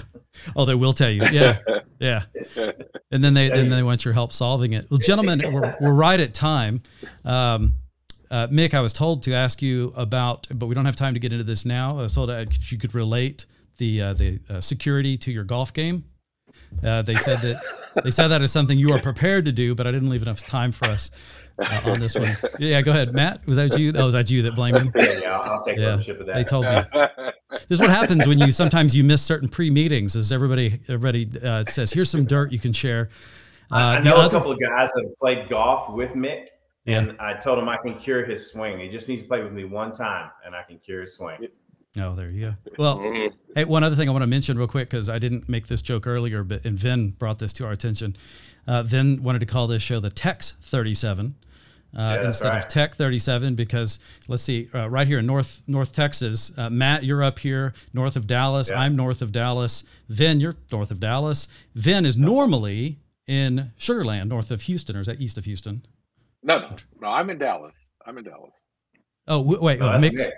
Oh 0.55 0.63
they 0.63 0.75
will 0.75 0.93
tell 0.93 1.09
you. 1.09 1.23
Yeah. 1.31 1.59
Yeah. 1.99 2.23
And 3.11 3.23
then 3.23 3.33
they 3.33 3.49
then 3.49 3.69
they 3.69 3.83
want 3.83 4.03
your 4.03 4.13
help 4.13 4.33
solving 4.33 4.73
it. 4.73 4.85
Well 4.89 4.97
gentlemen 4.97 5.53
we're, 5.53 5.75
we're 5.79 5.93
right 5.93 6.19
at 6.19 6.33
time. 6.33 6.81
Um, 7.23 7.73
uh, 8.35 8.47
Mick, 8.47 8.73
I 8.73 8.81
was 8.81 8.91
told 8.91 9.23
to 9.23 9.33
ask 9.33 9.61
you 9.61 9.93
about, 9.95 10.45
but 10.53 10.65
we 10.65 10.75
don't 10.75 10.83
have 10.83 10.97
time 10.97 11.13
to 11.13 11.21
get 11.21 11.31
into 11.31 11.45
this 11.45 11.63
now. 11.63 11.97
I 11.97 12.01
was 12.01 12.13
told 12.13 12.29
if 12.29 12.69
you 12.69 12.77
could 12.77 12.93
relate 12.93 13.45
the 13.77 14.01
uh, 14.01 14.13
the 14.13 14.39
uh, 14.49 14.59
security 14.59 15.15
to 15.19 15.31
your 15.31 15.45
golf 15.45 15.73
game. 15.73 16.03
Uh, 16.83 17.01
they 17.01 17.15
said 17.15 17.39
that 17.39 17.61
they 18.03 18.11
said 18.11 18.27
that 18.27 18.41
is 18.41 18.51
something 18.51 18.77
you 18.77 18.91
are 18.91 18.99
prepared 18.99 19.45
to 19.45 19.53
do, 19.53 19.73
but 19.73 19.87
I 19.87 19.91
didn't 19.91 20.09
leave 20.09 20.21
enough 20.21 20.45
time 20.45 20.73
for 20.73 20.83
us 20.83 21.11
uh, 21.59 21.81
on 21.85 22.01
this 22.01 22.15
one. 22.15 22.35
Yeah, 22.59 22.81
go 22.81 22.91
ahead, 22.91 23.13
Matt. 23.13 23.47
Was 23.47 23.55
that 23.55 23.79
you? 23.79 23.93
Oh, 23.95 24.05
was 24.05 24.13
that 24.13 24.29
you 24.29 24.41
that 24.41 24.53
blamed 24.53 24.79
him? 24.79 24.91
Yeah, 24.95 25.19
yeah 25.21 25.39
I'll 25.39 25.63
take 25.63 25.77
yeah, 25.77 25.93
ownership 25.93 26.19
of 26.19 26.25
that. 26.25 26.35
They 26.35 26.43
told 26.43 26.65
me. 26.65 26.81
this 27.51 27.71
is 27.71 27.79
what 27.79 27.89
happens 27.89 28.27
when 28.27 28.37
you 28.37 28.51
sometimes 28.51 28.97
you 28.97 29.05
miss 29.05 29.21
certain 29.21 29.47
pre-meetings. 29.47 30.13
Is 30.17 30.33
everybody 30.33 30.81
everybody 30.89 31.29
uh, 31.41 31.63
says 31.63 31.93
here's 31.93 32.09
some 32.09 32.25
dirt 32.25 32.51
you 32.51 32.59
can 32.59 32.73
share. 32.73 33.07
I 33.71 34.01
know 34.01 34.17
other, 34.17 34.27
a 34.27 34.39
couple 34.39 34.51
of 34.51 34.59
guys 34.59 34.91
that 34.93 35.03
have 35.03 35.17
played 35.17 35.47
golf 35.47 35.89
with 35.89 36.15
Mick 36.15 36.49
yeah. 36.85 36.99
And 36.99 37.19
I 37.19 37.33
told 37.33 37.57
him 37.57 37.67
I 37.67 37.77
can 37.77 37.95
cure 37.95 38.23
his 38.23 38.51
swing. 38.51 38.79
He 38.79 38.87
just 38.87 39.09
needs 39.09 39.23
to 39.23 39.27
play 39.27 39.43
with 39.43 39.51
me 39.51 39.63
one 39.63 39.91
time, 39.91 40.29
and 40.45 40.55
I 40.55 40.63
can 40.63 40.77
cure 40.77 41.01
his 41.01 41.15
swing. 41.15 41.47
Oh, 41.97 42.13
there 42.13 42.29
you 42.29 42.47
go. 42.47 42.53
Well, 42.77 42.99
mm-hmm. 42.99 43.35
hey, 43.55 43.65
one 43.65 43.83
other 43.83 43.95
thing 43.95 44.09
I 44.09 44.11
want 44.11 44.23
to 44.23 44.27
mention 44.27 44.57
real 44.57 44.67
quick 44.67 44.89
because 44.89 45.09
I 45.09 45.17
didn't 45.17 45.47
make 45.47 45.67
this 45.67 45.81
joke 45.81 46.05
earlier, 46.05 46.43
but 46.43 46.65
and 46.65 46.77
Vin 46.77 47.11
brought 47.11 47.39
this 47.39 47.53
to 47.53 47.65
our 47.65 47.71
attention. 47.71 48.17
Uh, 48.67 48.83
Vin 48.83 49.23
wanted 49.23 49.39
to 49.39 49.45
call 49.45 49.67
this 49.67 49.81
show 49.81 49.99
the 49.99 50.09
Tex 50.09 50.53
37. 50.61 51.35
Uh, 51.97 52.17
yeah, 52.19 52.25
instead 52.25 52.49
right. 52.49 52.57
of 52.57 52.67
TEC 52.67 52.93
37 52.95 53.55
because 53.55 53.99
let's 54.27 54.43
see 54.43 54.67
uh, 54.75 54.89
right 54.89 55.07
here 55.07 55.19
in 55.19 55.25
North 55.25 55.61
North 55.65 55.95
Texas 55.95 56.51
uh, 56.57 56.69
Matt 56.69 57.05
you're 57.05 57.23
up 57.23 57.39
here 57.39 57.71
north 57.93 58.17
of 58.17 58.27
Dallas 58.27 58.69
yeah. 58.69 58.81
I'm 58.81 58.97
north 58.97 59.21
of 59.21 59.31
Dallas 59.31 59.85
Vin 60.09 60.41
you're 60.41 60.57
north 60.73 60.91
of 60.91 60.99
Dallas 60.99 61.47
Vin 61.73 62.05
is 62.05 62.17
normally 62.17 62.99
in 63.27 63.71
Sugarland 63.79 64.27
north 64.27 64.51
of 64.51 64.63
Houston 64.63 64.97
or 64.97 64.99
is 64.99 65.07
that 65.07 65.21
east 65.21 65.37
of 65.37 65.45
Houston 65.45 65.85
no, 66.45 66.75
no, 67.01 67.07
I'm 67.07 67.29
in 67.29 67.37
Dallas. 67.37 67.73
I'm 68.05 68.17
in 68.17 68.23
Dallas. 68.23 68.53
Oh 69.27 69.41
wait, 69.41 69.81
oh, 69.81 69.87
oh 69.87 69.99
Mick. 69.99 70.11
Mick. 70.11 70.29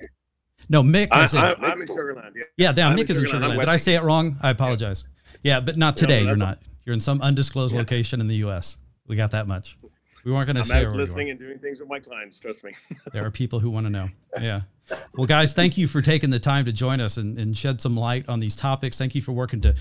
No, 0.70 0.82
Mick 0.82 1.08
is 1.24 1.34
I, 1.34 1.52
in. 1.52 1.64
I, 1.64 1.72
am 1.72 1.82
in 1.82 1.88
Sugarland. 1.88 2.32
Yeah, 2.36 2.44
yeah 2.58 2.72
down. 2.72 2.98
Mick 2.98 3.10
is 3.10 3.18
in 3.18 3.26
Sugarland. 3.26 3.60
Did 3.60 3.70
I 3.70 3.78
say 3.78 3.96
it 3.96 4.04
wrong? 4.04 4.38
I 4.42 4.50
apologize. 4.50 5.06
Yeah, 5.44 5.60
but 5.60 5.78
not 5.78 5.98
today. 5.98 6.22
No, 6.22 6.30
you're 6.30 6.38
not. 6.38 6.60
You're 6.86 6.94
in 6.94 7.02
some 7.02 7.22
undisclosed 7.22 7.74
yeah. 7.74 7.80
location 7.80 8.22
in 8.22 8.28
the 8.28 8.38
U.S. 8.38 8.78
We 9.08 9.16
got 9.16 9.32
that 9.32 9.48
much. 9.48 9.78
We 10.24 10.32
weren't 10.34 10.48
going 10.48 10.58
to 10.58 10.64
say. 10.64 10.86
I'm 10.86 10.94
listening 10.94 11.30
and 11.30 11.40
doing 11.40 11.60
things 11.60 11.80
with 11.80 11.88
my 11.88 12.00
clients. 12.00 12.40
Trust 12.40 12.64
me. 12.64 12.74
there 13.14 13.26
are 13.26 13.32
people 13.32 13.60
who 13.60 13.70
want 13.70 13.86
to 13.86 13.90
know. 13.90 14.10
Yeah. 14.42 14.62
Well, 15.16 15.28
guys, 15.28 15.54
thank 15.54 15.78
you 15.78 15.88
for 15.88 16.02
taking 16.02 16.30
the 16.30 16.40
time 16.40 16.66
to 16.66 16.72
join 16.72 17.00
us 17.00 17.18
and, 17.18 17.38
and 17.38 17.56
shed 17.56 17.82
some 17.82 17.96
light 17.96 18.28
on 18.28 18.40
these 18.40 18.56
topics. 18.56 18.98
Thank 18.98 19.16
you 19.16 19.22
for 19.22 19.32
working 19.32 19.62
to 19.62 19.76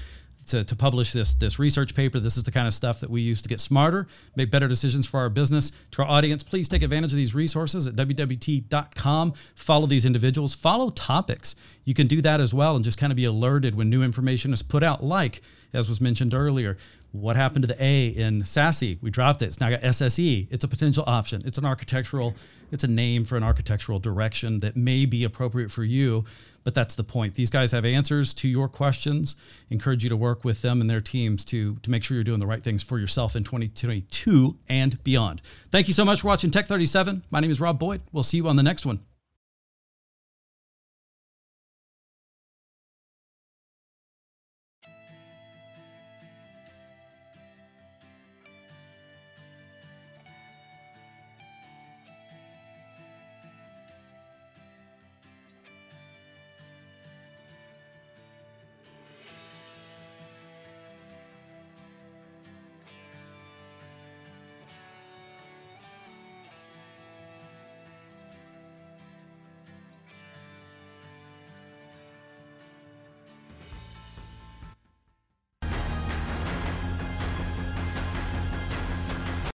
to, 0.47 0.65
to 0.65 0.77
publish 0.77 1.13
this 1.13 1.35
this 1.35 1.59
research 1.59 1.95
paper. 1.95 2.19
This 2.19 2.37
is 2.37 2.45
the 2.45 2.51
kind 2.51 2.67
of 2.67 2.75
stuff 2.75 3.01
that 3.01 3.11
we 3.11 3.21
use 3.21 3.43
to 3.43 3.49
get 3.49 3.61
smarter, 3.61 4.07
make 4.37 4.51
better 4.51 4.69
decisions 4.69 5.07
for 5.07 5.21
our 5.21 5.29
business. 5.29 5.73
To 5.93 6.03
our 6.03 6.09
audience, 6.09 6.43
please 6.43 6.69
take 6.69 6.83
advantage 6.83 7.13
of 7.13 7.17
these 7.17 7.35
resources 7.35 7.87
at 7.87 7.95
wwt.com. 7.97 9.35
Follow 9.55 9.87
these 9.87 10.07
individuals, 10.07 10.55
follow 10.55 10.91
topics. 10.91 11.57
You 11.85 11.95
can 11.95 12.07
do 12.07 12.21
that 12.23 12.41
as 12.41 12.53
well 12.53 12.77
and 12.77 12.85
just 12.85 12.99
kind 12.99 13.13
of 13.13 13.17
be 13.17 13.25
alerted 13.25 13.75
when 13.75 13.91
new 13.91 14.03
information 14.03 14.53
is 14.53 14.63
put 14.63 14.83
out, 14.83 15.05
like 15.05 15.41
as 15.73 15.89
was 15.89 16.01
mentioned 16.01 16.35
earlier. 16.35 16.77
What 17.21 17.37
happened 17.37 17.63
to 17.63 17.69
the 17.69 17.83
A 17.83 18.09
in 18.09 18.43
SASE? 18.43 19.01
We 19.03 19.11
dropped 19.11 19.43
it. 19.43 19.47
It's 19.47 19.61
now 19.61 19.71
got 19.71 19.83
SSE. 19.83 20.49
It's 20.51 20.65
a 20.65 20.69
potential 20.69 21.05
option. 21.07 21.43
It's 21.45 21.59
an 21.59 21.65
architectural, 21.65 22.35
it's 22.73 22.85
a 22.85 22.89
name 22.89 23.25
for 23.25 23.37
an 23.37 23.43
architectural 23.43 23.99
direction 23.99 24.61
that 24.61 24.77
may 24.77 25.07
be 25.07 25.25
appropriate 25.25 25.71
for 25.71 25.85
you 25.85 26.25
but 26.67 26.75
that's 26.75 26.97
the 26.97 27.05
point. 27.05 27.37
These 27.37 27.51
guys 27.51 27.71
have 27.71 27.85
answers 27.85 28.35
to 28.35 28.49
your 28.49 28.69
questions. 28.69 29.37
Encourage 29.71 30.03
you 30.03 30.09
to 30.09 30.17
work 30.17 30.45
with 30.45 30.63
them 30.63 30.81
and 30.81 30.91
their 30.91 31.01
teams 31.01 31.45
to, 31.45 31.77
to 31.77 31.91
make 31.93 32.03
sure 32.03 32.17
you're 32.17 32.25
doing 32.25 32.41
the 32.41 32.47
right 32.47 32.61
things 32.61 32.83
for 32.83 32.99
yourself 32.99 33.37
in 33.37 33.45
2022 33.45 34.59
and 34.69 35.05
beyond. 35.05 35.43
Thank 35.71 35.87
you 35.87 35.95
so 35.95 36.05
much 36.05 36.23
for 36.23 36.27
watching 36.27 36.51
TEC 36.51 36.67
37. 36.67 37.23
My 37.31 37.39
name 37.39 37.53
is 37.53 37.61
Rob 37.61 37.79
Boyd. 37.79 38.01
We'll 38.11 38.25
see 38.25 38.39
you 38.39 38.49
on 38.49 38.57
the 38.57 38.65
next 38.65 38.85
one. 38.85 38.99